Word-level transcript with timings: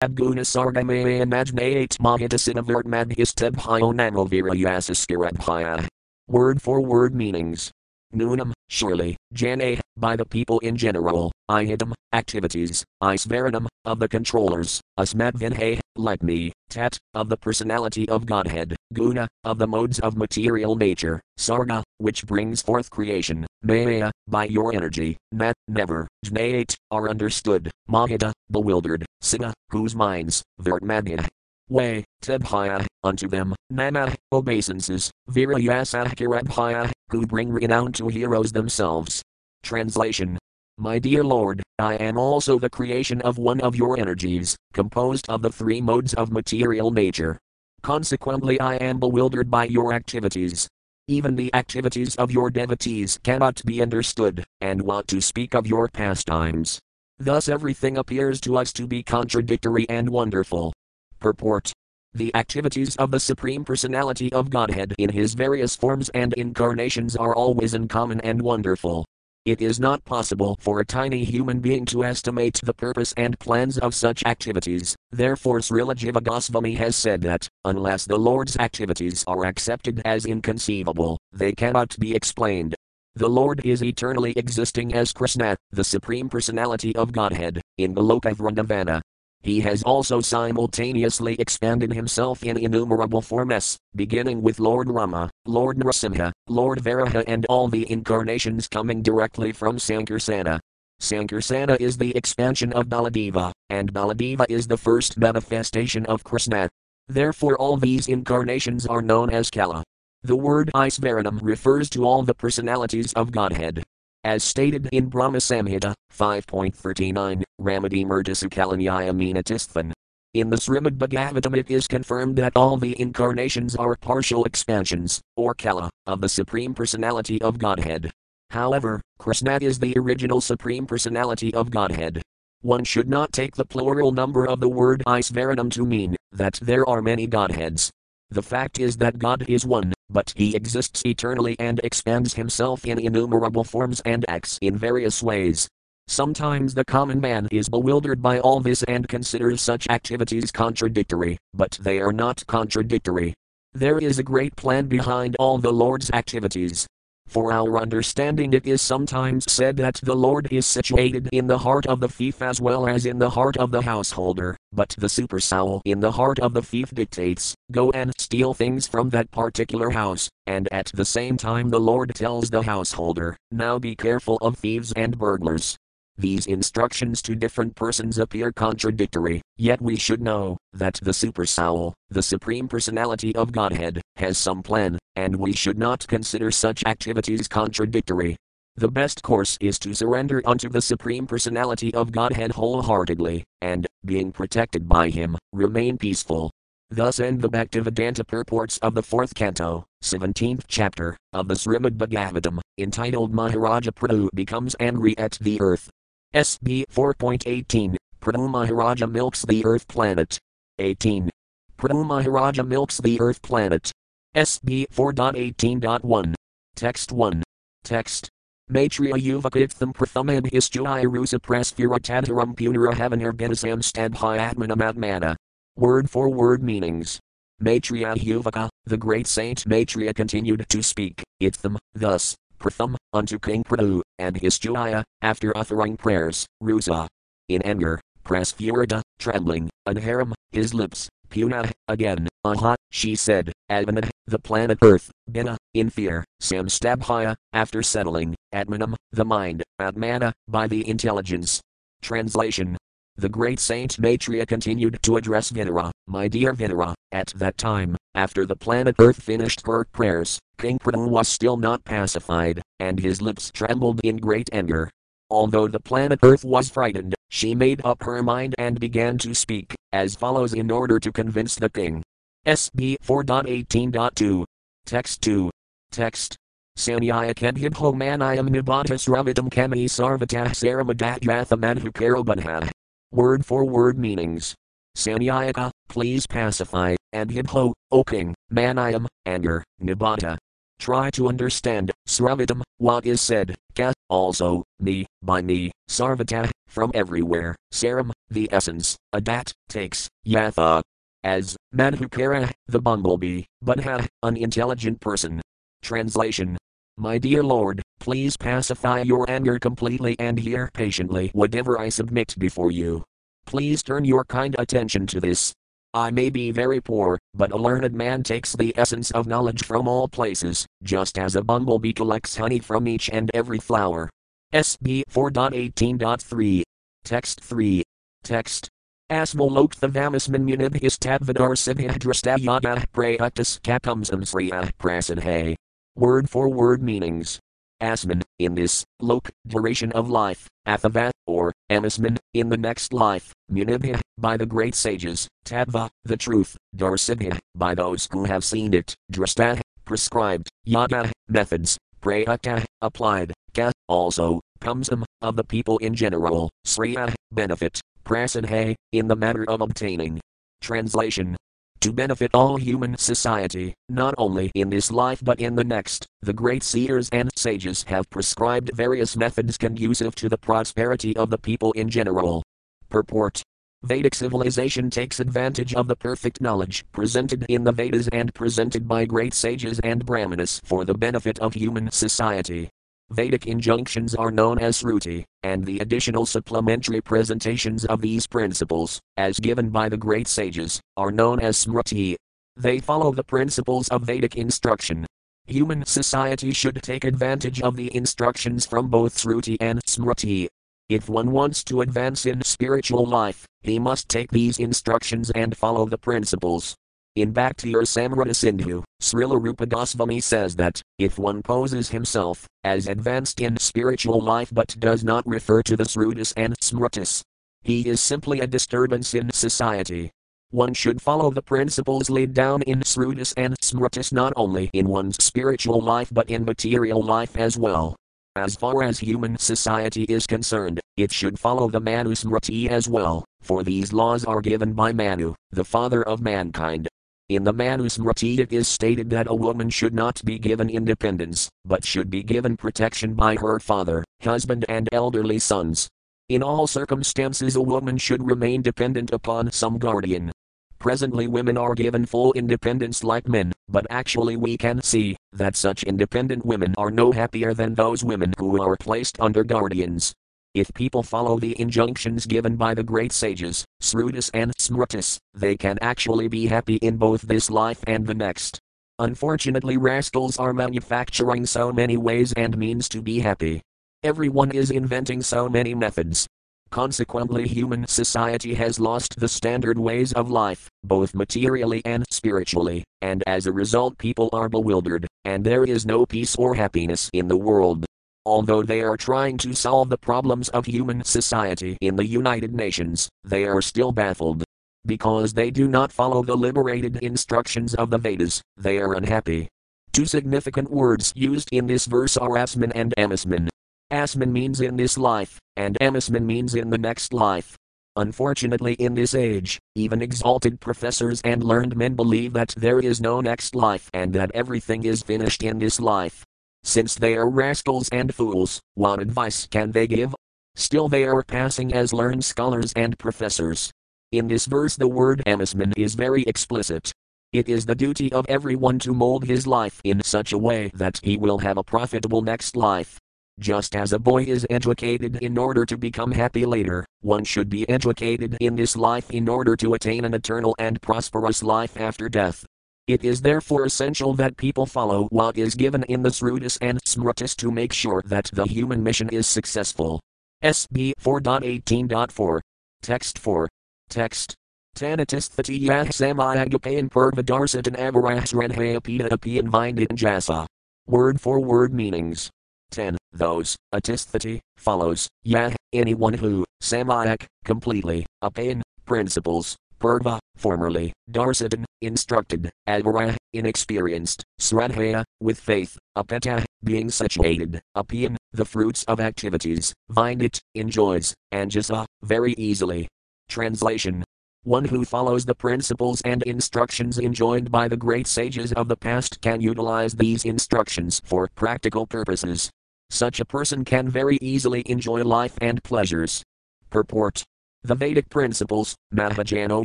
Abguna 0.00 0.44
sargamaya 0.46 1.26
imaginate 1.26 1.98
mahitasinavert 1.98 2.86
madhistebhyo 2.86 3.90
namovirayasiskirabhya. 3.98 5.88
Word 6.28 6.62
for 6.62 6.80
word 6.80 7.16
meanings. 7.16 7.72
Nunam, 8.14 8.52
surely, 8.68 9.16
jane, 9.34 9.78
by 9.98 10.16
the 10.16 10.24
people 10.24 10.58
in 10.60 10.76
general, 10.76 11.30
ihidam, 11.50 11.92
activities, 12.14 12.82
isvaranam, 13.02 13.66
of 13.84 13.98
the 13.98 14.08
controllers, 14.08 14.80
asmadvinhe, 14.98 15.78
like 15.96 16.22
me, 16.22 16.52
tat, 16.70 16.98
of 17.12 17.28
the 17.28 17.36
personality 17.36 18.08
of 18.08 18.24
Godhead, 18.24 18.74
guna, 18.94 19.28
of 19.44 19.58
the 19.58 19.66
modes 19.66 19.98
of 20.00 20.16
material 20.16 20.74
nature, 20.74 21.20
sarga, 21.38 21.82
which 21.98 22.26
brings 22.26 22.62
forth 22.62 22.88
creation, 22.88 23.46
maya, 23.62 24.10
by 24.26 24.44
your 24.44 24.74
energy, 24.74 25.16
nat, 25.32 25.54
never, 25.68 26.08
jnate, 26.24 26.74
are 26.90 27.10
understood, 27.10 27.70
mahita, 27.90 28.32
bewildered, 28.50 29.04
sina, 29.20 29.52
whose 29.68 29.94
minds, 29.94 30.42
vertmadya, 30.62 31.26
way, 31.68 32.04
tebhaya, 32.22 32.86
unto 33.04 33.28
them, 33.28 33.54
nama, 33.68 34.14
obeisances, 34.32 35.10
virayasahkirabhaya, 35.30 36.90
who 37.10 37.26
bring 37.26 37.50
renown 37.50 37.92
to 37.92 38.08
heroes 38.08 38.52
themselves. 38.52 39.22
Translation 39.62 40.38
My 40.76 40.98
dear 40.98 41.24
Lord, 41.24 41.62
I 41.78 41.94
am 41.94 42.18
also 42.18 42.58
the 42.58 42.70
creation 42.70 43.20
of 43.22 43.38
one 43.38 43.60
of 43.60 43.76
your 43.76 43.98
energies, 43.98 44.56
composed 44.72 45.28
of 45.28 45.42
the 45.42 45.52
three 45.52 45.80
modes 45.80 46.14
of 46.14 46.32
material 46.32 46.90
nature. 46.90 47.38
Consequently, 47.82 48.60
I 48.60 48.76
am 48.76 48.98
bewildered 48.98 49.50
by 49.50 49.64
your 49.64 49.92
activities. 49.92 50.68
Even 51.06 51.36
the 51.36 51.54
activities 51.54 52.16
of 52.16 52.30
your 52.30 52.50
devotees 52.50 53.18
cannot 53.22 53.64
be 53.64 53.80
understood, 53.80 54.44
and 54.60 54.82
what 54.82 55.08
to 55.08 55.20
speak 55.20 55.54
of 55.54 55.66
your 55.66 55.88
pastimes. 55.88 56.78
Thus, 57.18 57.48
everything 57.48 57.96
appears 57.96 58.40
to 58.42 58.56
us 58.58 58.72
to 58.74 58.86
be 58.86 59.02
contradictory 59.02 59.88
and 59.88 60.08
wonderful. 60.08 60.72
Purport 61.18 61.72
the 62.14 62.34
activities 62.34 62.96
of 62.96 63.10
the 63.10 63.20
Supreme 63.20 63.64
Personality 63.64 64.32
of 64.32 64.50
Godhead 64.50 64.94
in 64.98 65.10
his 65.10 65.34
various 65.34 65.76
forms 65.76 66.08
and 66.10 66.32
incarnations 66.34 67.16
are 67.16 67.34
always 67.34 67.74
uncommon 67.74 68.20
and 68.22 68.40
wonderful. 68.42 69.04
It 69.44 69.62
is 69.62 69.78
not 69.78 70.04
possible 70.04 70.58
for 70.60 70.80
a 70.80 70.84
tiny 70.84 71.24
human 71.24 71.60
being 71.60 71.84
to 71.86 72.04
estimate 72.04 72.60
the 72.62 72.74
purpose 72.74 73.14
and 73.16 73.38
plans 73.38 73.78
of 73.78 73.94
such 73.94 74.24
activities, 74.26 74.96
therefore 75.10 75.60
Srila 75.60 75.94
Jiva 75.94 76.22
Goswami 76.22 76.74
has 76.74 76.96
said 76.96 77.22
that, 77.22 77.48
unless 77.64 78.04
the 78.04 78.18
Lord's 78.18 78.56
activities 78.58 79.24
are 79.26 79.46
accepted 79.46 80.02
as 80.04 80.26
inconceivable, 80.26 81.18
they 81.32 81.52
cannot 81.52 81.98
be 81.98 82.14
explained. 82.14 82.74
The 83.14 83.28
Lord 83.28 83.64
is 83.64 83.82
eternally 83.82 84.32
existing 84.36 84.94
as 84.94 85.12
Krishna, 85.12 85.56
the 85.70 85.84
Supreme 85.84 86.28
Personality 86.28 86.94
of 86.94 87.12
Godhead, 87.12 87.60
in 87.78 87.94
the 87.94 88.02
Loka 88.02 88.34
Vrindavana, 88.34 89.00
he 89.42 89.60
has 89.60 89.82
also 89.82 90.20
simultaneously 90.20 91.34
expanded 91.38 91.92
himself 91.92 92.42
in 92.42 92.56
innumerable 92.56 93.22
forms, 93.22 93.78
beginning 93.94 94.42
with 94.42 94.58
Lord 94.58 94.88
Rama, 94.88 95.30
Lord 95.46 95.78
Narasimha, 95.78 96.32
Lord 96.48 96.82
Varaha, 96.82 97.24
and 97.26 97.46
all 97.46 97.68
the 97.68 97.90
incarnations 97.90 98.68
coming 98.68 99.02
directly 99.02 99.52
from 99.52 99.76
Sankarsana. 99.76 100.60
Sankarsana 101.00 101.80
is 101.80 101.96
the 101.96 102.14
expansion 102.16 102.72
of 102.72 102.86
Baladeva, 102.86 103.52
and 103.70 103.92
Baladeva 103.92 104.44
is 104.48 104.66
the 104.66 104.76
first 104.76 105.16
manifestation 105.16 106.04
of 106.06 106.24
Krishna. 106.24 106.68
Therefore, 107.06 107.56
all 107.56 107.76
these 107.76 108.08
incarnations 108.08 108.86
are 108.86 109.00
known 109.00 109.30
as 109.30 109.50
Kala. 109.50 109.84
The 110.24 110.36
word 110.36 110.70
Isvaranam 110.74 111.38
refers 111.40 111.88
to 111.90 112.04
all 112.04 112.24
the 112.24 112.34
personalities 112.34 113.12
of 113.12 113.30
Godhead, 113.30 113.84
as 114.24 114.42
stated 114.42 114.88
in 114.92 115.06
Brahma 115.06 115.38
Samhita 115.38 115.94
5.39, 116.12 117.42
Ramadi 117.60 118.06
Murtisukalanyaya 118.06 119.12
Minatisthvan. 119.14 119.92
In 120.34 120.50
the 120.50 120.56
Srimad 120.56 120.98
Bhagavatam 120.98 121.56
it 121.56 121.70
is 121.70 121.86
confirmed 121.86 122.36
that 122.36 122.52
all 122.54 122.76
the 122.76 123.00
incarnations 123.00 123.74
are 123.76 123.96
partial 123.96 124.44
expansions, 124.44 125.20
or 125.36 125.54
kala, 125.54 125.90
of 126.06 126.20
the 126.20 126.28
Supreme 126.28 126.74
Personality 126.74 127.40
of 127.40 127.58
Godhead. 127.58 128.10
However, 128.50 129.00
Krishna 129.18 129.58
is 129.60 129.78
the 129.78 129.94
original 129.96 130.40
Supreme 130.40 130.86
Personality 130.86 131.54
of 131.54 131.70
Godhead. 131.70 132.22
One 132.62 132.84
should 132.84 133.08
not 133.08 133.32
take 133.32 133.54
the 133.54 133.64
plural 133.64 134.12
number 134.12 134.46
of 134.46 134.60
the 134.60 134.68
word 134.68 135.02
Isvaranam 135.06 135.70
to 135.72 135.86
mean 135.86 136.16
that 136.32 136.58
there 136.60 136.88
are 136.88 137.00
many 137.00 137.26
Godheads. 137.26 137.90
The 138.30 138.42
fact 138.42 138.78
is 138.78 138.96
that 138.98 139.18
God 139.18 139.48
is 139.48 139.64
one, 139.64 139.92
but 140.10 140.32
he 140.36 140.56
exists 140.56 141.02
eternally 141.04 141.56
and 141.58 141.80
expands 141.84 142.34
himself 142.34 142.84
in 142.84 142.98
innumerable 142.98 143.64
forms 143.64 144.00
and 144.00 144.24
acts 144.28 144.58
in 144.62 144.76
various 144.76 145.22
ways. 145.22 145.68
Sometimes 146.06 146.72
the 146.72 146.84
common 146.84 147.20
man 147.20 147.48
is 147.50 147.68
bewildered 147.68 148.22
by 148.22 148.40
all 148.40 148.60
this 148.60 148.82
and 148.84 149.06
considers 149.08 149.60
such 149.60 149.86
activities 149.90 150.50
contradictory, 150.50 151.36
but 151.52 151.78
they 151.82 152.00
are 152.00 152.12
not 152.12 152.46
contradictory. 152.46 153.34
There 153.74 153.98
is 153.98 154.18
a 154.18 154.22
great 154.22 154.56
plan 154.56 154.86
behind 154.86 155.36
all 155.38 155.58
the 155.58 155.72
Lord's 155.72 156.10
activities, 156.12 156.86
for 157.28 157.52
our 157.52 157.78
understanding, 157.78 158.52
it 158.52 158.66
is 158.66 158.82
sometimes 158.82 159.50
said 159.50 159.76
that 159.76 160.00
the 160.02 160.16
Lord 160.16 160.52
is 160.52 160.66
situated 160.66 161.28
in 161.32 161.46
the 161.46 161.58
heart 161.58 161.86
of 161.86 162.00
the 162.00 162.08
thief 162.08 162.42
as 162.42 162.60
well 162.60 162.88
as 162.88 163.06
in 163.06 163.18
the 163.18 163.30
heart 163.30 163.56
of 163.56 163.70
the 163.70 163.82
householder, 163.82 164.56
but 164.72 164.94
the 164.98 165.08
super 165.08 165.40
soul 165.40 165.82
in 165.84 166.00
the 166.00 166.12
heart 166.12 166.38
of 166.38 166.54
the 166.54 166.62
thief 166.62 166.90
dictates, 166.90 167.54
Go 167.70 167.90
and 167.92 168.12
steal 168.18 168.54
things 168.54 168.86
from 168.86 169.10
that 169.10 169.30
particular 169.30 169.90
house, 169.90 170.28
and 170.46 170.68
at 170.72 170.90
the 170.94 171.04
same 171.04 171.36
time, 171.36 171.68
the 171.68 171.80
Lord 171.80 172.14
tells 172.14 172.50
the 172.50 172.62
householder, 172.62 173.36
Now 173.50 173.78
be 173.78 173.94
careful 173.94 174.38
of 174.38 174.56
thieves 174.56 174.92
and 174.92 175.18
burglars. 175.18 175.76
These 176.18 176.46
instructions 176.46 177.22
to 177.22 177.36
different 177.36 177.76
persons 177.76 178.18
appear 178.18 178.50
contradictory, 178.50 179.40
yet 179.56 179.80
we 179.80 179.94
should 179.94 180.20
know 180.20 180.58
that 180.72 180.98
the 181.00 181.12
Super 181.12 181.46
Soul, 181.46 181.94
the 182.10 182.22
Supreme 182.22 182.66
Personality 182.66 183.32
of 183.36 183.52
Godhead, 183.52 184.02
has 184.16 184.36
some 184.36 184.60
plan, 184.60 184.98
and 185.14 185.36
we 185.36 185.52
should 185.52 185.78
not 185.78 186.04
consider 186.08 186.50
such 186.50 186.84
activities 186.86 187.46
contradictory. 187.46 188.36
The 188.74 188.88
best 188.88 189.22
course 189.22 189.56
is 189.60 189.78
to 189.78 189.94
surrender 189.94 190.42
unto 190.44 190.68
the 190.68 190.82
Supreme 190.82 191.24
Personality 191.24 191.94
of 191.94 192.10
Godhead 192.10 192.50
wholeheartedly, 192.50 193.44
and, 193.60 193.86
being 194.04 194.32
protected 194.32 194.88
by 194.88 195.10
Him, 195.10 195.38
remain 195.52 195.98
peaceful. 195.98 196.50
Thus 196.90 197.20
end 197.20 197.42
the 197.42 197.50
Bhaktivedanta 197.50 198.26
purports 198.26 198.78
of 198.78 198.94
the 198.94 199.02
fourth 199.02 199.34
canto, 199.36 199.84
17th 200.02 200.64
chapter, 200.66 201.16
of 201.32 201.46
the 201.46 201.54
Srimad 201.54 201.96
Bhagavatam, 201.96 202.60
entitled 202.78 203.32
Maharaja 203.32 203.92
Prithu 203.92 204.28
becomes 204.34 204.74
angry 204.80 205.16
at 205.16 205.38
the 205.40 205.60
earth. 205.60 205.90
SB 206.34 206.84
4.18 206.92 207.96
Prithu 208.20 208.50
Maharaja 208.50 209.06
milks 209.06 209.46
the 209.46 209.64
Earth 209.64 209.88
planet. 209.88 210.38
18. 210.78 211.30
Prithu 211.78 212.04
Maharaja 212.04 212.62
milks 212.62 212.98
the 212.98 213.18
Earth 213.18 213.40
planet. 213.40 213.90
SB 214.36 214.84
4.18.1. 214.92 216.34
Text 216.76 217.12
1. 217.12 217.42
Text. 217.82 218.28
Maitreya 218.68 219.14
Yuvakitham 219.14 219.94
Prathamad 219.94 220.50
Histuai 220.50 221.04
Rusa 221.06 221.38
Prasfuratataram 221.38 222.54
Punara 222.54 222.92
Havanar 222.92 223.32
Benasam 223.32 223.80
Stadhyatmanam 223.80 224.82
Atmana. 224.92 225.34
Word 225.76 226.10
for 226.10 226.28
word 226.28 226.62
meanings. 226.62 227.18
Maitreya 227.58 228.14
Yuvaka, 228.16 228.68
the 228.84 228.98
great 228.98 229.26
saint 229.26 229.66
Maitreya 229.66 230.12
continued 230.12 230.66
to 230.68 230.82
speak, 230.82 231.22
Itham, 231.40 231.78
thus, 231.94 232.36
Pratham, 232.58 232.96
unto 233.12 233.38
King 233.38 233.64
Prithu, 233.64 234.02
and 234.18 234.36
his 234.36 234.58
Juaya, 234.58 235.04
after 235.22 235.56
uttering 235.56 235.96
prayers, 235.96 236.46
Rusa. 236.62 237.08
In 237.48 237.62
anger, 237.62 238.00
Prasfurida, 238.24 239.02
trembling, 239.18 239.70
Anharam, 239.86 240.32
his 240.52 240.74
lips, 240.74 241.08
Puna, 241.30 241.70
again, 241.88 242.28
Aha, 242.44 242.76
she 242.90 243.14
said, 243.14 243.52
Advana, 243.70 244.08
the 244.26 244.38
planet 244.38 244.78
Earth, 244.82 245.10
Bina, 245.30 245.58
in 245.74 245.90
fear, 245.90 246.24
Samstabhaya, 246.42 247.34
after 247.52 247.82
settling, 247.82 248.34
Atmanam, 248.54 248.94
the 249.12 249.24
mind, 249.24 249.62
Atmana, 249.80 250.32
by 250.46 250.66
the 250.66 250.88
intelligence. 250.88 251.60
Translation 252.00 252.77
the 253.18 253.28
great 253.28 253.58
saint 253.58 253.98
Maitreya 253.98 254.46
continued 254.46 255.02
to 255.02 255.16
address 255.16 255.50
Vidura, 255.50 255.90
my 256.06 256.28
dear 256.28 256.54
Vidura, 256.54 256.94
at 257.10 257.32
that 257.36 257.58
time, 257.58 257.96
after 258.14 258.46
the 258.46 258.54
planet 258.54 258.94
Earth 259.00 259.20
finished 259.20 259.66
her 259.66 259.84
prayers, 259.84 260.38
King 260.58 260.78
Prithu 260.78 261.08
was 261.08 261.28
still 261.28 261.56
not 261.56 261.84
pacified, 261.84 262.62
and 262.78 263.00
his 263.00 263.20
lips 263.20 263.50
trembled 263.50 264.00
in 264.04 264.18
great 264.18 264.48
anger. 264.52 264.88
Although 265.30 265.66
the 265.68 265.80
planet 265.80 266.20
Earth 266.22 266.44
was 266.44 266.70
frightened, 266.70 267.14
she 267.28 267.54
made 267.54 267.82
up 267.84 268.02
her 268.04 268.22
mind 268.22 268.54
and 268.56 268.80
began 268.80 269.18
to 269.18 269.34
speak, 269.34 269.74
as 269.92 270.14
follows 270.14 270.54
in 270.54 270.70
order 270.70 271.00
to 271.00 271.12
convince 271.12 271.56
the 271.56 271.68
king. 271.68 272.02
SB 272.46 272.96
4.18.2. 273.04 274.44
Text 274.86 275.20
2. 275.22 275.50
Text. 275.90 276.36
Sanyaya 276.78 277.34
Kedhibho 277.34 277.92
Manayam 277.92 278.48
Nibatas 278.48 279.08
Ravitam 279.08 279.50
Kami 279.50 279.86
Sarvatah 279.86 280.54
Saramadatyatham 280.54 282.72
Word 283.10 283.46
for 283.46 283.64
word 283.64 283.98
meanings. 283.98 284.54
Sanyayaka, 284.94 285.70
please 285.88 286.26
pacify, 286.26 286.94
and 287.12 287.30
Hibho, 287.30 287.72
O 287.90 288.04
king, 288.04 288.34
Manayam, 288.52 289.06
anger, 289.24 289.64
Nibata. 289.82 290.36
Try 290.78 291.08
to 291.12 291.28
understand, 291.28 291.90
Sravitam, 292.06 292.62
what 292.76 293.06
is 293.06 293.22
said, 293.22 293.54
Ka, 293.74 293.94
also, 294.10 294.62
me, 294.78 295.06
by 295.22 295.40
me, 295.40 295.72
Sarvata, 295.88 296.50
from 296.66 296.90
everywhere, 296.92 297.56
Saram, 297.72 298.12
the 298.28 298.46
essence, 298.52 298.98
Adat, 299.14 299.52
takes, 299.70 300.08
Yatha, 300.26 300.82
as, 301.24 301.56
Madhukara, 301.74 302.52
the 302.66 302.80
bumblebee, 302.80 303.44
Buddha, 303.62 304.06
unintelligent 304.22 305.00
person. 305.00 305.40
Translation 305.80 306.58
My 307.00 307.16
dear 307.16 307.44
Lord, 307.44 307.80
please 308.00 308.36
pacify 308.36 309.02
your 309.02 309.30
anger 309.30 309.60
completely 309.60 310.16
and 310.18 310.36
hear 310.36 310.68
patiently 310.74 311.30
whatever 311.32 311.78
I 311.78 311.90
submit 311.90 312.34
before 312.40 312.72
you. 312.72 313.04
Please 313.46 313.84
turn 313.84 314.04
your 314.04 314.24
kind 314.24 314.56
attention 314.58 315.06
to 315.06 315.20
this. 315.20 315.52
I 315.94 316.10
may 316.10 316.28
be 316.28 316.50
very 316.50 316.80
poor, 316.80 317.16
but 317.34 317.52
a 317.52 317.56
learned 317.56 317.94
man 317.94 318.24
takes 318.24 318.52
the 318.52 318.74
essence 318.76 319.12
of 319.12 319.28
knowledge 319.28 319.64
from 319.64 319.86
all 319.86 320.08
places, 320.08 320.66
just 320.82 321.20
as 321.20 321.36
a 321.36 321.44
bumblebee 321.44 321.92
collects 321.92 322.36
honey 322.36 322.58
from 322.58 322.88
each 322.88 323.08
and 323.10 323.30
every 323.32 323.60
flower. 323.60 324.10
SB 324.52 325.04
4.18.3. 325.08 326.64
Text 327.04 327.40
3. 327.42 327.84
Text. 328.24 328.68
Asmolokthavamasman 329.08 330.42
munibhis 330.42 330.98
tadvadar 330.98 331.54
sibhyadrastayada 331.54 332.86
prayaktas 332.92 333.60
kapumsam 333.60 334.24
sriya 334.24 334.72
prasadhe. 334.80 335.54
Word 335.98 336.30
for 336.30 336.48
word 336.48 336.80
meanings. 336.80 337.40
Asman, 337.82 338.22
in 338.38 338.54
this, 338.54 338.84
lok, 339.00 339.30
duration 339.48 339.90
of 339.90 340.08
life, 340.08 340.46
Athava, 340.64 341.10
or, 341.26 341.52
Amisman, 341.72 342.18
in 342.34 342.50
the 342.50 342.56
next 342.56 342.92
life, 342.92 343.32
Munibhya, 343.50 344.00
by 344.16 344.36
the 344.36 344.46
great 344.46 344.76
sages, 344.76 345.26
Tadva, 345.44 345.88
the 346.04 346.16
truth, 346.16 346.56
Darsibhya, 346.76 347.40
by 347.56 347.74
those 347.74 348.06
who 348.12 348.22
have 348.26 348.44
seen 348.44 348.74
it, 348.74 348.94
Drasta, 349.12 349.60
prescribed, 349.84 350.48
Yada, 350.64 351.10
methods, 351.26 351.76
Prayakta, 352.00 352.64
applied, 352.80 353.32
Ka, 353.52 353.72
also, 353.88 354.40
Pumsam, 354.60 355.02
of 355.20 355.34
the 355.34 355.42
people 355.42 355.78
in 355.78 355.96
general, 355.96 356.48
Sriya, 356.64 357.12
benefit, 357.32 357.80
Prasadhe, 358.04 358.76
in 358.92 359.08
the 359.08 359.16
matter 359.16 359.44
of 359.50 359.60
obtaining. 359.60 360.20
Translation 360.60 361.36
to 361.80 361.92
benefit 361.92 362.30
all 362.34 362.56
human 362.56 362.96
society, 362.98 363.74
not 363.88 364.14
only 364.18 364.50
in 364.54 364.70
this 364.70 364.90
life 364.90 365.20
but 365.22 365.40
in 365.40 365.56
the 365.56 365.64
next. 365.64 366.06
The 366.22 366.32
great 366.32 366.62
seers 366.62 367.08
and 367.10 367.30
sages 367.36 367.84
have 367.84 368.10
prescribed 368.10 368.70
various 368.74 369.16
methods 369.16 369.56
conducive 369.56 370.14
to 370.16 370.28
the 370.28 370.38
prosperity 370.38 371.16
of 371.16 371.30
the 371.30 371.38
people 371.38 371.72
in 371.72 371.88
general. 371.88 372.42
Purport 372.88 373.42
Vedic 373.84 374.14
civilization 374.14 374.90
takes 374.90 375.20
advantage 375.20 375.72
of 375.72 375.86
the 375.86 375.94
perfect 375.94 376.40
knowledge 376.40 376.84
presented 376.90 377.46
in 377.48 377.62
the 377.62 377.70
Vedas 377.70 378.08
and 378.08 378.34
presented 378.34 378.88
by 378.88 379.04
great 379.04 379.32
sages 379.32 379.78
and 379.84 380.04
Brahmanas 380.04 380.60
for 380.64 380.84
the 380.84 380.94
benefit 380.94 381.38
of 381.38 381.54
human 381.54 381.90
society. 381.92 382.70
Vedic 383.10 383.46
injunctions 383.46 384.14
are 384.14 384.30
known 384.30 384.58
as 384.58 384.82
Sruti, 384.82 385.24
and 385.42 385.64
the 385.64 385.78
additional 385.78 386.26
supplementary 386.26 387.00
presentations 387.00 387.86
of 387.86 388.02
these 388.02 388.26
principles, 388.26 389.00
as 389.16 389.40
given 389.40 389.70
by 389.70 389.88
the 389.88 389.96
great 389.96 390.28
sages, 390.28 390.78
are 390.96 391.10
known 391.10 391.40
as 391.40 391.56
Smriti. 391.56 392.16
They 392.56 392.80
follow 392.80 393.12
the 393.12 393.24
principles 393.24 393.88
of 393.88 394.02
Vedic 394.02 394.36
instruction. 394.36 395.06
Human 395.46 395.86
society 395.86 396.52
should 396.52 396.82
take 396.82 397.04
advantage 397.04 397.62
of 397.62 397.76
the 397.76 397.94
instructions 397.96 398.66
from 398.66 398.88
both 398.88 399.16
Sruti 399.16 399.56
and 399.58 399.80
Smriti. 399.86 400.46
If 400.90 401.08
one 401.08 401.30
wants 401.32 401.64
to 401.64 401.80
advance 401.80 402.26
in 402.26 402.42
spiritual 402.42 403.06
life, 403.06 403.46
he 403.62 403.78
must 403.78 404.10
take 404.10 404.30
these 404.30 404.58
instructions 404.58 405.30
and 405.30 405.56
follow 405.56 405.86
the 405.86 405.96
principles. 405.96 406.76
In 407.18 407.32
Bhakti 407.32 407.72
Rasamrita 407.72 408.32
Sindhu, 408.32 408.84
Srila 409.02 409.42
Rupa 409.42 409.66
Goswami 409.66 410.20
says 410.20 410.54
that, 410.54 410.80
if 411.00 411.18
one 411.18 411.42
poses 411.42 411.88
himself 411.88 412.46
as 412.62 412.86
advanced 412.86 413.40
in 413.40 413.56
spiritual 413.56 414.20
life 414.20 414.50
but 414.52 414.76
does 414.78 415.02
not 415.02 415.26
refer 415.26 415.60
to 415.62 415.76
the 415.76 415.82
Srutis 415.82 416.32
and 416.36 416.54
Smritis, 416.60 417.22
he 417.62 417.88
is 417.88 418.00
simply 418.00 418.38
a 418.38 418.46
disturbance 418.46 419.14
in 419.14 419.32
society. 419.32 420.12
One 420.50 420.72
should 420.74 421.02
follow 421.02 421.32
the 421.32 421.42
principles 421.42 422.08
laid 422.08 422.34
down 422.34 422.62
in 422.62 422.82
Srutis 422.84 423.34
and 423.36 423.56
Smritis 423.60 424.12
not 424.12 424.32
only 424.36 424.70
in 424.72 424.86
one's 424.86 425.16
spiritual 425.20 425.80
life 425.80 426.10
but 426.12 426.30
in 426.30 426.44
material 426.44 427.02
life 427.02 427.36
as 427.36 427.58
well. 427.58 427.96
As 428.36 428.54
far 428.54 428.84
as 428.84 429.00
human 429.00 429.36
society 429.38 430.04
is 430.04 430.24
concerned, 430.24 430.78
it 430.96 431.10
should 431.10 431.36
follow 431.36 431.68
the 431.68 431.80
Manusmriti 431.80 432.68
as 432.68 432.88
well, 432.88 433.24
for 433.40 433.64
these 433.64 433.92
laws 433.92 434.24
are 434.24 434.40
given 434.40 434.72
by 434.72 434.92
Manu, 434.92 435.34
the 435.50 435.64
father 435.64 436.04
of 436.04 436.20
mankind. 436.20 436.86
In 437.28 437.44
the 437.44 437.52
Manusmriti 437.52 438.38
it 438.38 438.54
is 438.54 438.66
stated 438.66 439.10
that 439.10 439.28
a 439.28 439.34
woman 439.34 439.68
should 439.68 439.92
not 439.92 440.24
be 440.24 440.38
given 440.38 440.70
independence, 440.70 441.50
but 441.62 441.84
should 441.84 442.08
be 442.08 442.22
given 442.22 442.56
protection 442.56 443.12
by 443.12 443.36
her 443.36 443.58
father, 443.60 444.02
husband, 444.22 444.64
and 444.66 444.88
elderly 444.92 445.38
sons. 445.38 445.90
In 446.30 446.42
all 446.42 446.66
circumstances, 446.66 447.54
a 447.54 447.60
woman 447.60 447.98
should 447.98 448.26
remain 448.26 448.62
dependent 448.62 449.12
upon 449.12 449.52
some 449.52 449.76
guardian. 449.76 450.32
Presently, 450.78 451.26
women 451.26 451.58
are 451.58 451.74
given 451.74 452.06
full 452.06 452.32
independence 452.32 453.04
like 453.04 453.28
men, 453.28 453.52
but 453.68 453.86
actually, 453.90 454.36
we 454.36 454.56
can 454.56 454.80
see 454.82 455.14
that 455.32 455.54
such 455.54 455.82
independent 455.82 456.46
women 456.46 456.74
are 456.78 456.90
no 456.90 457.12
happier 457.12 457.52
than 457.52 457.74
those 457.74 458.02
women 458.02 458.32
who 458.38 458.62
are 458.62 458.76
placed 458.76 459.20
under 459.20 459.44
guardians. 459.44 460.14
If 460.54 460.72
people 460.72 461.02
follow 461.02 461.38
the 461.38 461.60
injunctions 461.60 462.24
given 462.26 462.56
by 462.56 462.74
the 462.74 462.82
great 462.82 463.12
sages, 463.12 463.64
Srutis 463.82 464.30
and 464.32 464.52
Smritis, 464.58 465.18
they 465.34 465.56
can 465.56 465.78
actually 465.82 466.26
be 466.28 466.46
happy 466.46 466.76
in 466.76 466.96
both 466.96 467.22
this 467.22 467.50
life 467.50 467.84
and 467.86 468.06
the 468.06 468.14
next. 468.14 468.58
Unfortunately, 468.98 469.76
rascals 469.76 470.38
are 470.38 470.54
manufacturing 470.54 471.44
so 471.44 471.70
many 471.70 471.96
ways 471.96 472.32
and 472.32 472.56
means 472.56 472.88
to 472.88 473.02
be 473.02 473.20
happy. 473.20 473.60
Everyone 474.02 474.50
is 474.50 474.70
inventing 474.70 475.22
so 475.22 475.48
many 475.48 475.74
methods. 475.74 476.26
Consequently, 476.70 477.46
human 477.46 477.86
society 477.86 478.54
has 478.54 478.80
lost 478.80 479.20
the 479.20 479.28
standard 479.28 479.78
ways 479.78 480.12
of 480.14 480.30
life, 480.30 480.68
both 480.82 481.14
materially 481.14 481.82
and 481.84 482.04
spiritually, 482.10 482.84
and 483.00 483.22
as 483.26 483.46
a 483.46 483.52
result, 483.52 483.96
people 483.98 484.30
are 484.32 484.48
bewildered, 484.48 485.06
and 485.24 485.44
there 485.44 485.64
is 485.64 485.86
no 485.86 486.06
peace 486.06 486.36
or 486.36 486.54
happiness 486.54 487.10
in 487.12 487.28
the 487.28 487.36
world 487.36 487.87
although 488.28 488.62
they 488.62 488.82
are 488.82 488.96
trying 488.96 489.38
to 489.38 489.54
solve 489.54 489.88
the 489.88 489.96
problems 489.96 490.50
of 490.50 490.66
human 490.66 491.02
society 491.02 491.78
in 491.80 491.96
the 491.96 492.06
United 492.06 492.54
Nations, 492.54 493.08
they 493.24 493.44
are 493.44 493.62
still 493.62 493.90
baffled. 493.90 494.44
Because 494.84 495.32
they 495.32 495.50
do 495.50 495.66
not 495.66 495.90
follow 495.90 496.22
the 496.22 496.36
liberated 496.36 496.96
instructions 496.98 497.74
of 497.74 497.90
the 497.90 497.98
Vedas, 497.98 498.42
they 498.56 498.78
are 498.78 498.94
unhappy. 498.94 499.48
Two 499.92 500.04
significant 500.04 500.70
words 500.70 501.12
used 501.16 501.48
in 501.52 501.66
this 501.66 501.86
verse 501.86 502.16
are 502.16 502.30
Asman 502.30 502.72
and 502.74 502.94
Amisman. 502.98 503.48
Asman 503.90 504.30
means 504.30 504.60
in 504.60 504.76
this 504.76 504.98
life, 504.98 505.38
and 505.56 505.78
Amisman 505.80 506.24
means 506.24 506.54
in 506.54 506.68
the 506.68 506.78
next 506.78 507.14
life. 507.14 507.56
Unfortunately, 507.96 508.74
in 508.74 508.94
this 508.94 509.14
age, 509.14 509.58
even 509.74 510.02
exalted 510.02 510.60
professors 510.60 511.20
and 511.24 511.42
learned 511.42 511.76
men 511.76 511.94
believe 511.94 512.34
that 512.34 512.54
there 512.56 512.78
is 512.78 513.00
no 513.00 513.20
next 513.20 513.54
life 513.54 513.90
and 513.92 514.12
that 514.12 514.30
everything 514.34 514.84
is 514.84 515.02
finished 515.02 515.42
in 515.42 515.58
this 515.58 515.80
life. 515.80 516.24
Since 516.64 516.94
they 516.94 517.16
are 517.16 517.28
rascals 517.28 517.88
and 517.90 518.14
fools, 518.14 518.60
what 518.74 519.00
advice 519.00 519.46
can 519.46 519.72
they 519.72 519.86
give? 519.86 520.14
Still, 520.54 520.88
they 520.88 521.04
are 521.04 521.22
passing 521.22 521.72
as 521.72 521.92
learned 521.92 522.24
scholars 522.24 522.72
and 522.74 522.98
professors. 522.98 523.70
In 524.10 524.26
this 524.26 524.46
verse, 524.46 524.76
the 524.76 524.88
word 524.88 525.22
amisman 525.26 525.72
is 525.76 525.94
very 525.94 526.22
explicit. 526.24 526.92
It 527.32 527.48
is 527.48 527.66
the 527.66 527.74
duty 527.74 528.10
of 528.12 528.26
everyone 528.28 528.78
to 528.80 528.94
mold 528.94 529.24
his 529.24 529.46
life 529.46 529.80
in 529.84 530.02
such 530.02 530.32
a 530.32 530.38
way 530.38 530.70
that 530.74 530.98
he 531.02 531.16
will 531.16 531.38
have 531.38 531.58
a 531.58 531.62
profitable 531.62 532.22
next 532.22 532.56
life. 532.56 532.98
Just 533.38 533.76
as 533.76 533.92
a 533.92 533.98
boy 533.98 534.24
is 534.24 534.46
educated 534.50 535.16
in 535.22 535.38
order 535.38 535.64
to 535.64 535.76
become 535.76 536.10
happy 536.10 536.44
later, 536.44 536.84
one 537.02 537.22
should 537.22 537.48
be 537.48 537.68
educated 537.68 538.36
in 538.40 538.56
this 538.56 538.76
life 538.76 539.10
in 539.10 539.28
order 539.28 539.54
to 539.56 539.74
attain 539.74 540.04
an 540.04 540.14
eternal 540.14 540.56
and 540.58 540.82
prosperous 540.82 541.42
life 541.42 541.78
after 541.78 542.08
death. 542.08 542.44
It 542.88 543.04
is 543.04 543.20
therefore 543.20 543.66
essential 543.66 544.14
that 544.14 544.38
people 544.38 544.64
follow 544.64 545.08
what 545.10 545.36
is 545.36 545.54
given 545.54 545.82
in 545.84 546.02
the 546.02 546.08
Srutis 546.08 546.56
and 546.62 546.80
Smritis 546.86 547.36
to 547.36 547.50
make 547.50 547.74
sure 547.74 548.02
that 548.06 548.30
the 548.32 548.46
human 548.46 548.82
mission 548.82 549.10
is 549.10 549.26
successful. 549.26 550.00
SB 550.42 550.94
4.18.4. 550.98 552.40
Text 552.80 553.18
4. 553.18 553.46
Text. 553.90 554.34
Tanatisthati 554.74 555.60
yahsamayagapayan 555.66 556.88
purvadarsitan 556.88 557.76
avarahsranhayapita 557.76 559.10
apian 559.10 559.50
vindit 559.50 559.88
jasa. 559.88 560.46
Word 560.86 561.20
for 561.20 561.40
word 561.40 561.74
meanings. 561.74 562.30
10. 562.70 562.96
Those, 563.12 563.54
atisthati, 563.74 564.40
follows, 564.56 565.08
yah, 565.24 565.50
anyone 565.74 566.14
who, 566.14 566.42
samayak, 566.62 567.26
completely, 567.44 568.06
apayan, 568.24 568.62
principles, 568.86 569.56
Purva, 569.78 570.18
formerly, 570.36 570.92
Darsitan, 571.10 571.64
instructed, 571.80 572.50
Advara, 572.68 573.16
inexperienced, 573.32 574.24
Sradhaya, 574.40 575.04
with 575.20 575.38
faith, 575.38 575.78
Apeta, 575.96 576.44
being 576.64 576.90
situated, 576.90 577.60
Apian, 577.76 578.16
the 578.32 578.44
fruits 578.44 578.84
of 578.84 579.00
activities, 579.00 579.72
Vindit, 579.90 580.40
enjoys, 580.54 581.14
Anjasa, 581.32 581.86
very 582.02 582.32
easily. 582.34 582.88
Translation 583.28 584.04
One 584.42 584.64
who 584.64 584.84
follows 584.84 585.24
the 585.24 585.34
principles 585.34 586.00
and 586.02 586.22
instructions 586.22 586.98
enjoined 586.98 587.50
by 587.50 587.68
the 587.68 587.76
great 587.76 588.06
sages 588.06 588.52
of 588.54 588.68
the 588.68 588.76
past 588.76 589.20
can 589.20 589.40
utilize 589.40 589.94
these 589.94 590.24
instructions 590.24 591.00
for 591.04 591.28
practical 591.34 591.86
purposes. 591.86 592.50
Such 592.90 593.20
a 593.20 593.24
person 593.24 593.64
can 593.64 593.88
very 593.88 594.18
easily 594.20 594.62
enjoy 594.66 595.04
life 595.04 595.36
and 595.40 595.62
pleasures. 595.62 596.22
Purport 596.70 597.24
the 597.64 597.74
Vedic 597.74 598.08
principles, 598.08 598.76
Mahajano 598.94 599.64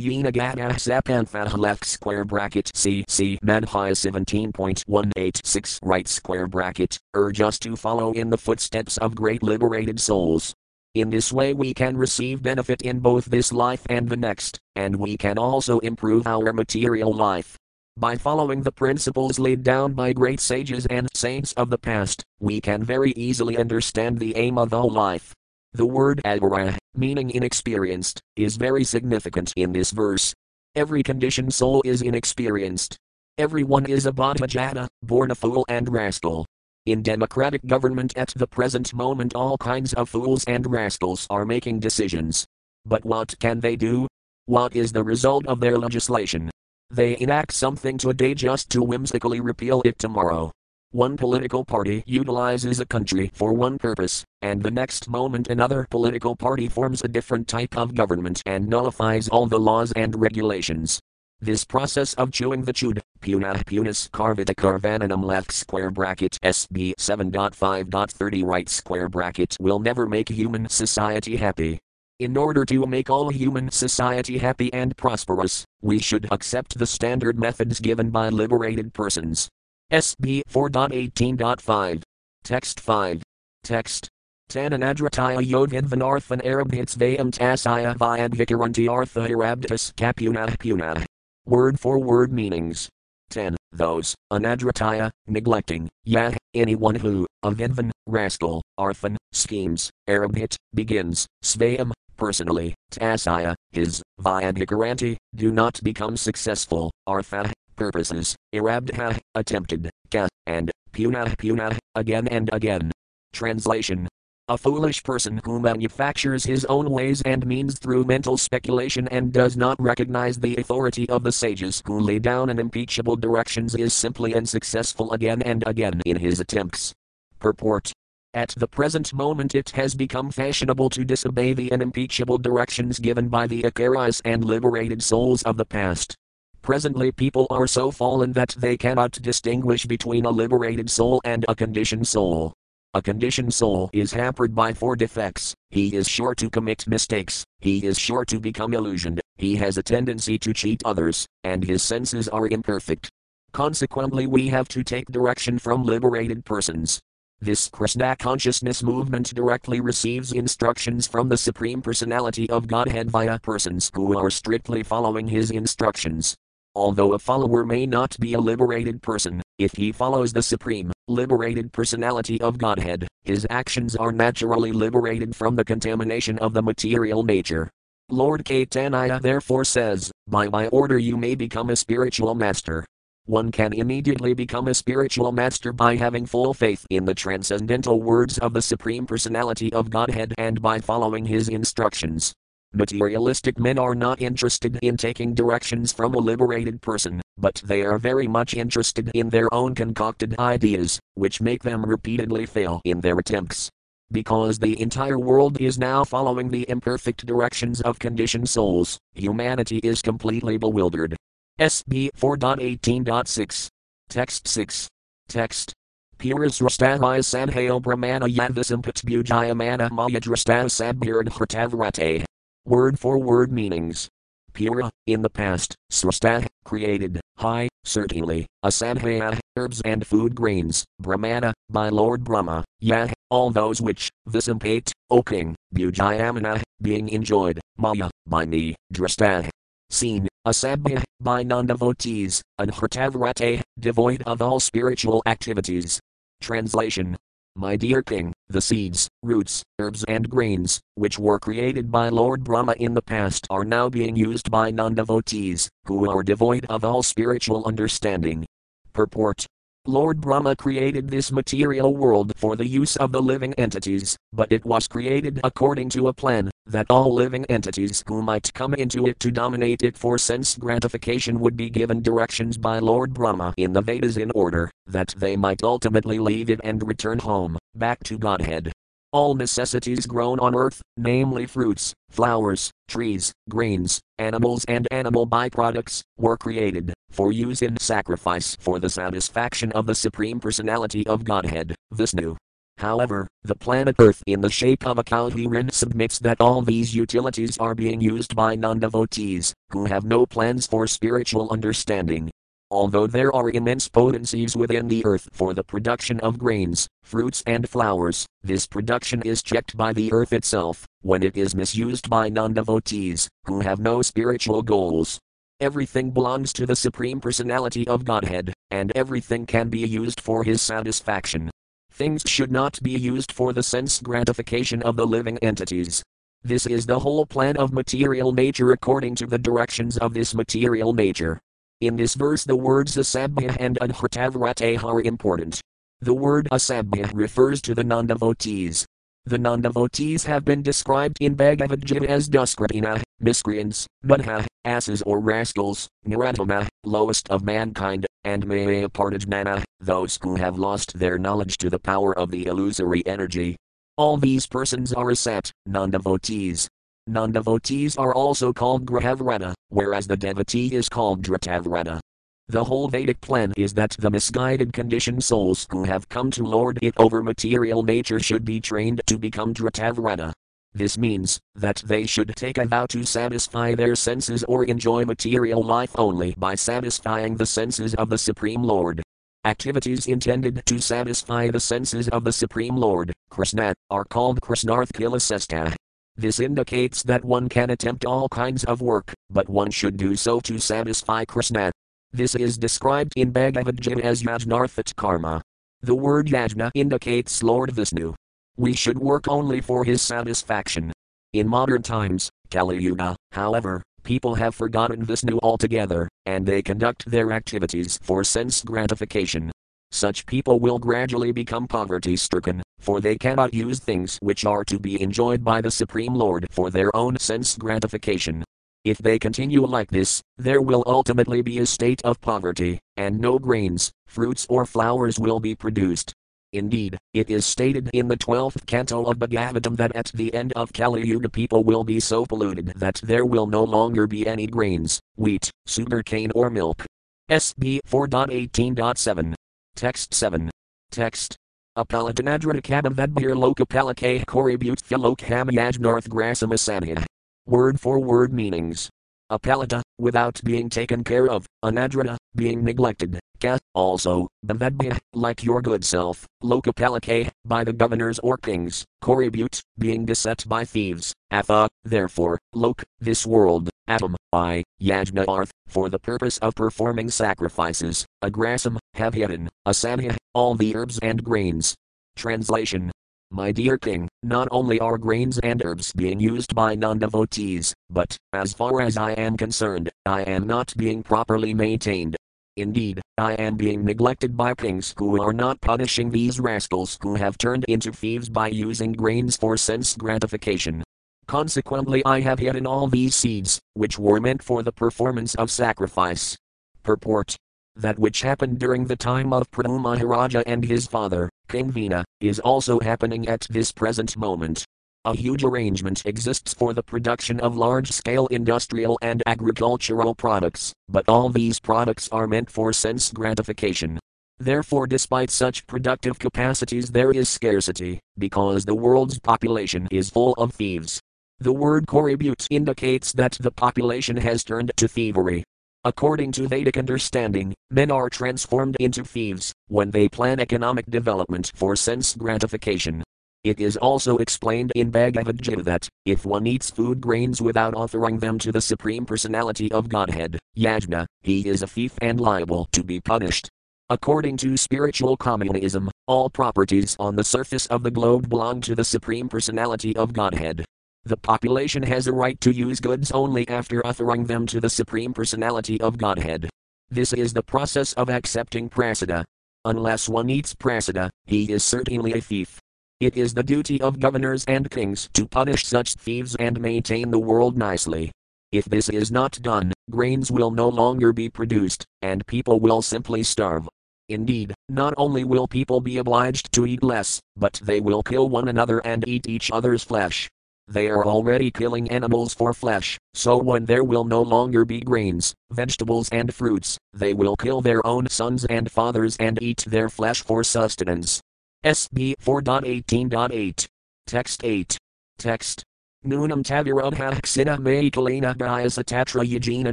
Yinagata 0.00 0.74
Sapantha 0.74 1.56
left 1.56 1.84
square 1.84 2.24
bracket 2.24 2.70
CC 2.74 3.38
Madhya 3.40 3.92
17.186 3.94 5.78
right 5.82 6.06
square 6.06 6.46
bracket, 6.46 6.98
urge 7.14 7.40
us 7.40 7.58
to 7.60 7.76
follow 7.76 8.12
in 8.12 8.30
the 8.30 8.36
footsteps 8.36 8.98
of 8.98 9.14
great 9.14 9.42
liberated 9.42 10.00
souls. 10.00 10.52
In 10.94 11.08
this 11.08 11.32
way, 11.32 11.54
we 11.54 11.72
can 11.72 11.96
receive 11.96 12.42
benefit 12.42 12.82
in 12.82 12.98
both 12.98 13.24
this 13.24 13.52
life 13.52 13.86
and 13.88 14.08
the 14.08 14.16
next, 14.16 14.58
and 14.76 14.96
we 14.96 15.16
can 15.16 15.38
also 15.38 15.78
improve 15.78 16.26
our 16.26 16.52
material 16.52 17.12
life. 17.12 17.56
By 17.96 18.16
following 18.16 18.62
the 18.62 18.72
principles 18.72 19.38
laid 19.38 19.62
down 19.62 19.92
by 19.94 20.12
great 20.12 20.40
sages 20.40 20.84
and 20.86 21.08
saints 21.14 21.52
of 21.52 21.70
the 21.70 21.78
past, 21.78 22.24
we 22.40 22.60
can 22.60 22.82
very 22.82 23.12
easily 23.12 23.56
understand 23.56 24.18
the 24.18 24.36
aim 24.36 24.58
of 24.58 24.74
all 24.74 24.90
life. 24.90 25.32
The 25.76 25.86
word 25.86 26.22
agara, 26.24 26.76
meaning 26.94 27.30
inexperienced, 27.30 28.20
is 28.36 28.56
very 28.56 28.84
significant 28.84 29.52
in 29.56 29.72
this 29.72 29.90
verse. 29.90 30.32
Every 30.76 31.02
conditioned 31.02 31.52
soul 31.52 31.82
is 31.84 32.00
inexperienced. 32.00 32.96
Everyone 33.38 33.84
is 33.86 34.06
a 34.06 34.12
bodhijata, 34.12 34.86
born 35.02 35.32
a 35.32 35.34
fool 35.34 35.64
and 35.68 35.92
rascal. 35.92 36.46
In 36.86 37.02
democratic 37.02 37.66
government 37.66 38.16
at 38.16 38.32
the 38.36 38.46
present 38.46 38.94
moment, 38.94 39.34
all 39.34 39.58
kinds 39.58 39.92
of 39.94 40.08
fools 40.08 40.44
and 40.44 40.64
rascals 40.70 41.26
are 41.28 41.44
making 41.44 41.80
decisions. 41.80 42.44
But 42.86 43.04
what 43.04 43.34
can 43.40 43.58
they 43.58 43.74
do? 43.74 44.06
What 44.46 44.76
is 44.76 44.92
the 44.92 45.02
result 45.02 45.44
of 45.48 45.58
their 45.58 45.76
legislation? 45.76 46.50
They 46.90 47.18
enact 47.18 47.52
something 47.52 47.98
today 47.98 48.34
just 48.34 48.70
to 48.70 48.80
whimsically 48.80 49.40
repeal 49.40 49.82
it 49.84 49.98
tomorrow. 49.98 50.52
One 50.94 51.16
political 51.16 51.64
party 51.64 52.04
utilizes 52.06 52.78
a 52.78 52.86
country 52.86 53.32
for 53.34 53.52
one 53.52 53.78
purpose, 53.78 54.24
and 54.42 54.62
the 54.62 54.70
next 54.70 55.08
moment 55.08 55.48
another 55.48 55.88
political 55.90 56.36
party 56.36 56.68
forms 56.68 57.02
a 57.02 57.08
different 57.08 57.48
type 57.48 57.76
of 57.76 57.96
government 57.96 58.40
and 58.46 58.68
nullifies 58.68 59.28
all 59.28 59.46
the 59.46 59.58
laws 59.58 59.90
and 59.96 60.14
regulations. 60.14 61.00
This 61.40 61.64
process 61.64 62.14
of 62.14 62.30
chewing 62.30 62.62
the 62.62 62.72
chewed, 62.72 63.02
puna 63.20 63.54
punis 63.66 64.08
carvita 64.10 64.54
carvananum 64.54 65.24
left 65.24 65.50
square 65.50 65.90
bracket 65.90 66.38
SB 66.44 66.94
7.5.30 66.94 68.44
right 68.44 68.68
square 68.68 69.08
bracket 69.08 69.56
will 69.58 69.80
never 69.80 70.06
make 70.06 70.28
human 70.28 70.68
society 70.68 71.34
happy. 71.34 71.80
In 72.20 72.36
order 72.36 72.64
to 72.66 72.86
make 72.86 73.10
all 73.10 73.30
human 73.30 73.68
society 73.72 74.38
happy 74.38 74.72
and 74.72 74.96
prosperous, 74.96 75.64
we 75.82 75.98
should 75.98 76.28
accept 76.30 76.78
the 76.78 76.86
standard 76.86 77.36
methods 77.36 77.80
given 77.80 78.10
by 78.10 78.28
liberated 78.28 78.94
persons. 78.94 79.50
SB 79.94 80.42
4.18.5. 80.50 82.02
Text 82.42 82.80
5. 82.80 83.22
Text. 83.62 84.08
Tananadrataya 84.50 85.40
yodvidvanarthan 85.40 86.42
arabhits 86.44 86.96
vayam 86.96 87.30
tasaya 87.30 87.96
vyadvikaranti 87.96 88.90
artha 88.90 89.20
irabdis 89.20 89.94
kapuna 89.94 90.58
puna. 90.58 91.06
Word 91.46 91.78
for 91.78 92.00
word 92.00 92.32
meanings. 92.32 92.88
10. 93.30 93.56
Those, 93.70 94.16
anadrataya, 94.32 95.10
neglecting, 95.28 95.88
yah, 96.02 96.32
anyone 96.54 96.96
who, 96.96 97.24
avidvan, 97.44 97.92
rascal, 98.06 98.62
arthan, 98.76 99.16
schemes, 99.30 99.90
arabhit, 100.08 100.56
begins, 100.74 101.24
svayam, 101.44 101.92
personally, 102.16 102.74
tasaya, 102.90 103.54
his, 103.70 104.02
vyadvikaranti, 104.20 105.16
do 105.36 105.52
not 105.52 105.80
become 105.84 106.16
successful, 106.16 106.90
artha, 107.06 107.52
purposes, 107.76 108.36
irabdha, 108.54 109.18
attempted, 109.34 109.90
ka, 110.10 110.28
and 110.46 110.70
puna 110.92 111.34
puna, 111.38 111.78
again 111.94 112.28
and 112.28 112.50
again. 112.52 112.92
Translation 113.32 114.08
a 114.46 114.58
foolish 114.58 115.02
person 115.02 115.40
who 115.42 115.58
manufactures 115.58 116.44
his 116.44 116.66
own 116.66 116.90
ways 116.90 117.22
and 117.22 117.46
means 117.46 117.78
through 117.78 118.04
mental 118.04 118.36
speculation 118.36 119.08
and 119.08 119.32
does 119.32 119.56
not 119.56 119.80
recognize 119.80 120.36
the 120.36 120.54
authority 120.56 121.08
of 121.08 121.22
the 121.22 121.32
sages 121.32 121.82
who 121.86 121.98
lay 121.98 122.18
down 122.18 122.50
unimpeachable 122.50 123.16
directions 123.16 123.74
is 123.74 123.94
simply 123.94 124.34
unsuccessful 124.34 125.10
again 125.12 125.40
and 125.40 125.64
again 125.66 126.02
in 126.04 126.18
his 126.18 126.40
attempts. 126.40 126.92
Purport 127.38 127.90
At 128.34 128.50
the 128.50 128.68
present 128.68 129.14
moment, 129.14 129.54
it 129.54 129.70
has 129.70 129.94
become 129.94 130.30
fashionable 130.30 130.90
to 130.90 131.06
disobey 131.06 131.54
the 131.54 131.72
unimpeachable 131.72 132.36
directions 132.36 132.98
given 132.98 133.28
by 133.28 133.46
the 133.46 133.62
Acharyas 133.62 134.20
and 134.26 134.44
liberated 134.44 135.02
souls 135.02 135.42
of 135.44 135.56
the 135.56 135.64
past. 135.64 136.16
Presently, 136.64 137.12
people 137.12 137.46
are 137.50 137.66
so 137.66 137.90
fallen 137.90 138.32
that 138.32 138.54
they 138.56 138.78
cannot 138.78 139.12
distinguish 139.20 139.84
between 139.84 140.24
a 140.24 140.30
liberated 140.30 140.88
soul 140.88 141.20
and 141.22 141.44
a 141.46 141.54
conditioned 141.54 142.08
soul. 142.08 142.54
A 142.94 143.02
conditioned 143.02 143.52
soul 143.52 143.90
is 143.92 144.14
hampered 144.14 144.54
by 144.54 144.72
four 144.72 144.96
defects. 144.96 145.54
He 145.68 145.94
is 145.94 146.08
sure 146.08 146.34
to 146.36 146.48
commit 146.48 146.86
mistakes, 146.86 147.44
he 147.58 147.84
is 147.84 147.98
sure 147.98 148.24
to 148.24 148.40
become 148.40 148.72
illusioned, 148.72 149.20
he 149.36 149.56
has 149.56 149.76
a 149.76 149.82
tendency 149.82 150.38
to 150.38 150.54
cheat 150.54 150.80
others, 150.86 151.26
and 151.42 151.62
his 151.62 151.82
senses 151.82 152.30
are 152.30 152.48
imperfect. 152.48 153.10
Consequently, 153.52 154.26
we 154.26 154.48
have 154.48 154.68
to 154.68 154.82
take 154.82 155.08
direction 155.08 155.58
from 155.58 155.84
liberated 155.84 156.46
persons. 156.46 156.98
This 157.42 157.68
Krishna 157.68 158.16
consciousness 158.16 158.82
movement 158.82 159.34
directly 159.34 159.80
receives 159.80 160.32
instructions 160.32 161.06
from 161.06 161.28
the 161.28 161.36
Supreme 161.36 161.82
Personality 161.82 162.48
of 162.48 162.66
Godhead 162.68 163.10
via 163.10 163.38
persons 163.38 163.90
who 163.92 164.16
are 164.16 164.30
strictly 164.30 164.82
following 164.82 165.28
his 165.28 165.50
instructions. 165.50 166.34
Although 166.76 167.12
a 167.12 167.18
follower 167.18 167.64
may 167.64 167.86
not 167.86 168.18
be 168.18 168.34
a 168.34 168.40
liberated 168.40 169.00
person, 169.00 169.40
if 169.58 169.72
he 169.72 169.92
follows 169.92 170.32
the 170.32 170.42
supreme, 170.42 170.90
liberated 171.06 171.72
personality 171.72 172.40
of 172.40 172.58
Godhead, 172.58 173.06
his 173.22 173.46
actions 173.48 173.94
are 173.94 174.10
naturally 174.10 174.72
liberated 174.72 175.36
from 175.36 175.54
the 175.54 175.64
contamination 175.64 176.36
of 176.40 176.52
the 176.52 176.62
material 176.62 177.22
nature. 177.22 177.70
Lord 178.10 178.44
Caitanya 178.44 179.20
therefore 179.22 179.64
says, 179.64 180.10
By 180.26 180.48
my 180.48 180.66
order 180.68 180.98
you 180.98 181.16
may 181.16 181.36
become 181.36 181.70
a 181.70 181.76
spiritual 181.76 182.34
master. 182.34 182.84
One 183.26 183.50
can 183.52 183.72
immediately 183.72 184.34
become 184.34 184.68
a 184.68 184.74
spiritual 184.74 185.32
master 185.32 185.72
by 185.72 185.96
having 185.96 186.26
full 186.26 186.52
faith 186.52 186.84
in 186.90 187.04
the 187.04 187.14
transcendental 187.14 188.02
words 188.02 188.36
of 188.38 188.52
the 188.52 188.60
Supreme 188.60 189.06
Personality 189.06 189.72
of 189.72 189.88
Godhead 189.88 190.34
and 190.36 190.60
by 190.60 190.80
following 190.80 191.24
his 191.24 191.48
instructions. 191.48 192.34
Materialistic 192.76 193.56
men 193.56 193.78
are 193.78 193.94
not 193.94 194.20
interested 194.20 194.76
in 194.82 194.96
taking 194.96 195.32
directions 195.32 195.92
from 195.92 196.12
a 196.12 196.18
liberated 196.18 196.82
person, 196.82 197.20
but 197.38 197.62
they 197.64 197.82
are 197.82 197.98
very 197.98 198.26
much 198.26 198.52
interested 198.52 199.12
in 199.14 199.30
their 199.30 199.52
own 199.54 199.76
concocted 199.76 200.34
ideas, 200.40 200.98
which 201.14 201.40
make 201.40 201.62
them 201.62 201.84
repeatedly 201.84 202.46
fail 202.46 202.80
in 202.84 203.00
their 203.00 203.16
attempts. 203.16 203.70
Because 204.10 204.58
the 204.58 204.80
entire 204.82 205.20
world 205.20 205.60
is 205.60 205.78
now 205.78 206.02
following 206.02 206.48
the 206.48 206.68
imperfect 206.68 207.24
directions 207.24 207.80
of 207.82 208.00
conditioned 208.00 208.48
souls, 208.48 208.98
humanity 209.12 209.78
is 209.78 210.02
completely 210.02 210.56
bewildered. 210.56 211.16
SB 211.60 212.10
4.18.6. 212.18 213.68
Text 214.08 214.48
6. 214.48 214.88
Text. 215.28 215.72
Puras 216.18 216.60
rastavaya 216.60 217.22
sanhayo 217.22 217.80
brahmana 217.80 218.26
yadvisampat 218.26 219.04
bujayamana 219.04 219.92
maya 219.92 220.20
drastav 220.20 220.66
sabhirad 220.66 221.28
hartavrate. 221.28 222.24
Word 222.66 222.98
for 222.98 223.18
word 223.18 223.52
meanings. 223.52 224.08
Pura, 224.54 224.90
in 225.06 225.20
the 225.20 225.28
past, 225.28 225.74
srasta, 225.92 226.46
created, 226.64 227.20
high, 227.36 227.68
certainly, 227.84 228.46
asanhaya, 228.64 229.38
herbs 229.58 229.82
and 229.84 230.06
food 230.06 230.34
grains, 230.34 230.82
brahmana, 230.98 231.52
by 231.68 231.90
Lord 231.90 232.24
Brahma, 232.24 232.64
yah, 232.80 233.08
all 233.28 233.50
those 233.50 233.82
which, 233.82 234.08
visimpate, 234.26 234.92
O 235.10 235.22
king, 235.22 235.54
bujayamana, 235.74 236.62
being 236.80 237.10
enjoyed, 237.10 237.60
maya, 237.76 238.08
by 238.26 238.46
me, 238.46 238.74
drasta, 238.90 239.50
seen, 239.90 240.26
asabhya, 240.46 241.02
by 241.20 241.42
non-devotees, 241.42 242.40
and 242.58 242.72
hartavrate, 242.72 243.60
devoid 243.78 244.22
of 244.22 244.40
all 244.40 244.58
spiritual 244.58 245.22
activities. 245.26 246.00
Translation 246.40 247.14
my 247.56 247.76
dear 247.76 248.02
king, 248.02 248.32
the 248.48 248.60
seeds, 248.60 249.08
roots, 249.22 249.62
herbs, 249.78 250.04
and 250.04 250.28
grains, 250.28 250.80
which 250.94 251.18
were 251.18 251.38
created 251.38 251.90
by 251.90 252.08
Lord 252.08 252.44
Brahma 252.44 252.74
in 252.78 252.94
the 252.94 253.02
past, 253.02 253.46
are 253.50 253.64
now 253.64 253.88
being 253.88 254.16
used 254.16 254.50
by 254.50 254.70
non 254.70 254.94
devotees, 254.94 255.68
who 255.86 256.10
are 256.10 256.22
devoid 256.22 256.66
of 256.68 256.84
all 256.84 257.02
spiritual 257.02 257.64
understanding. 257.64 258.44
Purport 258.92 259.46
Lord 259.86 260.18
Brahma 260.18 260.56
created 260.56 261.10
this 261.10 261.30
material 261.30 261.94
world 261.94 262.32
for 262.36 262.56
the 262.56 262.66
use 262.66 262.96
of 262.96 263.12
the 263.12 263.20
living 263.20 263.52
entities, 263.54 264.16
but 264.32 264.50
it 264.50 264.64
was 264.64 264.88
created 264.88 265.42
according 265.44 265.90
to 265.90 266.08
a 266.08 266.12
plan 266.14 266.50
that 266.64 266.86
all 266.88 267.12
living 267.12 267.44
entities 267.50 268.02
who 268.06 268.22
might 268.22 268.50
come 268.54 268.72
into 268.72 269.06
it 269.06 269.20
to 269.20 269.30
dominate 269.30 269.82
it 269.82 269.98
for 269.98 270.16
sense 270.16 270.56
gratification 270.56 271.38
would 271.38 271.54
be 271.54 271.68
given 271.68 272.00
directions 272.00 272.56
by 272.56 272.78
Lord 272.78 273.12
Brahma 273.12 273.52
in 273.58 273.74
the 273.74 273.82
Vedas 273.82 274.16
in 274.16 274.30
order 274.30 274.70
that 274.86 275.14
they 275.18 275.36
might 275.36 275.62
ultimately 275.62 276.18
leave 276.18 276.48
it 276.48 276.60
and 276.64 276.88
return 276.88 277.18
home, 277.18 277.58
back 277.74 278.02
to 278.04 278.16
Godhead. 278.16 278.72
All 279.14 279.36
necessities 279.36 280.06
grown 280.06 280.40
on 280.40 280.56
earth, 280.56 280.82
namely 280.96 281.46
fruits, 281.46 281.94
flowers, 282.10 282.72
trees, 282.88 283.32
grains, 283.48 284.00
animals, 284.18 284.64
and 284.66 284.88
animal 284.90 285.24
byproducts, 285.24 286.02
were 286.18 286.36
created 286.36 286.92
for 287.10 287.30
use 287.30 287.62
in 287.62 287.76
sacrifice 287.78 288.56
for 288.58 288.80
the 288.80 288.90
satisfaction 288.90 289.70
of 289.70 289.86
the 289.86 289.94
Supreme 289.94 290.40
Personality 290.40 291.06
of 291.06 291.22
Godhead, 291.22 291.76
Vishnu. 291.92 292.34
However, 292.78 293.28
the 293.44 293.54
planet 293.54 293.94
Earth 294.00 294.20
in 294.26 294.40
the 294.40 294.50
shape 294.50 294.84
of 294.84 294.98
a 294.98 295.04
Kalhurin 295.04 295.72
submits 295.72 296.18
that 296.18 296.40
all 296.40 296.60
these 296.60 296.92
utilities 296.92 297.56
are 297.58 297.76
being 297.76 298.00
used 298.00 298.34
by 298.34 298.56
non 298.56 298.80
devotees, 298.80 299.54
who 299.70 299.84
have 299.84 300.04
no 300.04 300.26
plans 300.26 300.66
for 300.66 300.88
spiritual 300.88 301.48
understanding, 301.50 302.30
Although 302.74 303.06
there 303.06 303.32
are 303.32 303.50
immense 303.50 303.88
potencies 303.88 304.56
within 304.56 304.88
the 304.88 305.04
earth 305.04 305.28
for 305.32 305.54
the 305.54 305.62
production 305.62 306.18
of 306.18 306.40
grains, 306.40 306.88
fruits, 307.04 307.40
and 307.46 307.68
flowers, 307.68 308.26
this 308.42 308.66
production 308.66 309.22
is 309.22 309.44
checked 309.44 309.76
by 309.76 309.92
the 309.92 310.12
earth 310.12 310.32
itself, 310.32 310.84
when 311.02 311.22
it 311.22 311.36
is 311.36 311.54
misused 311.54 312.10
by 312.10 312.28
non 312.28 312.52
devotees, 312.52 313.28
who 313.44 313.60
have 313.60 313.78
no 313.78 314.02
spiritual 314.02 314.60
goals. 314.60 315.20
Everything 315.60 316.10
belongs 316.10 316.52
to 316.54 316.66
the 316.66 316.74
Supreme 316.74 317.20
Personality 317.20 317.86
of 317.86 318.04
Godhead, 318.04 318.52
and 318.72 318.90
everything 318.96 319.46
can 319.46 319.68
be 319.68 319.86
used 319.86 320.20
for 320.20 320.42
His 320.42 320.60
satisfaction. 320.60 321.52
Things 321.92 322.24
should 322.26 322.50
not 322.50 322.82
be 322.82 322.98
used 322.98 323.30
for 323.30 323.52
the 323.52 323.62
sense 323.62 324.00
gratification 324.00 324.82
of 324.82 324.96
the 324.96 325.06
living 325.06 325.38
entities. 325.38 326.02
This 326.42 326.66
is 326.66 326.86
the 326.86 326.98
whole 326.98 327.24
plan 327.24 327.56
of 327.56 327.72
material 327.72 328.32
nature 328.32 328.72
according 328.72 329.14
to 329.14 329.26
the 329.26 329.38
directions 329.38 329.96
of 329.96 330.12
this 330.12 330.34
material 330.34 330.92
nature. 330.92 331.40
In 331.84 331.96
this 331.96 332.14
verse, 332.14 332.44
the 332.44 332.56
words 332.56 332.96
asabhya 332.96 333.58
and 333.60 333.78
adhritavrate 333.78 334.82
are 334.82 335.02
important. 335.02 335.60
The 336.00 336.14
word 336.14 336.48
asabhya 336.50 337.10
refers 337.12 337.60
to 337.60 337.74
the 337.74 337.84
non 337.84 338.06
devotees. 338.06 338.86
The 339.26 339.36
non 339.36 339.60
devotees 339.60 340.24
have 340.24 340.46
been 340.46 340.62
described 340.62 341.18
in 341.20 341.34
Bhagavad 341.34 341.84
Gita 341.84 342.08
as 342.08 342.30
duskripina, 342.30 343.02
miscreants, 343.20 343.86
mudha, 344.02 344.46
asses 344.64 345.02
or 345.02 345.20
rascals, 345.20 345.86
niratama, 346.08 346.68
lowest 346.84 347.28
of 347.28 347.44
mankind, 347.44 348.06
and 348.24 348.46
mayapartajnana, 348.46 349.62
those 349.78 350.18
who 350.22 350.36
have 350.36 350.58
lost 350.58 350.98
their 350.98 351.18
knowledge 351.18 351.58
to 351.58 351.68
the 351.68 351.78
power 351.78 352.18
of 352.18 352.30
the 352.30 352.46
illusory 352.46 353.06
energy. 353.06 353.56
All 353.98 354.16
these 354.16 354.46
persons 354.46 354.94
are 354.94 355.12
asat, 355.12 355.50
non 355.66 355.90
devotees. 355.90 356.66
Non 357.06 357.32
devotees 357.32 357.96
are 357.96 358.14
also 358.14 358.50
called 358.50 358.86
Grahavrata, 358.86 359.52
whereas 359.68 360.06
the 360.06 360.16
devotee 360.16 360.74
is 360.74 360.88
called 360.88 361.22
Dritavrata. 361.22 362.00
The 362.48 362.64
whole 362.64 362.88
Vedic 362.88 363.20
plan 363.20 363.52
is 363.58 363.74
that 363.74 363.94
the 363.98 364.10
misguided 364.10 364.72
conditioned 364.72 365.22
souls 365.22 365.66
who 365.70 365.84
have 365.84 366.08
come 366.08 366.30
to 366.30 366.42
lord 366.42 366.78
it 366.80 366.94
over 366.96 367.22
material 367.22 367.82
nature 367.82 368.20
should 368.20 368.44
be 368.44 368.58
trained 368.58 369.02
to 369.06 369.18
become 369.18 369.52
Dritavrata. 369.52 370.32
This 370.72 370.96
means 370.96 371.38
that 371.54 371.82
they 371.84 372.06
should 372.06 372.34
take 372.36 372.56
a 372.56 372.64
vow 372.64 372.86
to 372.86 373.04
satisfy 373.04 373.74
their 373.74 373.94
senses 373.94 374.42
or 374.44 374.64
enjoy 374.64 375.04
material 375.04 375.62
life 375.62 375.92
only 375.96 376.34
by 376.38 376.54
satisfying 376.54 377.36
the 377.36 377.46
senses 377.46 377.94
of 377.94 378.08
the 378.08 378.18
Supreme 378.18 378.62
Lord. 378.62 379.02
Activities 379.44 380.06
intended 380.06 380.64
to 380.64 380.80
satisfy 380.80 381.50
the 381.50 381.60
senses 381.60 382.08
of 382.08 382.24
the 382.24 382.32
Supreme 382.32 382.76
Lord, 382.76 383.12
Krishna, 383.28 383.74
are 383.90 384.06
called 384.06 384.40
Krishnarthkilasesta. 384.40 385.76
This 386.16 386.38
indicates 386.38 387.02
that 387.02 387.24
one 387.24 387.48
can 387.48 387.70
attempt 387.70 388.04
all 388.04 388.28
kinds 388.28 388.62
of 388.64 388.80
work, 388.80 389.12
but 389.30 389.48
one 389.48 389.70
should 389.70 389.96
do 389.96 390.14
so 390.14 390.38
to 390.40 390.60
satisfy 390.60 391.24
Krishna. 391.24 391.72
This 392.12 392.36
is 392.36 392.56
described 392.56 393.12
in 393.16 393.32
Bhagavad 393.32 393.80
Gita 393.80 394.04
as 394.04 394.22
yajnarthat 394.22 394.94
karma. 394.94 395.42
The 395.82 395.94
word 395.94 396.28
yajna 396.28 396.70
indicates 396.74 397.42
Lord 397.42 397.72
Vishnu. 397.72 398.14
We 398.56 398.74
should 398.74 398.98
work 398.98 399.26
only 399.26 399.60
for 399.60 399.82
his 399.84 400.00
satisfaction. 400.00 400.92
In 401.32 401.48
modern 401.48 401.82
times, 401.82 402.30
Kali 402.48 402.80
Yuga, 402.80 403.16
however, 403.32 403.82
people 404.04 404.36
have 404.36 404.54
forgotten 404.54 405.02
Vishnu 405.02 405.40
altogether, 405.42 406.08
and 406.26 406.46
they 406.46 406.62
conduct 406.62 407.10
their 407.10 407.32
activities 407.32 407.98
for 408.00 408.22
sense 408.22 408.62
gratification. 408.62 409.50
Such 409.90 410.26
people 410.26 410.60
will 410.60 410.78
gradually 410.78 411.32
become 411.32 411.66
poverty 411.66 412.16
stricken, 412.16 412.62
for 412.84 413.00
they 413.00 413.16
cannot 413.16 413.54
use 413.54 413.78
things 413.78 414.18
which 414.20 414.44
are 414.44 414.62
to 414.64 414.78
be 414.78 415.00
enjoyed 415.00 415.42
by 415.42 415.62
the 415.62 415.70
Supreme 415.70 416.14
Lord 416.14 416.46
for 416.50 416.70
their 416.70 416.94
own 416.94 417.18
sense 417.18 417.56
gratification. 417.56 418.44
If 418.84 418.98
they 418.98 419.18
continue 419.18 419.64
like 419.64 419.90
this, 419.90 420.20
there 420.36 420.60
will 420.60 420.84
ultimately 420.86 421.40
be 421.40 421.58
a 421.58 421.64
state 421.66 422.02
of 422.04 422.20
poverty, 422.20 422.78
and 422.98 423.18
no 423.18 423.38
grains, 423.38 423.90
fruits, 424.06 424.46
or 424.50 424.66
flowers 424.66 425.18
will 425.18 425.40
be 425.40 425.54
produced. 425.54 426.12
Indeed, 426.52 426.98
it 427.14 427.30
is 427.30 427.46
stated 427.46 427.88
in 427.94 428.08
the 428.08 428.18
12th 428.18 428.66
canto 428.66 429.02
of 429.04 429.18
Bhagavatam 429.18 429.76
that 429.78 429.96
at 429.96 430.12
the 430.14 430.32
end 430.34 430.52
of 430.52 430.72
Kali 430.74 431.06
Yuga 431.06 431.30
people 431.30 431.64
will 431.64 431.82
be 431.82 431.98
so 431.98 432.26
polluted 432.26 432.74
that 432.76 433.00
there 433.02 433.24
will 433.24 433.46
no 433.46 433.64
longer 433.64 434.06
be 434.06 434.26
any 434.26 434.46
grains, 434.46 435.00
wheat, 435.16 435.50
sugarcane, 435.66 436.30
or 436.34 436.50
milk. 436.50 436.84
SB 437.30 437.80
4.18.7 437.88 439.34
Text 439.74 440.14
7. 440.14 440.50
Text. 440.90 441.36
Apalatanadra 441.76 442.62
Kadavadbhir 442.62 443.34
Lokapalake 443.34 444.24
Koributthya 444.26 444.96
Lokhamayajnarth 444.96 446.06
Grasamasadhya. 446.06 447.04
Word 447.46 447.80
for 447.80 447.98
word 447.98 448.32
meanings. 448.32 448.88
Apalata, 449.32 449.82
without 449.98 450.40
being 450.44 450.68
taken 450.68 451.02
care 451.02 451.26
of, 451.26 451.46
anadrata, 451.64 452.16
being 452.36 452.62
neglected, 452.62 453.18
ka, 453.40 453.58
also, 453.74 454.28
bhavadbhya, 454.46 454.96
like 455.14 455.42
your 455.42 455.60
good 455.60 455.84
self, 455.84 456.28
lokapalake, 456.44 457.30
by 457.44 457.64
the 457.64 457.72
governors 457.72 458.20
or 458.20 458.36
kings, 458.36 458.84
koribut, 459.02 459.60
being 459.76 460.04
beset 460.04 460.44
by 460.46 460.64
thieves, 460.64 461.12
atha, 461.32 461.68
therefore, 461.82 462.38
lok, 462.56 462.82
this 463.00 463.26
world, 463.26 463.70
atom, 463.86 464.16
I, 464.32 464.62
yajna 464.80 465.48
for 465.66 465.88
the 465.88 465.98
purpose 465.98 466.38
of 466.38 466.54
performing 466.54 467.10
sacrifices, 467.10 468.06
agrasam, 468.22 468.78
have 468.94 469.14
hidden, 469.14 469.48
asamya, 469.66 470.16
all 470.34 470.54
the 470.54 470.74
herbs 470.76 470.98
and 471.02 471.22
grains. 471.22 471.74
Translation 472.16 472.92
my 473.34 473.50
dear 473.50 473.76
king, 473.76 474.08
not 474.22 474.46
only 474.52 474.78
are 474.78 474.96
grains 474.96 475.40
and 475.40 475.60
herbs 475.64 475.92
being 475.92 476.20
used 476.20 476.54
by 476.54 476.76
non 476.76 477.00
devotees, 477.00 477.74
but, 477.90 478.16
as 478.32 478.52
far 478.52 478.80
as 478.80 478.96
I 478.96 479.10
am 479.14 479.36
concerned, 479.36 479.90
I 480.06 480.22
am 480.22 480.46
not 480.46 480.72
being 480.76 481.02
properly 481.02 481.52
maintained. 481.52 482.14
Indeed, 482.56 483.00
I 483.18 483.32
am 483.34 483.56
being 483.56 483.84
neglected 483.84 484.36
by 484.36 484.54
kings 484.54 484.94
who 484.96 485.20
are 485.20 485.32
not 485.32 485.60
punishing 485.60 486.10
these 486.10 486.38
rascals 486.38 486.96
who 487.02 487.16
have 487.16 487.36
turned 487.36 487.64
into 487.66 487.90
thieves 487.90 488.28
by 488.28 488.48
using 488.48 488.92
grains 488.92 489.36
for 489.36 489.56
sense 489.56 489.96
gratification. 489.96 490.84
Consequently, 491.26 492.04
I 492.04 492.20
have 492.20 492.38
hidden 492.38 492.66
all 492.66 492.86
these 492.86 493.14
seeds, 493.14 493.58
which 493.74 493.98
were 493.98 494.20
meant 494.20 494.42
for 494.42 494.62
the 494.62 494.72
performance 494.72 495.34
of 495.34 495.50
sacrifice. 495.50 496.36
Purport 496.82 497.36
That 497.76 497.98
which 497.98 498.22
happened 498.22 498.58
during 498.58 498.84
the 498.86 498.96
time 498.96 499.32
of 499.32 499.50
Prithu 499.50 499.80
Maharaja 499.80 500.42
and 500.46 500.64
his 500.64 500.86
father, 500.86 501.30
King 501.48 501.70
Vena, 501.72 502.04
is 502.20 502.40
also 502.40 502.78
happening 502.80 503.26
at 503.28 503.46
this 503.50 503.72
present 503.72 504.16
moment. 504.16 504.64
A 505.06 505.14
huge 505.14 505.44
arrangement 505.44 506.06
exists 506.06 506.54
for 506.54 506.72
the 506.72 506.82
production 506.82 507.38
of 507.40 507.56
large 507.56 507.90
scale 507.90 508.26
industrial 508.28 508.98
and 509.02 509.22
agricultural 509.26 510.14
products, 510.14 510.72
but 510.88 511.04
all 511.08 511.28
these 511.28 511.60
products 511.60 512.08
are 512.10 512.26
meant 512.26 512.50
for 512.50 512.72
sense 512.72 513.12
gratification. 513.12 513.98
Therefore, 514.38 514.86
despite 514.86 515.30
such 515.30 515.66
productive 515.66 516.18
capacities, 516.18 516.90
there 516.90 517.12
is 517.12 517.28
scarcity, 517.28 518.00
because 518.18 518.64
the 518.64 518.74
world's 518.74 519.18
population 519.18 519.86
is 519.90 520.10
full 520.10 520.32
of 520.34 520.54
thieves. 520.54 521.00
The 521.44 521.52
word 521.52 521.86
koribut 521.86 522.46
indicates 522.48 523.12
that 523.12 523.36
the 523.38 523.50
population 523.50 524.16
has 524.16 524.44
turned 524.44 524.72
to 524.78 524.88
thievery. 524.88 525.44
According 525.84 526.32
to 526.32 526.48
Vedic 526.48 526.78
understanding, 526.78 527.52
men 527.70 527.90
are 527.90 528.08
transformed 528.08 528.76
into 528.80 529.04
thieves 529.04 529.52
when 529.68 529.90
they 529.90 530.08
plan 530.08 530.40
economic 530.40 530.86
development 530.86 531.52
for 531.54 531.76
sense 531.76 532.14
gratification. 532.14 533.04
It 533.42 533.60
is 533.60 533.76
also 533.76 534.16
explained 534.16 534.72
in 534.74 534.90
Bhagavad 534.90 535.42
Gita 535.42 535.62
that, 535.64 535.86
if 536.06 536.24
one 536.24 536.46
eats 536.46 536.70
food 536.70 537.02
grains 537.02 537.42
without 537.42 537.74
offering 537.74 538.20
them 538.20 538.38
to 538.38 538.50
the 538.50 538.62
Supreme 538.62 539.04
Personality 539.04 539.70
of 539.70 539.90
Godhead, 539.90 540.38
Yajna, 540.56 541.04
he 541.20 541.46
is 541.46 541.60
a 541.60 541.66
thief 541.66 541.92
and 542.00 542.18
liable 542.18 542.70
to 542.72 542.82
be 542.82 543.02
punished. 543.02 543.50
According 543.90 544.38
to 544.38 544.56
spiritual 544.56 545.18
communism, 545.18 545.90
all 546.06 546.30
properties 546.30 546.96
on 546.98 547.16
the 547.16 547.22
surface 547.22 547.66
of 547.66 547.82
the 547.82 547.90
globe 547.90 548.30
belong 548.30 548.62
to 548.62 548.74
the 548.74 548.82
Supreme 548.82 549.28
Personality 549.28 549.94
of 549.94 550.14
Godhead. 550.14 550.64
The 551.06 551.18
population 551.18 551.82
has 551.82 552.06
a 552.06 552.12
right 552.12 552.40
to 552.40 552.50
use 552.50 552.80
goods 552.80 553.10
only 553.12 553.46
after 553.48 553.86
offering 553.86 554.24
them 554.24 554.46
to 554.46 554.58
the 554.58 554.70
Supreme 554.70 555.12
Personality 555.12 555.78
of 555.82 555.98
Godhead. 555.98 556.48
This 556.88 557.12
is 557.12 557.34
the 557.34 557.42
process 557.42 557.92
of 557.92 558.08
accepting 558.08 558.70
prasada. 558.70 559.22
Unless 559.66 560.08
one 560.08 560.30
eats 560.30 560.54
prasada, 560.54 561.10
he 561.26 561.52
is 561.52 561.62
certainly 561.62 562.14
a 562.14 562.22
thief. 562.22 562.58
It 563.00 563.18
is 563.18 563.34
the 563.34 563.42
duty 563.42 563.82
of 563.82 564.00
governors 564.00 564.46
and 564.46 564.70
kings 564.70 565.10
to 565.12 565.26
punish 565.26 565.66
such 565.66 565.92
thieves 565.92 566.36
and 566.36 566.58
maintain 566.58 567.10
the 567.10 567.18
world 567.18 567.58
nicely. 567.58 568.10
If 568.50 568.64
this 568.64 568.88
is 568.88 569.12
not 569.12 569.42
done, 569.42 569.74
grains 569.90 570.30
will 570.30 570.50
no 570.50 570.70
longer 570.70 571.12
be 571.12 571.28
produced, 571.28 571.84
and 572.00 572.26
people 572.26 572.60
will 572.60 572.80
simply 572.80 573.24
starve. 573.24 573.68
Indeed, 574.08 574.54
not 574.70 574.94
only 574.96 575.24
will 575.24 575.48
people 575.48 575.82
be 575.82 575.98
obliged 575.98 576.50
to 576.52 576.64
eat 576.64 576.82
less, 576.82 577.20
but 577.36 577.60
they 577.62 577.80
will 577.80 578.02
kill 578.02 578.30
one 578.30 578.48
another 578.48 578.78
and 578.86 579.06
eat 579.06 579.28
each 579.28 579.50
other's 579.50 579.84
flesh. 579.84 580.30
They 580.66 580.88
are 580.88 581.04
already 581.04 581.50
killing 581.50 581.90
animals 581.90 582.32
for 582.32 582.54
flesh, 582.54 582.98
so 583.12 583.36
when 583.36 583.66
there 583.66 583.84
will 583.84 584.04
no 584.04 584.22
longer 584.22 584.64
be 584.64 584.80
grains, 584.80 585.34
vegetables, 585.50 586.08
and 586.10 586.34
fruits, 586.34 586.78
they 586.92 587.12
will 587.12 587.36
kill 587.36 587.60
their 587.60 587.86
own 587.86 588.08
sons 588.08 588.44
and 588.46 588.70
fathers 588.70 589.16
and 589.18 589.42
eat 589.42 589.64
their 589.66 589.88
flesh 589.88 590.22
for 590.22 590.42
sustenance. 590.42 591.20
SB 591.64 592.14
4.18.8. 592.22 593.66
Text 594.06 594.44
8. 594.44 594.78
Text. 595.18 595.64
Nunam 596.04 596.42
tavirodha 596.42 597.20
xina 597.22 597.58
me 597.58 597.90
kalina 597.90 598.34
biasa 598.34 598.84
tatra 598.84 599.24
yajina 599.24 599.72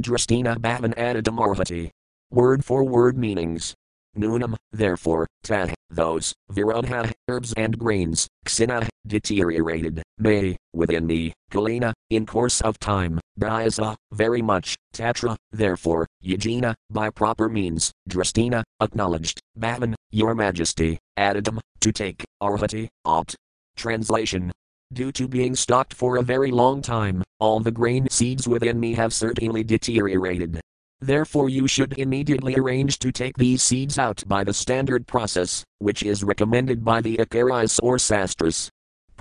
drastina 0.00 0.56
bhavan 0.56 0.94
adadamarhati. 0.94 1.90
Word 2.30 2.64
for 2.64 2.84
word 2.84 3.18
meanings. 3.18 3.74
Nunam, 4.16 4.56
therefore, 4.72 5.26
tah, 5.42 5.68
those, 5.90 6.34
virodha, 6.50 7.12
herbs 7.28 7.52
and 7.54 7.78
grains, 7.78 8.28
xina, 8.46 8.88
deteriorated, 9.06 10.02
may, 10.18 10.56
within 10.72 11.06
me, 11.06 11.32
kalina, 11.50 11.92
in 12.10 12.26
course 12.26 12.60
of 12.60 12.78
time, 12.78 13.20
biasa, 13.38 13.94
very 14.12 14.42
much, 14.42 14.76
tatra, 14.94 15.36
therefore, 15.50 16.06
yajina, 16.24 16.74
by 16.90 17.10
proper 17.10 17.48
means, 17.48 17.92
drastina, 18.08 18.62
acknowledged, 18.80 19.40
bhavan, 19.58 19.94
your 20.10 20.34
majesty, 20.34 20.98
adadam, 21.18 21.58
to 21.80 21.92
take, 21.92 22.24
arhati, 22.42 22.88
opt. 23.04 23.36
Translation 23.76 24.52
Due 24.92 25.12
to 25.12 25.26
being 25.26 25.56
stocked 25.56 25.94
for 25.94 26.18
a 26.18 26.22
very 26.22 26.50
long 26.50 26.82
time, 26.82 27.22
all 27.40 27.60
the 27.60 27.70
grain 27.70 28.06
seeds 28.10 28.46
within 28.46 28.78
me 28.78 28.92
have 28.92 29.14
certainly 29.14 29.64
deteriorated. 29.64 30.60
Therefore, 31.00 31.48
you 31.48 31.66
should 31.66 31.98
immediately 31.98 32.54
arrange 32.54 32.98
to 33.00 33.10
take 33.10 33.36
these 33.36 33.62
seeds 33.62 33.98
out 33.98 34.22
by 34.28 34.44
the 34.44 34.52
standard 34.52 35.06
process, 35.06 35.64
which 35.78 36.02
is 36.02 36.22
recommended 36.22 36.84
by 36.84 37.00
the 37.00 37.16
Acharyas 37.16 37.80
or 37.82 37.98
Sastras. 37.98 38.70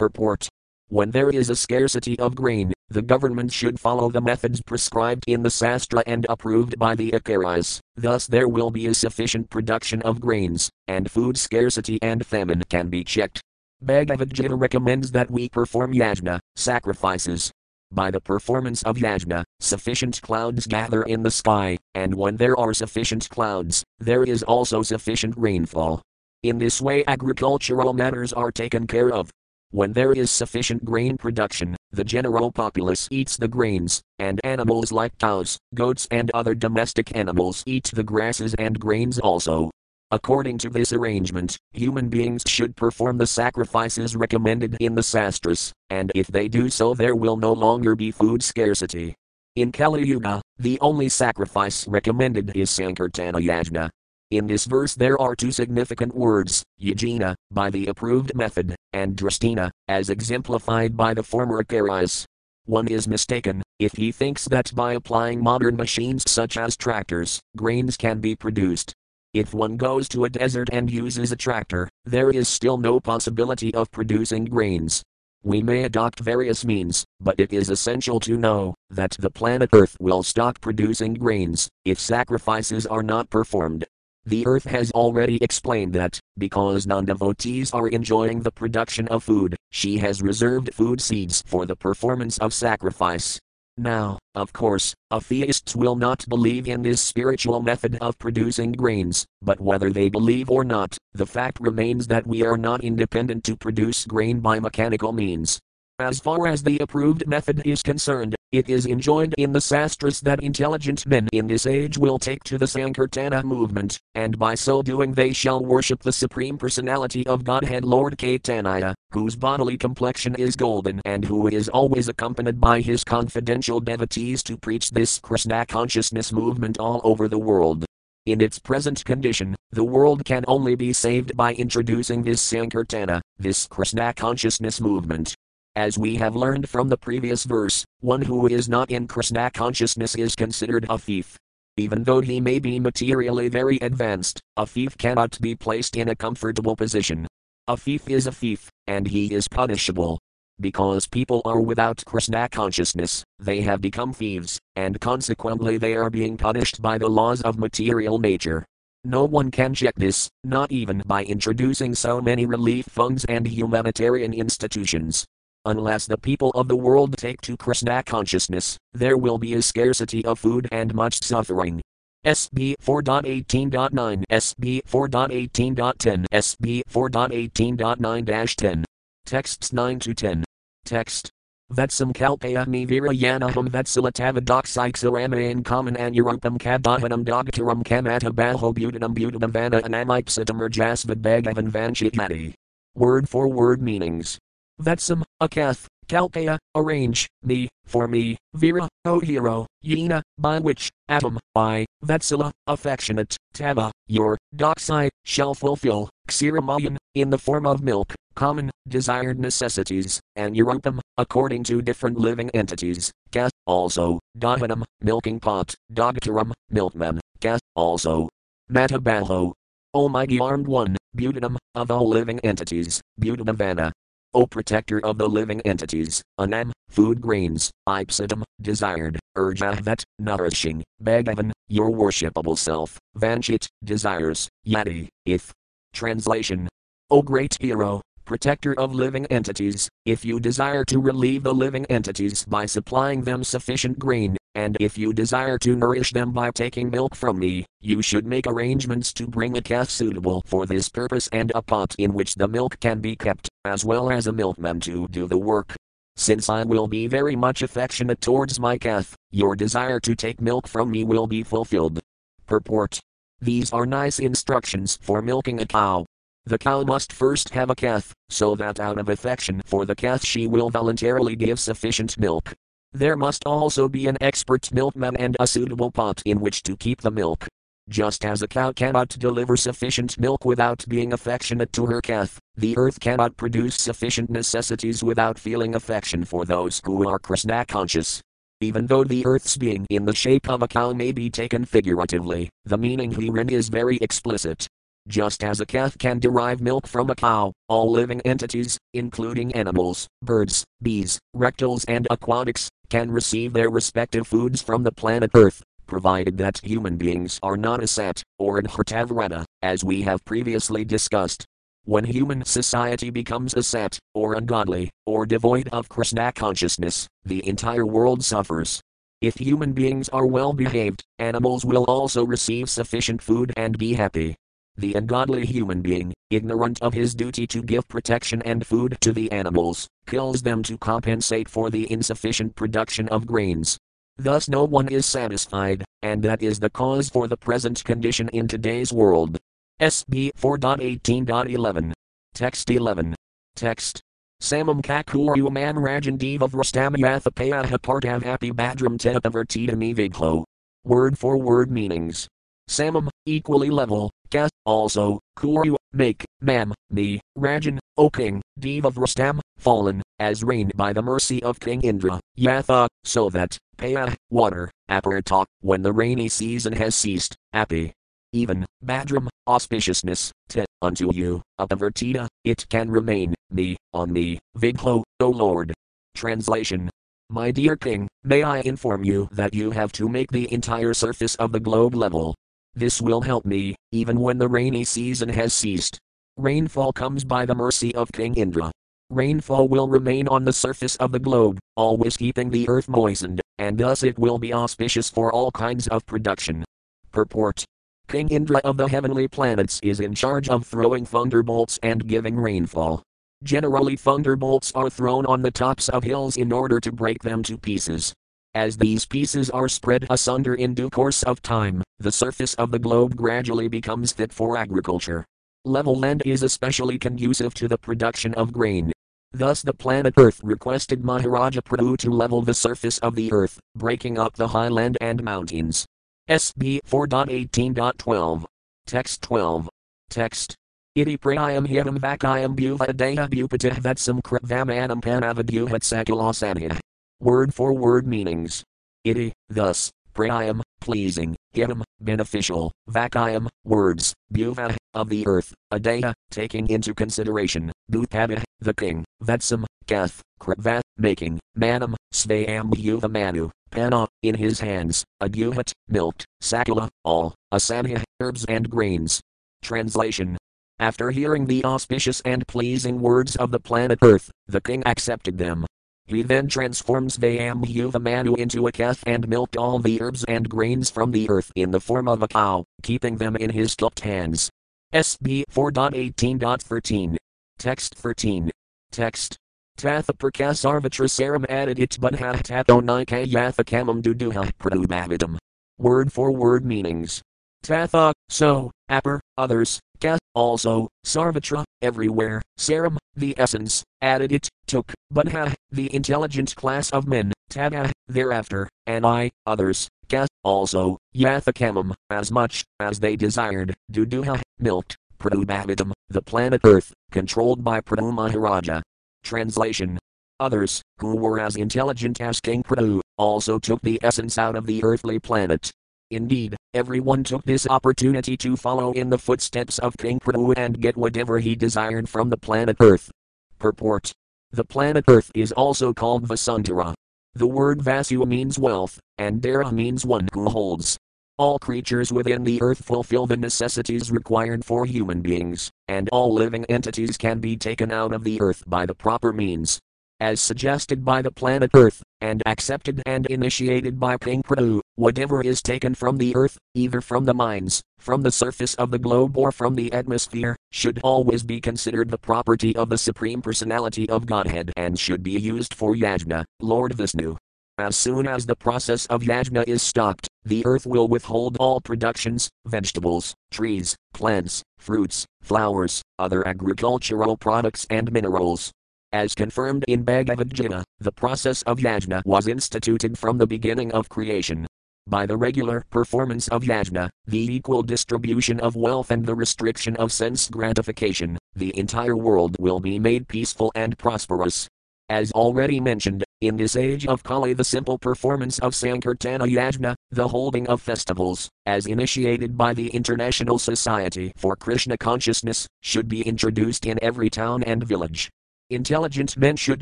Purport 0.02 0.50
When 0.88 1.12
there 1.12 1.30
is 1.30 1.52
a 1.52 1.56
scarcity 1.56 2.18
of 2.18 2.34
grain, 2.34 2.74
the 2.90 3.04
government 3.04 3.54
should 3.54 3.80
follow 3.80 4.10
the 4.10 4.20
methods 4.20 4.60
prescribed 4.60 5.24
in 5.28 5.44
the 5.44 5.50
Sastra 5.50 6.02
and 6.08 6.26
approved 6.28 6.80
by 6.80 6.96
the 6.96 7.12
Acharyas, 7.12 7.80
thus, 7.96 8.26
there 8.26 8.48
will 8.48 8.72
be 8.72 8.88
a 8.88 8.96
sufficient 8.96 9.52
production 9.52 10.02
of 10.02 10.20
grains, 10.20 10.72
and 10.88 11.12
food 11.12 11.38
scarcity 11.38 12.00
and 12.02 12.26
famine 12.26 12.64
can 12.68 12.90
be 12.90 13.04
checked. 13.04 13.44
Bhagavad 13.80 14.34
Gita 14.34 14.56
recommends 14.56 15.12
that 15.12 15.30
we 15.30 15.48
perform 15.50 15.94
yajna, 15.94 16.40
sacrifices, 16.56 17.52
by 17.92 18.10
the 18.10 18.20
performance 18.20 18.82
of 18.82 18.98
yajna, 18.98 19.44
sufficient 19.60 20.20
clouds 20.24 20.66
gather 20.66 21.04
in 21.04 21.22
the 21.22 21.30
sky, 21.30 21.78
and 21.94 22.16
when 22.16 22.38
there 22.38 22.58
are 22.60 22.74
sufficient 22.74 23.30
clouds, 23.30 23.84
there 24.00 24.24
is 24.24 24.42
also 24.42 24.82
sufficient 24.82 25.36
rainfall. 25.38 26.02
In 26.42 26.58
this 26.58 26.82
way, 26.82 27.04
agricultural 27.06 27.94
matters 27.94 28.34
are 28.34 28.52
taken 28.52 28.88
care 28.88 29.12
of. 29.12 29.30
When 29.74 29.94
there 29.94 30.12
is 30.12 30.30
sufficient 30.30 30.84
grain 30.84 31.16
production, 31.18 31.78
the 31.92 32.04
general 32.04 32.52
populace 32.52 33.08
eats 33.10 33.38
the 33.38 33.48
grains, 33.48 34.02
and 34.20 34.42
animals 34.44 34.92
like 34.92 35.18
cows, 35.18 35.58
goats, 35.74 36.10
and 36.12 36.30
other 36.32 36.54
domestic 36.54 37.16
animals 37.16 37.64
eat 37.66 37.90
the 37.94 38.04
grasses 38.04 38.54
and 38.56 38.78
grains 38.78 39.18
also. 39.18 39.72
According 40.12 40.58
to 40.58 40.70
this 40.70 40.92
arrangement, 40.92 41.58
human 41.72 42.10
beings 42.10 42.44
should 42.46 42.76
perform 42.76 43.18
the 43.18 43.26
sacrifices 43.26 44.14
recommended 44.14 44.76
in 44.82 44.94
the 44.94 45.04
sastras, 45.04 45.72
and 45.90 46.12
if 46.16 46.28
they 46.28 46.50
do 46.50 46.68
so, 46.68 46.94
there 46.94 47.16
will 47.16 47.38
no 47.38 47.54
longer 47.54 47.96
be 47.96 48.12
food 48.12 48.44
scarcity. 48.44 49.16
In 49.56 49.72
Kali 49.72 50.06
Yuga, 50.06 50.42
the 50.60 50.78
only 50.82 51.08
sacrifice 51.08 51.88
recommended 51.88 52.52
is 52.58 52.70
Sankirtana 52.70 53.40
Yajna. 53.40 53.90
In 54.32 54.48
this 54.48 54.64
verse, 54.64 54.96
there 54.96 55.20
are 55.20 55.36
two 55.36 55.52
significant 55.52 56.16
words 56.16 56.64
Yajna, 56.82 57.36
by 57.52 57.70
the 57.70 57.88
approved 57.88 58.34
method, 58.34 58.74
and 58.94 59.18
Drastina, 59.18 59.70
as 59.90 60.10
exemplified 60.10 60.96
by 60.96 61.14
the 61.14 61.22
former 61.22 61.62
Acharyas. 61.62 62.24
One 62.66 62.88
is 62.88 63.10
mistaken 63.10 63.62
if 63.78 63.92
he 63.92 64.14
thinks 64.14 64.46
that 64.46 64.74
by 64.74 64.94
applying 64.94 65.44
modern 65.44 65.76
machines 65.76 66.24
such 66.32 66.56
as 66.56 66.78
tractors, 66.78 67.42
grains 67.58 67.98
can 67.98 68.22
be 68.22 68.34
produced. 68.34 68.94
If 69.34 69.54
one 69.54 69.76
goes 69.76 70.08
to 70.10 70.24
a 70.24 70.30
desert 70.30 70.70
and 70.72 70.90
uses 70.90 71.34
a 71.34 71.36
tractor, 71.36 71.90
there 72.06 72.30
is 72.30 72.48
still 72.48 72.78
no 72.78 73.02
possibility 73.02 73.74
of 73.74 73.92
producing 73.92 74.46
grains. 74.46 75.04
We 75.44 75.62
may 75.62 75.84
adopt 75.84 76.22
various 76.22 76.64
means, 76.64 77.04
but 77.20 77.38
it 77.38 77.52
is 77.52 77.70
essential 77.70 78.22
to 78.22 78.38
know 78.38 78.76
that 78.92 79.18
the 79.20 79.30
planet 79.30 79.72
Earth 79.74 79.98
will 80.00 80.24
stop 80.24 80.62
producing 80.62 81.16
grains 81.16 81.68
if 81.84 82.00
sacrifices 82.00 82.86
are 82.86 83.04
not 83.04 83.30
performed. 83.30 83.84
The 84.26 84.46
Earth 84.46 84.66
has 84.66 84.92
already 84.92 85.38
explained 85.42 85.94
that, 85.94 86.20
because 86.38 86.86
non 86.86 87.06
devotees 87.06 87.72
are 87.72 87.88
enjoying 87.88 88.42
the 88.42 88.52
production 88.52 89.08
of 89.08 89.24
food, 89.24 89.56
she 89.72 89.98
has 89.98 90.22
reserved 90.22 90.74
food 90.76 91.02
seeds 91.02 91.42
for 91.48 91.66
the 91.66 91.76
performance 91.76 92.38
of 92.38 92.54
sacrifice. 92.54 93.40
Now, 93.78 94.20
of 94.36 94.54
course, 94.54 94.94
atheists 95.12 95.76
will 95.76 95.96
not 95.96 96.30
believe 96.30 96.68
in 96.68 96.84
this 96.84 97.02
spiritual 97.02 97.62
method 97.62 97.98
of 98.00 98.20
producing 98.20 98.74
grains, 98.74 99.26
but 99.42 99.60
whether 99.60 99.90
they 99.90 100.08
believe 100.08 100.52
or 100.52 100.64
not, 100.64 100.96
the 101.14 101.26
fact 101.26 101.60
remains 101.60 102.06
that 102.08 102.28
we 102.28 102.44
are 102.44 102.58
not 102.58 102.84
independent 102.84 103.44
to 103.46 103.56
produce 103.56 104.06
grain 104.06 104.40
by 104.40 104.60
mechanical 104.60 105.14
means. 105.14 105.60
As 106.02 106.20
far 106.20 106.48
as 106.48 106.64
the 106.64 106.80
approved 106.80 107.28
method 107.28 107.62
is 107.64 107.84
concerned, 107.84 108.36
it 108.52 108.68
is 108.68 108.88
enjoined 108.88 109.36
in 109.38 109.52
the 109.52 109.62
sastras 109.62 110.20
that 110.22 110.42
intelligent 110.42 111.06
men 111.06 111.30
in 111.32 111.46
this 111.46 111.68
age 111.68 111.96
will 111.96 112.18
take 112.18 112.44
to 112.46 112.58
the 112.58 112.66
Sankirtana 112.66 113.44
movement, 113.44 114.00
and 114.16 114.40
by 114.40 114.56
so 114.56 114.82
doing 114.82 115.14
they 115.14 115.32
shall 115.32 115.64
worship 115.64 116.02
the 116.02 116.12
Supreme 116.12 116.58
Personality 116.58 117.26
of 117.28 117.44
Godhead 117.44 117.86
Lord 117.86 118.18
Caitanya, 118.18 118.96
whose 119.12 119.36
bodily 119.36 119.78
complexion 119.78 120.34
is 120.34 120.56
golden 120.56 121.02
and 121.06 121.24
who 121.24 121.48
is 121.48 121.70
always 121.70 122.08
accompanied 122.08 122.60
by 122.60 122.82
his 122.82 123.04
confidential 123.04 123.80
devotees 123.80 124.42
to 124.42 124.58
preach 124.58 124.90
this 124.90 125.20
Krishna 125.20 125.68
consciousness 125.68 126.32
movement 126.32 126.80
all 126.80 127.00
over 127.04 127.28
the 127.28 127.38
world. 127.38 127.86
In 128.26 128.42
its 128.42 128.58
present 128.58 129.06
condition, 129.06 129.56
the 129.72 129.84
world 129.84 130.26
can 130.26 130.46
only 130.48 130.74
be 130.74 130.94
saved 130.94 131.38
by 131.38 131.54
introducing 131.54 132.24
this 132.24 132.42
Sankirtana, 132.42 133.22
this 133.38 133.68
Krishna 133.68 134.16
consciousness 134.16 134.82
movement. 134.82 135.36
As 135.78 135.98
we 135.98 136.18
have 136.18 136.36
learned 136.36 136.68
from 136.68 136.90
the 136.90 136.98
previous 136.98 137.46
verse, 137.46 137.86
one 138.02 138.22
who 138.22 138.46
is 138.46 138.68
not 138.68 138.92
in 138.92 139.08
Krishna 139.08 139.50
consciousness 139.52 140.16
is 140.16 140.36
considered 140.36 140.86
a 140.90 140.98
thief. 140.98 141.38
Even 141.78 142.04
though 142.04 142.20
he 142.20 142.42
may 142.42 142.60
be 142.60 142.78
materially 142.78 143.48
very 143.48 143.78
advanced, 143.78 144.42
a 144.58 144.68
thief 144.68 144.98
cannot 144.98 145.40
be 145.40 145.56
placed 145.56 145.96
in 145.96 146.10
a 146.10 146.16
comfortable 146.16 146.76
position. 146.76 147.26
A 147.70 147.78
thief 147.78 148.10
is 148.10 148.28
a 148.28 148.34
thief, 148.34 148.70
and 148.88 149.08
he 149.08 149.34
is 149.34 149.48
punishable. 149.48 150.20
Because 150.60 151.08
people 151.08 151.42
are 151.46 151.62
without 151.62 152.04
Krishna 152.06 152.50
consciousness, 152.50 153.24
they 153.40 153.62
have 153.62 153.80
become 153.80 154.12
thieves, 154.12 154.60
and 154.76 155.00
consequently 155.00 155.78
they 155.78 155.96
are 155.96 156.10
being 156.10 156.36
punished 156.36 156.82
by 156.82 156.98
the 156.98 157.08
laws 157.08 157.42
of 157.44 157.58
material 157.58 158.20
nature. 158.20 158.66
No 159.06 159.24
one 159.24 159.50
can 159.50 159.74
check 159.74 159.96
this, 159.96 160.30
not 160.44 160.70
even 160.70 161.02
by 161.06 161.24
introducing 161.24 161.96
so 161.96 162.20
many 162.20 162.46
relief 162.46 162.88
funds 162.88 163.24
and 163.26 163.48
humanitarian 163.48 164.34
institutions. 164.34 165.26
Unless 165.66 166.08
the 166.08 166.18
people 166.18 166.50
of 166.56 166.68
the 166.68 166.76
world 166.76 167.16
take 167.18 167.40
to 167.42 167.56
Krishna 167.56 168.02
consciousness, 168.02 168.78
there 168.94 169.16
will 169.16 169.38
be 169.38 169.54
a 169.54 169.62
scarcity 169.62 170.26
of 170.26 170.40
food 170.40 170.68
and 170.72 170.96
much 170.96 171.22
suffering. 171.22 171.82
SB 172.26 172.76
4.18.9 172.84 174.24
SB 174.32 174.82
4.18.10 174.84 176.26
SB 176.32 176.82
4.18.9 176.90 178.56
10. 178.56 178.86
Texts 179.26 179.72
9 179.72 180.00
to 180.00 180.14
10. 180.16 180.44
Text. 180.84 181.30
Vatsam 181.72 182.12
Vetsam 182.12 182.14
kalpayami 182.14 182.88
virayanaham 182.88 183.70
vetsalatavadoksiksaramaya 183.70 185.64
common 185.64 185.96
anurupam 185.96 186.58
kadahanam 186.58 187.24
dogtaram 187.24 187.84
kamata 187.84 188.32
balho 188.32 188.74
butanam 188.74 189.14
butanam 189.16 189.52
vana 189.52 189.82
anamipsatam 189.82 190.60
rajasvad 190.60 191.22
bhagavan 191.22 191.70
vanchitmati. 191.72 192.54
Word 192.96 193.30
for 193.30 193.48
word 193.48 193.82
meanings. 193.82 194.40
Vetsam, 194.82 195.22
Akath, 195.40 195.86
Kalpaya, 196.08 196.58
arrange, 196.76 197.28
me, 197.44 197.70
for 197.86 198.08
me, 198.08 198.36
Vira, 198.56 198.90
O 199.06 199.20
hero, 199.20 199.68
Yena, 199.86 200.24
by 200.40 200.58
which, 200.58 200.90
Atom, 201.08 201.38
I, 201.56 201.86
Vetsala, 202.04 202.52
affectionate, 202.66 203.38
Tava, 203.54 203.92
your, 204.08 204.40
doxai, 204.56 205.10
shall 205.24 205.54
fulfill, 205.54 206.10
Xiramayan, 206.28 206.98
in 207.14 207.30
the 207.30 207.38
form 207.38 207.68
of 207.68 207.84
milk, 207.84 208.16
common, 208.34 208.72
desired 208.88 209.40
necessities, 209.40 210.20
and 210.36 210.56
Europam, 210.56 211.00
according 211.16 211.64
to 211.66 211.84
different 211.84 212.18
living 212.18 212.50
entities, 212.50 213.12
Kath, 213.30 213.52
also, 213.68 214.20
Dahanam, 214.36 214.84
milking 215.02 215.40
pot, 215.40 215.76
Dogtaram, 215.94 216.54
milkman, 216.72 217.20
Kath, 217.40 217.62
also. 217.76 218.30
Matabaho. 218.72 219.54
Almighty 219.94 220.40
armed 220.40 220.68
one, 220.68 220.96
Butanam, 221.16 221.58
of 221.76 221.92
all 221.92 222.08
living 222.08 222.40
entities, 222.40 223.02
Butanavana, 223.20 223.92
O 224.34 224.48
protector 224.48 225.06
of 225.06 225.18
the 225.18 225.28
living 225.28 225.60
entities, 225.62 226.24
Anam, 226.40 226.72
food 226.88 227.20
grains, 227.20 227.70
Ipsitum, 227.90 228.44
desired, 228.62 229.20
Urjavat, 229.38 230.04
nourishing, 230.20 230.82
Bhagavan, 231.04 231.52
your 231.68 231.92
worshipable 231.92 232.58
self, 232.58 232.98
Vanchit, 233.18 233.68
desires, 233.84 234.48
Yati, 234.66 235.10
if. 235.26 235.52
Translation 235.94 236.70
O 237.10 237.22
great 237.22 237.58
hero, 237.60 238.00
protector 238.24 238.74
of 238.80 238.96
living 238.96 239.26
entities, 239.26 239.90
if 240.06 240.24
you 240.24 240.40
desire 240.40 240.86
to 240.86 241.00
relieve 241.00 241.44
the 241.44 241.54
living 241.54 241.86
entities 241.88 242.46
by 242.46 242.66
supplying 242.66 243.24
them 243.24 243.44
sufficient 243.44 244.00
grain, 244.00 244.38
and 244.56 244.78
if 244.80 244.98
you 244.98 245.12
desire 245.12 245.58
to 245.58 245.76
nourish 245.76 246.14
them 246.14 246.32
by 246.32 246.52
taking 246.52 246.90
milk 246.90 247.16
from 247.16 247.38
me, 247.38 247.66
you 247.82 248.02
should 248.02 248.26
make 248.26 248.48
arrangements 248.48 249.12
to 249.12 249.28
bring 249.28 249.58
a 249.58 249.62
calf 249.62 249.90
suitable 249.90 250.42
for 250.46 250.66
this 250.66 250.88
purpose 250.88 251.28
and 251.34 251.52
a 251.54 251.62
pot 251.62 251.94
in 251.98 252.14
which 252.14 252.36
the 252.36 252.48
milk 252.48 252.80
can 252.80 253.02
be 253.02 253.14
kept, 253.18 253.50
as 253.66 253.86
well 253.86 254.10
as 254.10 254.26
a 254.26 254.32
milkman 254.32 254.80
to 254.80 255.08
do 255.10 255.28
the 255.28 255.38
work. 255.38 255.76
Since 256.16 256.50
I 256.50 256.64
will 256.64 256.88
be 256.88 257.08
very 257.08 257.36
much 257.36 257.62
affectionate 257.62 258.20
towards 258.20 258.60
my 258.60 258.78
calf, 258.78 259.16
your 259.32 259.56
desire 259.56 260.00
to 260.00 260.16
take 260.16 260.42
milk 260.42 260.68
from 260.68 260.90
me 260.90 261.04
will 261.04 261.28
be 261.28 261.44
fulfilled. 261.44 262.00
Purport 262.48 263.00
These 263.40 263.72
are 263.72 263.86
nice 263.86 264.20
instructions 264.20 264.98
for 265.02 265.22
milking 265.22 265.62
a 265.62 265.66
cow. 265.66 266.06
The 266.46 266.58
cow 266.58 266.84
must 266.84 267.14
first 267.14 267.50
have 267.50 267.70
a 267.70 267.76
calf, 267.76 268.14
so 268.30 268.56
that 268.56 268.80
out 268.80 268.98
of 268.98 269.10
affection 269.10 269.62
for 269.66 269.86
the 269.86 269.96
calf 269.96 270.26
she 270.26 270.48
will 270.48 270.72
voluntarily 270.72 271.36
give 271.36 271.60
sufficient 271.60 272.18
milk. 272.18 272.54
There 272.94 273.16
must 273.16 273.44
also 273.46 273.88
be 273.88 274.08
an 274.08 274.18
expert 274.22 274.74
milkman 274.74 275.16
and 275.18 275.38
a 275.40 275.46
suitable 275.46 275.92
pot 275.92 276.22
in 276.26 276.42
which 276.42 276.64
to 276.64 276.76
keep 276.76 277.02
the 277.02 277.12
milk. 277.12 277.48
Just 277.92 278.24
as 278.24 278.42
a 278.42 278.48
cow 278.48 278.72
cannot 278.72 279.10
deliver 279.10 279.58
sufficient 279.58 280.18
milk 280.18 280.46
without 280.46 280.86
being 280.88 281.12
affectionate 281.12 281.74
to 281.74 281.88
her 281.88 282.00
calf, 282.00 282.40
the 282.56 282.78
earth 282.78 283.02
cannot 283.02 283.36
produce 283.36 283.76
sufficient 283.76 284.30
necessities 284.30 285.04
without 285.04 285.38
feeling 285.38 285.76
affection 285.76 286.24
for 286.24 286.46
those 286.46 286.82
who 286.86 287.06
are 287.06 287.20
Krishna 287.20 287.66
conscious. 287.66 288.22
Even 288.62 288.88
though 288.88 289.04
the 289.04 289.26
earth's 289.26 289.58
being 289.58 289.86
in 289.90 290.06
the 290.06 290.16
shape 290.16 290.50
of 290.50 290.62
a 290.62 290.70
cow 290.70 290.94
may 290.94 291.12
be 291.12 291.30
taken 291.30 291.66
figuratively, 291.66 292.50
the 292.64 292.78
meaning 292.78 293.12
herein 293.12 293.50
is 293.50 293.68
very 293.68 293.98
explicit. 293.98 294.68
Just 295.10 295.44
as 295.44 295.60
a 295.60 295.66
calf 295.66 295.98
can 295.98 296.18
derive 296.18 296.62
milk 296.62 296.88
from 296.88 297.10
a 297.10 297.16
cow, 297.16 297.52
all 297.68 297.92
living 297.92 298.22
entities, 298.22 298.78
including 298.94 299.54
animals, 299.54 300.08
birds, 300.22 300.64
bees, 300.82 301.20
reptiles, 301.34 301.84
and 301.90 302.08
aquatics, 302.10 302.70
can 302.90 303.12
receive 303.12 303.52
their 303.52 303.70
respective 303.70 304.28
foods 304.28 304.62
from 304.62 304.84
the 304.84 304.92
planet 304.92 305.32
Earth, 305.34 305.62
provided 305.92 306.38
that 306.38 306.58
human 306.64 306.96
beings 306.96 307.38
are 307.44 307.58
not 307.58 307.82
a 307.82 307.84
asat, 307.84 308.24
or 308.40 308.62
adhartavrata, 308.62 309.44
as 309.62 309.84
we 309.84 310.02
have 310.04 310.24
previously 310.24 310.86
discussed. 310.86 311.46
When 311.84 312.06
human 312.06 312.46
society 312.46 313.10
becomes 313.10 313.54
a 313.56 313.58
asat, 313.58 314.00
or 314.14 314.36
ungodly, 314.36 314.90
or 315.06 315.26
devoid 315.26 315.68
of 315.74 315.90
Krishna 315.90 316.32
consciousness, 316.32 317.10
the 317.26 317.46
entire 317.46 317.86
world 317.86 318.24
suffers. 318.24 318.80
If 319.20 319.36
human 319.36 319.74
beings 319.74 320.08
are 320.10 320.26
well 320.26 320.54
behaved, 320.54 321.04
animals 321.20 321.66
will 321.66 321.84
also 321.84 322.26
receive 322.26 322.70
sufficient 322.70 323.22
food 323.22 323.52
and 323.58 323.78
be 323.78 323.94
happy. 323.96 324.38
The 324.78 324.94
ungodly 324.94 325.46
human 325.46 325.82
being, 325.82 326.14
ignorant 326.30 326.82
of 326.82 326.94
his 326.94 327.14
duty 327.14 327.46
to 327.48 327.62
give 327.62 327.86
protection 327.90 328.42
and 328.44 328.66
food 328.66 328.98
to 329.02 329.12
the 329.12 329.30
animals, 329.34 329.90
kills 330.08 330.42
them 330.42 330.64
to 330.64 330.78
compensate 330.78 331.50
for 331.50 331.70
the 331.70 331.92
insufficient 331.92 332.56
production 332.56 333.10
of 333.10 333.28
grains. 333.28 333.78
Thus, 334.18 334.50
no 334.50 334.64
one 334.64 334.88
is 334.88 335.06
satisfied, 335.06 335.84
and 336.02 336.22
that 336.24 336.42
is 336.42 336.60
the 336.60 336.70
cause 336.70 337.10
for 337.10 337.28
the 337.28 337.38
present 337.38 337.84
condition 337.84 338.30
in 338.30 338.48
today's 338.48 338.94
world. 338.94 339.38
SB 339.82 340.32
4.18.11. 340.40 341.92
Text 342.34 342.70
11. 342.70 343.16
Text. 343.56 344.02
Samam 344.42 344.82
kakuru 344.82 345.52
man 345.52 345.76
rajandev 345.76 346.42
of 346.42 346.54
Rastamayathapayaha 346.54 347.78
partav 347.80 348.24
happy 348.24 348.52
badram 348.52 348.98
tepavartitami 348.98 349.96
viglo. 349.96 350.44
Word 350.84 351.18
for 351.18 351.38
word 351.38 351.70
meanings. 351.70 352.28
Samam, 352.70 353.10
equally 353.26 353.70
level, 353.70 354.10
Ka, 354.32 354.48
also, 354.66 355.20
Kuru, 355.36 355.76
make, 355.92 356.24
Mam, 356.40 356.74
me, 356.90 357.20
Rajan, 357.38 357.80
O 357.98 358.10
king, 358.10 358.42
Dev 358.58 358.86
of 358.86 358.98
Rustam, 358.98 359.42
fallen, 359.58 360.02
as 360.22 360.44
rain 360.44 360.72
by 360.76 360.94
the 360.94 361.02
mercy 361.02 361.42
of 361.42 361.60
King 361.60 361.82
Indra, 361.82 362.20
Yatha, 362.38 362.88
so 363.04 363.28
that, 363.32 363.58
Paya, 363.78 364.16
water, 364.30 364.70
Aparata, 364.90 365.46
when 365.62 365.82
the 365.82 365.92
rainy 365.92 366.30
season 366.30 366.74
has 366.74 366.94
ceased, 366.94 367.36
Api. 367.54 367.92
Even, 368.32 368.66
Badram, 368.86 369.28
auspiciousness, 369.50 370.32
te, 370.48 370.64
unto 370.82 371.12
you, 371.12 371.42
Apavartita, 371.60 372.28
it 372.44 372.66
can 372.70 372.90
remain, 372.90 373.34
me, 373.50 373.76
on 373.94 374.14
me, 374.14 374.38
Viglo, 374.56 375.04
O 375.20 375.30
Lord. 375.30 375.74
Translation 376.14 376.90
My 377.32 377.50
dear 377.50 377.76
king, 377.76 378.08
may 378.24 378.44
I 378.44 378.60
inform 378.60 379.04
you 379.04 379.28
that 379.32 379.56
you 379.56 379.72
have 379.72 379.92
to 379.94 380.08
make 380.08 380.32
the 380.32 380.54
entire 380.54 380.94
surface 380.94 381.36
of 381.36 381.52
the 381.52 381.60
globe 381.60 381.96
level, 381.96 382.36
this 382.74 383.02
will 383.02 383.22
help 383.22 383.46
me, 383.46 383.76
even 383.92 384.20
when 384.20 384.38
the 384.38 384.48
rainy 384.48 384.86
season 384.86 385.28
has 385.30 385.54
ceased. 385.54 386.00
Rainfall 386.38 386.94
comes 386.94 387.26
by 387.26 387.46
the 387.46 387.56
mercy 387.56 387.94
of 387.96 388.12
King 388.14 388.36
Indra. 388.36 388.72
Rainfall 389.12 389.68
will 389.68 389.90
remain 389.90 390.30
on 390.30 390.46
the 390.46 390.54
surface 390.54 390.96
of 390.96 391.12
the 391.12 391.20
globe, 391.20 391.60
always 391.76 392.16
keeping 392.16 392.50
the 392.50 392.70
earth 392.70 392.88
moistened, 392.88 393.42
and 393.58 393.78
thus 393.78 394.04
it 394.04 394.18
will 394.18 394.40
be 394.40 394.54
auspicious 394.54 395.10
for 395.10 395.34
all 395.34 395.52
kinds 395.52 395.90
of 395.90 396.06
production. 396.06 396.64
Purport 397.12 397.66
King 398.08 398.30
Indra 398.30 398.62
of 398.64 398.78
the 398.78 398.88
heavenly 398.88 399.28
planets 399.28 399.82
is 399.84 400.00
in 400.00 400.16
charge 400.16 400.48
of 400.48 400.66
throwing 400.66 401.06
thunderbolts 401.06 401.78
and 401.84 402.08
giving 402.08 402.38
rainfall. 402.38 403.04
Generally, 403.44 403.98
thunderbolts 403.98 404.72
are 404.76 404.90
thrown 404.90 405.26
on 405.26 405.42
the 405.42 405.52
tops 405.52 405.90
of 405.90 406.06
hills 406.06 406.38
in 406.38 406.54
order 406.54 406.80
to 406.80 406.92
break 406.94 407.22
them 407.22 407.44
to 407.44 407.58
pieces. 407.58 408.14
As 408.56 408.78
these 408.78 409.06
pieces 409.06 409.50
are 409.50 409.68
spread 409.68 410.08
asunder 410.10 410.56
in 410.56 410.74
due 410.74 410.90
course 410.90 411.22
of 411.24 411.42
time, 411.42 411.84
the 412.00 412.14
surface 412.14 412.54
of 412.54 412.72
the 412.72 412.80
globe 412.80 413.18
gradually 413.18 413.68
becomes 413.68 414.14
fit 414.14 414.32
for 414.32 414.56
agriculture. 414.56 415.26
Level 415.66 416.00
land 416.00 416.24
is 416.26 416.44
especially 416.44 416.98
conducive 416.98 417.54
to 417.56 417.68
the 417.68 417.78
production 417.78 418.34
of 418.36 418.54
grain. 418.54 418.94
Thus, 419.34 419.62
the 419.62 419.74
planet 419.74 420.14
Earth 420.18 420.42
requested 420.44 421.06
Maharaja 421.06 421.62
Prithu 421.62 421.98
to 421.98 422.12
level 422.12 422.42
the 422.42 422.54
surface 422.54 422.98
of 423.00 423.16
the 423.16 423.32
earth, 423.32 423.60
breaking 423.76 424.18
up 424.20 424.36
the 424.36 424.50
highland 424.50 424.98
and 425.00 425.24
mountains. 425.24 425.86
SB 426.30 426.82
4.18.12. 426.84 428.44
Text 428.86 429.22
12. 429.22 429.70
Text. 430.10 430.56
Iti 430.94 431.18
prayam 431.18 431.66
hyam 431.66 431.98
vakayam 431.98 432.56
bhuva 432.56 432.92
deha 432.92 433.30
bhupatih 433.30 433.80
vatsam 433.80 434.22
krvamanam 434.22 435.02
panavadyuhat 435.02 435.80
sakulasanya. 435.80 436.80
Word 437.22 437.54
for 437.54 437.72
word 437.72 438.06
meanings. 438.06 438.66
Iti, 439.06 439.32
thus, 439.48 439.92
prayam, 440.22 440.62
pleasing, 440.80 441.36
him, 441.54 441.84
beneficial, 442.00 442.72
vakayam, 442.90 443.48
words, 443.64 444.14
bhuva, 444.34 444.76
of 444.94 445.10
the 445.10 445.26
earth, 445.26 445.54
adaya, 445.74 446.06
uh, 446.06 446.14
taking 446.30 446.68
into 446.70 446.94
consideration, 446.94 447.72
bhupada, 447.92 448.44
the 448.60 448.74
king, 448.74 449.04
vatsam, 449.24 449.66
kath, 449.88 450.22
krava, 450.40 450.82
making, 450.98 451.40
manam, 451.58 451.96
svayam 452.14 452.70
bhuva 452.72 453.10
manu, 453.10 453.50
pana, 453.72 454.08
in 454.22 454.36
his 454.36 454.60
hands, 454.60 455.04
adhuhat, 455.22 455.72
milked, 455.88 456.26
sakula, 456.44 456.90
all, 457.04 457.34
asanya, 457.52 458.04
herbs 458.20 458.46
and 458.46 458.70
grains. 458.70 459.22
Translation 459.64 460.38
After 460.80 461.12
hearing 461.12 461.46
the 461.46 461.64
auspicious 461.66 462.22
and 462.22 462.48
pleasing 462.48 463.00
words 463.00 463.36
of 463.36 463.52
the 463.52 463.60
planet 463.60 464.00
Earth, 464.02 464.30
the 464.48 464.62
king 464.62 464.84
accepted 464.86 465.38
them, 465.38 465.66
he 466.06 466.22
then 466.24 466.48
transforms 466.48 467.18
Svayambhuva 467.18 468.02
Manu 468.02 468.36
into 468.36 468.68
a 468.68 468.72
calf 468.72 469.04
and 469.08 469.28
milked 469.28 469.56
all 469.56 469.80
the 469.80 470.02
herbs 470.02 470.24
and 470.26 470.50
grains 470.50 470.90
from 470.90 471.12
the 471.12 471.30
earth 471.30 471.52
in 471.56 471.72
the 471.72 471.80
form 471.80 472.08
of 472.08 472.22
a 472.22 472.28
cow, 472.28 472.66
keeping 472.84 473.18
them 473.18 473.36
in 473.36 473.50
his 473.50 473.76
cupped 473.76 474.02
hands. 474.02 474.50
SB 474.94 475.44
4.18.13. 475.52 477.16
Text 477.58 477.96
13. 477.96 478.52
Text. 478.92 479.38
Tatha 479.78 480.14
prakasarvatrasaram 480.14 481.46
added 481.50 481.80
it 481.80 481.92
bunha 481.92 482.42
tato 482.44 482.82
nike 482.82 483.26
yathakamam 483.26 484.02
duduha 484.02 484.52
prabhavidam. 484.60 485.38
Word 485.78 486.12
for 486.12 486.32
word 486.32 486.66
meanings. 486.66 487.22
Tatha, 487.64 488.14
so, 488.28 488.72
upper, 488.90 489.22
others, 489.38 489.80
ka, 490.00 490.18
also, 490.34 490.88
sarvatra, 491.06 491.64
everywhere, 491.82 492.42
saram, 492.58 492.98
the 493.16 493.36
essence, 493.38 493.84
added 494.02 494.32
it, 494.32 494.50
took, 494.66 494.92
bunha, 495.14 495.54
the 495.72 495.94
intelligent 495.94 496.56
class 496.56 496.90
of 496.90 497.08
men, 497.08 497.32
tada, 497.52 497.92
thereafter, 498.08 498.68
and 498.88 499.06
I, 499.06 499.30
others, 499.46 499.88
ka, 500.10 500.26
also, 500.44 500.98
yathakamam, 501.16 501.94
as 502.10 502.32
much, 502.32 502.64
as 502.80 503.00
they 503.00 503.16
desired, 503.16 503.76
duduha, 503.92 504.42
milked, 504.60 504.98
prabhavidam, 505.20 505.92
the 506.10 506.22
planet 506.22 506.62
Earth, 506.64 506.94
controlled 507.12 507.64
by 507.64 507.80
Prithu 507.80 508.12
Maharaja. 508.12 508.82
Translation 509.24 510.00
Others, 510.40 510.82
who 510.98 511.16
were 511.16 511.40
as 511.40 511.56
intelligent 511.56 512.20
as 512.20 512.40
King 512.40 512.64
Prithu, 512.64 513.02
also 513.20 513.60
took 513.60 513.80
the 513.84 514.00
essence 514.02 514.40
out 514.40 514.56
of 514.56 514.66
the 514.66 514.84
earthly 514.84 515.20
planet, 515.20 515.72
Indeed, 516.12 516.58
everyone 516.74 517.24
took 517.24 517.46
this 517.46 517.66
opportunity 517.66 518.36
to 518.36 518.58
follow 518.58 518.92
in 518.92 519.10
the 519.10 519.18
footsteps 519.18 519.80
of 519.80 519.96
King 519.96 520.20
Prithu 520.20 520.54
and 520.58 520.82
get 520.82 520.98
whatever 520.98 521.40
he 521.40 521.56
desired 521.56 522.10
from 522.10 522.30
the 522.30 522.36
planet 522.36 522.76
Earth. 522.82 523.10
Purport 523.58 524.12
The 524.52 524.66
planet 524.66 525.06
Earth 525.08 525.32
is 525.34 525.54
also 525.54 525.94
called 525.94 526.28
Vasundhara. 526.28 526.94
The 527.34 527.48
word 527.48 527.80
Vasu 527.80 528.28
means 528.28 528.60
wealth, 528.60 529.00
and 529.18 529.42
Dara 529.42 529.72
means 529.72 530.06
one 530.06 530.28
who 530.34 530.50
holds. 530.50 530.98
All 531.38 531.58
creatures 531.58 532.12
within 532.12 532.44
the 532.44 532.62
earth 532.62 532.84
fulfill 532.84 533.26
the 533.26 533.38
necessities 533.38 534.12
required 534.12 534.66
for 534.66 534.86
human 534.86 535.22
beings, 535.22 535.72
and 535.88 536.10
all 536.10 536.34
living 536.34 536.66
entities 536.66 537.16
can 537.16 537.40
be 537.40 537.56
taken 537.56 537.90
out 537.90 538.12
of 538.12 538.26
the 538.26 538.42
earth 538.42 538.64
by 538.68 538.86
the 538.86 538.94
proper 538.94 539.32
means. 539.32 539.80
As 540.22 540.40
suggested 540.40 541.04
by 541.04 541.24
the 541.24 541.32
planet 541.32 541.72
Earth, 541.74 542.04
and 542.22 542.44
accepted 542.46 543.02
and 543.08 543.26
initiated 543.26 544.00
by 544.00 544.20
King 544.20 544.44
Prithu, 544.44 544.80
whatever 544.94 545.42
is 545.42 545.64
taken 545.64 545.96
from 545.96 546.18
the 546.18 546.36
earth, 546.36 546.60
either 546.76 547.02
from 547.02 547.26
the 547.26 547.34
mines, 547.34 547.82
from 547.98 548.22
the 548.22 548.32
surface 548.32 548.76
of 548.76 548.92
the 548.92 549.00
globe, 549.00 549.36
or 549.36 549.52
from 549.52 549.74
the 549.74 549.92
atmosphere, 549.92 550.56
should 550.72 551.00
always 551.04 551.42
be 551.42 551.60
considered 551.60 552.12
the 552.12 552.20
property 552.20 552.76
of 552.76 552.90
the 552.90 553.00
Supreme 553.00 553.42
Personality 553.42 554.08
of 554.10 554.28
Godhead 554.28 554.72
and 554.78 555.00
should 555.00 555.24
be 555.24 555.32
used 555.32 555.74
for 555.74 555.96
Yajna, 555.96 556.46
Lord 556.60 556.94
Vishnu. 556.94 557.36
As 557.80 557.98
soon 557.98 558.28
as 558.28 558.46
the 558.46 558.56
process 558.56 559.08
of 559.08 559.24
yajna 559.24 559.68
is 559.68 559.82
stopped, 559.82 560.28
the 560.46 560.64
earth 560.68 560.86
will 560.86 561.08
withhold 561.08 561.58
all 561.58 561.82
productions, 561.82 562.48
vegetables, 562.68 563.34
trees, 563.50 563.96
plants, 564.14 564.62
fruits, 564.78 565.26
flowers, 565.42 566.04
other 566.20 566.48
agricultural 566.48 567.38
products, 567.38 567.88
and 567.90 568.12
minerals. 568.12 568.72
As 569.14 569.36
confirmed 569.36 569.84
in 569.90 570.04
Bhagavad 570.04 570.54
Gita, 570.54 570.86
the 571.02 571.12
process 571.12 571.64
of 571.64 571.80
yajna 571.80 572.26
was 572.26 572.48
instituted 572.48 573.18
from 573.18 573.38
the 573.38 573.46
beginning 573.46 573.92
of 573.92 574.08
creation. 574.08 574.66
By 575.06 575.26
the 575.26 575.36
regular 575.36 575.84
performance 575.90 576.48
of 576.48 576.64
yajna, 576.64 577.10
the 577.26 577.56
equal 577.56 577.84
distribution 577.84 578.62
of 578.62 578.78
wealth 578.78 579.12
and 579.12 579.26
the 579.26 579.36
restriction 579.36 579.98
of 579.98 580.14
sense 580.14 580.48
gratification, 580.48 581.38
the 581.54 581.78
entire 581.78 582.16
world 582.16 582.56
will 582.58 582.80
be 582.80 583.00
made 583.00 583.28
peaceful 583.28 583.70
and 583.76 583.98
prosperous. 583.98 584.70
As 585.10 585.34
already 585.34 585.82
mentioned, 585.82 586.24
in 586.40 586.56
this 586.56 586.78
age 586.78 587.06
of 587.06 587.22
Kali, 587.22 587.52
the 587.52 587.66
simple 587.66 587.98
performance 587.98 588.60
of 588.60 588.72
Sankirtana 588.72 589.46
Yajna, 589.46 589.94
the 590.12 590.30
holding 590.30 590.70
of 590.70 590.82
festivals, 590.82 591.50
as 591.66 591.86
initiated 591.86 592.58
by 592.58 592.74
the 592.74 592.88
International 592.88 593.60
Society 593.60 594.32
for 594.38 594.56
Krishna 594.56 594.98
Consciousness, 594.98 595.68
should 595.82 596.08
be 596.08 596.22
introduced 596.22 596.86
in 596.86 596.98
every 597.02 597.30
town 597.30 597.62
and 597.64 597.84
village. 597.84 598.30
Intelligent 598.72 599.36
men 599.36 599.58
should 599.58 599.82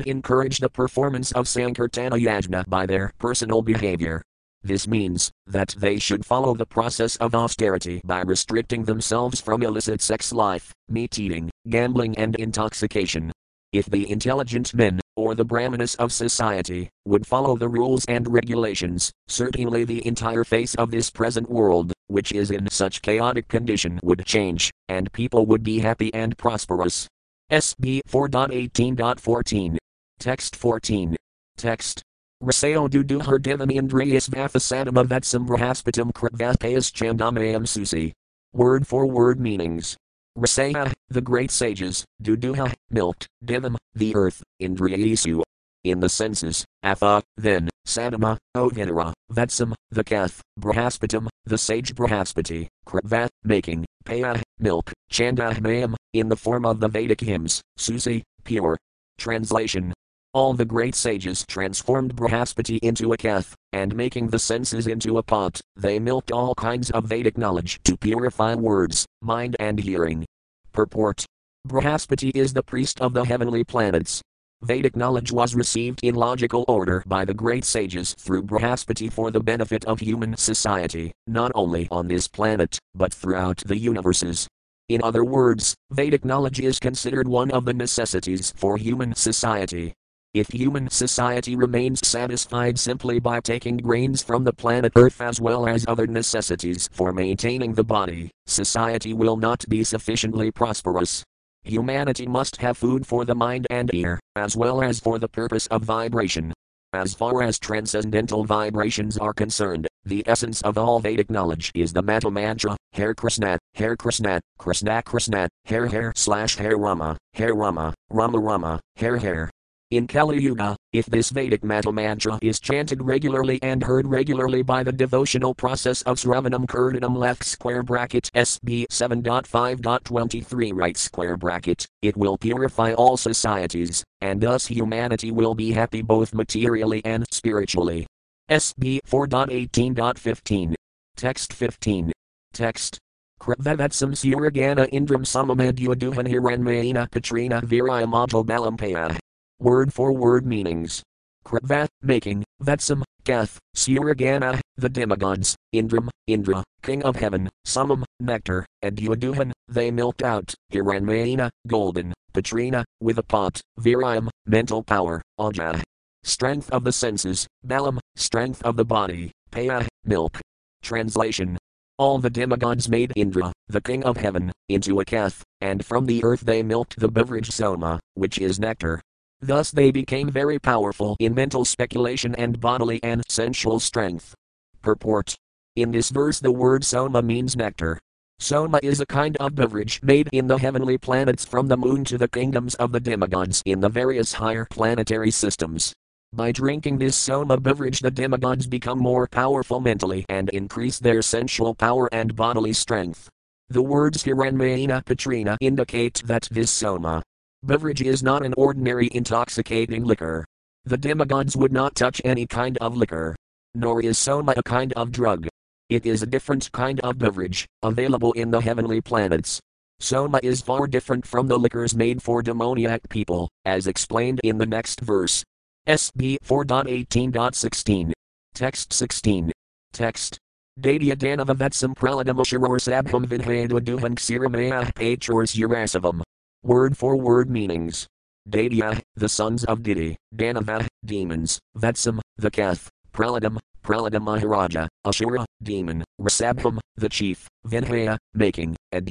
encourage 0.00 0.58
the 0.58 0.68
performance 0.68 1.30
of 1.30 1.46
Sankirtana 1.46 2.20
Yajna 2.20 2.68
by 2.68 2.86
their 2.86 3.12
personal 3.20 3.62
behavior. 3.62 4.20
This 4.64 4.88
means 4.88 5.30
that 5.46 5.76
they 5.78 6.00
should 6.00 6.26
follow 6.26 6.56
the 6.56 6.66
process 6.66 7.14
of 7.18 7.32
austerity 7.32 8.00
by 8.04 8.22
restricting 8.22 8.82
themselves 8.82 9.40
from 9.40 9.62
illicit 9.62 10.02
sex 10.02 10.32
life, 10.32 10.72
meat 10.88 11.20
eating, 11.20 11.50
gambling, 11.68 12.18
and 12.18 12.34
intoxication. 12.34 13.30
If 13.72 13.86
the 13.86 14.10
intelligent 14.10 14.74
men, 14.74 14.98
or 15.14 15.36
the 15.36 15.44
brahmanas 15.44 15.94
of 15.94 16.12
society, 16.12 16.90
would 17.06 17.28
follow 17.28 17.56
the 17.56 17.68
rules 17.68 18.04
and 18.06 18.26
regulations, 18.26 19.12
certainly 19.28 19.84
the 19.84 20.04
entire 20.04 20.42
face 20.42 20.74
of 20.74 20.90
this 20.90 21.10
present 21.10 21.48
world, 21.48 21.92
which 22.08 22.32
is 22.32 22.50
in 22.50 22.68
such 22.68 23.02
chaotic 23.02 23.46
condition, 23.46 24.00
would 24.02 24.26
change, 24.26 24.72
and 24.88 25.12
people 25.12 25.46
would 25.46 25.62
be 25.62 25.78
happy 25.78 26.12
and 26.12 26.36
prosperous. 26.36 27.06
SB 27.50 28.00
4.18.14. 28.08 29.76
Text 30.18 30.56
14. 30.56 31.16
Text. 31.56 32.02
Rasayo 32.42 32.88
duduhar 32.88 33.38
divam 33.38 33.70
indriyas 33.70 34.30
vathasadama 34.30 35.04
vatsam 35.04 35.46
brahaspitam 35.46 36.12
kritvapayas 36.12 36.92
chandamayam 36.92 37.66
susi. 37.66 38.12
Word 38.52 38.86
for 38.86 39.06
word 39.06 39.40
meanings. 39.40 39.96
Rasaya, 40.38 40.92
the 41.08 41.20
great 41.20 41.50
sages, 41.50 42.04
Duduha, 42.22 42.72
milked, 42.88 43.26
Divam, 43.44 43.76
the 43.94 44.14
earth, 44.14 44.42
Indriyasu. 44.62 45.42
In 45.82 46.00
the 46.00 46.08
senses, 46.08 46.64
Atha, 46.82 47.22
then, 47.36 47.68
Sadama, 47.86 48.38
Ovidara, 48.56 49.12
Vatsam, 49.32 49.74
the 49.90 50.04
calf, 50.04 50.40
Brahaspatam, 50.58 51.28
the 51.44 51.58
sage 51.58 51.94
Brahaspati, 51.94 52.68
Kritva, 52.86 53.28
making, 53.42 53.84
Paya, 54.04 54.40
milk, 54.58 54.92
Chandahmayam, 55.12 55.94
in 56.12 56.28
the 56.28 56.36
form 56.36 56.64
of 56.64 56.80
the 56.80 56.88
Vedic 56.88 57.20
hymns, 57.20 57.60
Susi, 57.76 58.22
pure. 58.44 58.76
Translation 59.18 59.92
all 60.32 60.54
the 60.54 60.64
great 60.64 60.94
sages 60.94 61.44
transformed 61.48 62.14
Brahaspati 62.14 62.78
into 62.82 63.12
a 63.12 63.16
calf, 63.16 63.56
and 63.72 63.96
making 63.96 64.28
the 64.28 64.38
senses 64.38 64.86
into 64.86 65.18
a 65.18 65.24
pot, 65.24 65.60
they 65.74 65.98
milked 65.98 66.30
all 66.30 66.54
kinds 66.54 66.88
of 66.92 67.06
Vedic 67.06 67.36
knowledge 67.36 67.80
to 67.82 67.96
purify 67.96 68.54
words, 68.54 69.04
mind, 69.22 69.56
and 69.58 69.80
hearing. 69.80 70.24
Purport 70.72 71.24
Brahaspati 71.66 72.30
is 72.32 72.52
the 72.52 72.62
priest 72.62 73.00
of 73.00 73.12
the 73.12 73.24
heavenly 73.24 73.64
planets. 73.64 74.22
Vedic 74.62 74.94
knowledge 74.94 75.32
was 75.32 75.56
received 75.56 75.98
in 76.04 76.14
logical 76.14 76.64
order 76.68 77.02
by 77.06 77.24
the 77.24 77.34
great 77.34 77.64
sages 77.64 78.14
through 78.14 78.44
Brahaspati 78.44 79.12
for 79.12 79.32
the 79.32 79.40
benefit 79.40 79.84
of 79.86 79.98
human 79.98 80.36
society, 80.36 81.10
not 81.26 81.50
only 81.56 81.88
on 81.90 82.06
this 82.06 82.28
planet, 82.28 82.78
but 82.94 83.12
throughout 83.12 83.56
the 83.66 83.76
universes. 83.76 84.46
In 84.90 85.04
other 85.04 85.24
words, 85.24 85.76
Vedic 85.92 86.24
knowledge 86.24 86.58
is 86.58 86.80
considered 86.80 87.28
one 87.28 87.52
of 87.52 87.64
the 87.64 87.72
necessities 87.72 88.52
for 88.56 88.76
human 88.76 89.14
society. 89.14 89.94
If 90.34 90.48
human 90.48 90.90
society 90.90 91.54
remains 91.54 92.04
satisfied 92.04 92.76
simply 92.76 93.20
by 93.20 93.38
taking 93.38 93.76
grains 93.76 94.20
from 94.20 94.42
the 94.42 94.52
planet 94.52 94.90
Earth 94.96 95.20
as 95.20 95.40
well 95.40 95.68
as 95.68 95.84
other 95.86 96.08
necessities 96.08 96.88
for 96.90 97.12
maintaining 97.12 97.74
the 97.74 97.84
body, 97.84 98.32
society 98.48 99.12
will 99.12 99.36
not 99.36 99.64
be 99.68 99.84
sufficiently 99.84 100.50
prosperous. 100.50 101.22
Humanity 101.62 102.26
must 102.26 102.56
have 102.56 102.76
food 102.76 103.06
for 103.06 103.24
the 103.24 103.36
mind 103.36 103.68
and 103.70 103.94
ear, 103.94 104.18
as 104.34 104.56
well 104.56 104.82
as 104.82 104.98
for 104.98 105.20
the 105.20 105.28
purpose 105.28 105.68
of 105.68 105.84
vibration. 105.84 106.52
As 106.92 107.14
far 107.14 107.44
as 107.44 107.60
transcendental 107.60 108.44
vibrations 108.44 109.16
are 109.18 109.34
concerned, 109.34 109.86
the 110.10 110.24
essence 110.26 110.60
of 110.62 110.76
all 110.76 110.98
Vedic 110.98 111.30
knowledge 111.30 111.70
is 111.72 111.92
the 111.92 112.02
Maha 112.02 112.30
Mantra, 112.30 112.76
Hare 112.92 113.14
Krishna, 113.14 113.58
Hare 113.74 113.96
Krishna, 113.96 114.40
Krishna 114.58 115.02
Krishna, 115.02 115.48
Hare 115.66 115.86
Hare 115.86 116.12
slash 116.16 116.56
Hare 116.56 116.76
Rama, 116.76 117.16
Hare 117.34 117.54
Rama, 117.54 117.94
Rama 118.10 118.38
Rama, 118.38 118.80
Hare 118.96 119.18
Hare. 119.18 119.48
In 119.92 120.08
Kali 120.08 120.42
Yuga, 120.42 120.76
if 120.92 121.06
this 121.06 121.30
Vedic 121.30 121.62
Maha 121.62 121.92
mantra 121.92 122.40
is 122.42 122.58
chanted 122.58 123.02
regularly 123.02 123.60
and 123.62 123.84
heard 123.84 124.06
regularly 124.06 124.62
by 124.62 124.82
the 124.82 124.92
devotional 124.92 125.54
process 125.54 126.02
of 126.02 126.18
Sravanam 126.18 126.66
Kirtanam 126.66 127.16
left 127.16 127.44
square 127.44 127.84
bracket 127.84 128.30
SB 128.34 128.86
7.5.23 128.90 130.72
right 130.74 130.96
square 130.96 131.36
bracket, 131.36 131.86
it 132.02 132.16
will 132.16 132.36
purify 132.36 132.92
all 132.94 133.16
societies, 133.16 134.02
and 134.20 134.40
thus 134.40 134.66
humanity 134.66 135.30
will 135.30 135.54
be 135.54 135.70
happy 135.70 136.02
both 136.02 136.34
materially 136.34 137.00
and 137.04 137.24
spiritually. 137.30 138.06
SB 138.50 138.98
4.18.15. 139.06 140.74
Text 141.16 141.52
15. 141.52 142.12
Text. 142.52 142.98
Krivavatsam 143.40 144.12
Suragana 144.12 144.90
Indram 144.90 145.24
Samamadyaduhan 145.24 146.26
Hiranmayana 146.28 147.08
Katrina 147.12 147.62
Virayamato 147.62 148.44
Balampaya. 148.44 149.16
Word 149.60 149.92
for 149.92 150.12
word 150.12 150.44
meanings. 150.44 151.02
Kriva, 151.44 151.86
making, 152.02 152.44
Vatsam, 152.62 153.02
Gath, 153.24 153.58
Suragana, 153.76 154.60
the 154.76 154.88
demigods, 154.88 155.56
Indram, 155.74 156.08
Indra, 156.26 156.64
king 156.82 157.02
of 157.02 157.16
heaven, 157.16 157.48
Samam, 157.66 158.04
nectar, 158.18 158.66
and 158.82 158.96
Yaduhan, 158.96 159.52
they 159.68 159.90
milked 159.90 160.22
out, 160.22 160.52
Hiranmayana, 160.72 161.50
golden, 161.66 162.12
Patrina, 162.32 162.84
with 163.00 163.18
a 163.18 163.22
pot, 163.22 163.60
Virayam, 163.78 164.28
mental 164.46 164.82
power, 164.82 165.22
Aja. 165.38 165.80
Strength 166.22 166.70
of 166.70 166.84
the 166.84 166.92
senses, 166.92 167.46
Balam, 167.66 167.98
strength 168.16 168.62
of 168.62 168.76
the 168.76 168.84
body, 168.84 169.32
Paya, 169.50 169.86
milk. 170.04 170.40
Translation 170.82 171.58
all 172.00 172.18
the 172.18 172.30
demigods 172.30 172.88
made 172.88 173.12
Indra, 173.14 173.52
the 173.68 173.82
king 173.82 174.02
of 174.04 174.16
heaven, 174.16 174.50
into 174.70 175.00
a 175.00 175.04
calf, 175.04 175.44
and 175.60 175.84
from 175.84 176.06
the 176.06 176.24
earth 176.24 176.40
they 176.40 176.62
milked 176.62 176.98
the 176.98 177.08
beverage 177.08 177.50
soma, 177.50 178.00
which 178.14 178.38
is 178.38 178.58
nectar. 178.58 179.02
Thus 179.42 179.70
they 179.70 179.90
became 179.90 180.30
very 180.30 180.58
powerful 180.58 181.14
in 181.20 181.34
mental 181.34 181.62
speculation 181.66 182.34
and 182.36 182.58
bodily 182.58 183.00
and 183.02 183.22
sensual 183.28 183.80
strength. 183.80 184.34
Purport 184.80 185.34
In 185.76 185.90
this 185.90 186.08
verse, 186.08 186.40
the 186.40 186.50
word 186.50 186.86
soma 186.86 187.20
means 187.20 187.54
nectar. 187.54 187.98
Soma 188.38 188.80
is 188.82 189.00
a 189.00 189.06
kind 189.06 189.36
of 189.36 189.54
beverage 189.54 190.00
made 190.02 190.30
in 190.32 190.46
the 190.46 190.56
heavenly 190.56 190.96
planets 190.96 191.44
from 191.44 191.68
the 191.68 191.76
moon 191.76 192.02
to 192.06 192.16
the 192.16 192.28
kingdoms 192.28 192.76
of 192.76 192.92
the 192.92 193.00
demigods 193.00 193.62
in 193.66 193.80
the 193.80 193.90
various 193.90 194.32
higher 194.32 194.66
planetary 194.70 195.30
systems. 195.30 195.92
By 196.32 196.52
drinking 196.52 196.98
this 196.98 197.16
soma 197.16 197.58
beverage, 197.58 198.00
the 198.00 198.10
demigods 198.10 198.68
become 198.68 199.00
more 199.00 199.26
powerful 199.26 199.80
mentally 199.80 200.24
and 200.28 200.48
increase 200.50 201.00
their 201.00 201.22
sensual 201.22 201.74
power 201.74 202.08
and 202.12 202.36
bodily 202.36 202.72
strength. 202.72 203.28
The 203.68 203.82
words 203.82 204.22
Hiranmayana 204.22 205.04
Patrina 205.04 205.58
indicate 205.60 206.22
that 206.26 206.48
this 206.50 206.70
soma 206.70 207.22
Beverage 207.64 208.00
is 208.00 208.22
not 208.22 208.44
an 208.44 208.54
ordinary 208.56 209.10
intoxicating 209.12 210.04
liquor. 210.04 210.46
The 210.84 210.96
demigods 210.96 211.56
would 211.56 211.72
not 211.72 211.94
touch 211.94 212.22
any 212.24 212.46
kind 212.46 212.78
of 212.78 212.96
liquor. 212.96 213.34
Nor 213.74 214.00
is 214.00 214.16
soma 214.16 214.54
a 214.56 214.62
kind 214.62 214.92
of 214.94 215.10
drug. 215.10 215.48
It 215.88 216.06
is 216.06 216.22
a 216.22 216.26
different 216.26 216.70
kind 216.70 217.00
of 217.00 217.18
beverage, 217.18 217.66
available 217.82 218.32
in 218.32 218.52
the 218.52 218.60
heavenly 218.60 219.00
planets. 219.00 219.60
Soma 219.98 220.40
is 220.42 220.62
far 220.62 220.86
different 220.86 221.26
from 221.26 221.48
the 221.48 221.58
liquors 221.58 221.94
made 221.94 222.22
for 222.22 222.40
demoniac 222.40 223.08
people, 223.10 223.50
as 223.64 223.86
explained 223.86 224.40
in 224.42 224.56
the 224.56 224.64
next 224.66 225.00
verse. 225.00 225.44
SB 225.90 226.38
4.18.16. 226.44 228.12
Text 228.54 228.92
16. 228.92 229.50
Text. 229.92 230.38
Dadia 230.80 231.16
Danava 231.16 231.56
Vetsam 231.56 231.96
Praladamashiror 231.96 232.78
Sabham 232.78 233.26
Vidhaduhan 233.26 234.14
Xiramaya 234.14 234.94
Patrors 234.94 235.56
Urasavam. 235.56 236.22
Word 236.62 236.96
for 236.96 237.16
word 237.16 237.50
meanings. 237.50 238.06
Dadia, 238.48 239.00
the 239.16 239.28
sons 239.28 239.64
of 239.64 239.82
Diti, 239.82 240.16
Danava, 240.32 240.86
demons, 241.04 241.58
Vetsam, 241.76 242.20
the 242.36 242.52
Keth, 242.52 242.88
Praladam, 243.12 243.58
Prahlada 243.82 244.22
Maharaja, 244.22 244.86
Ashura, 245.04 245.44
demon, 245.60 246.04
Rasabham, 246.20 246.78
the 246.96 247.08
chief, 247.08 247.48
Vinhaya, 247.66 248.16
making, 248.34 248.76
and 248.92 249.06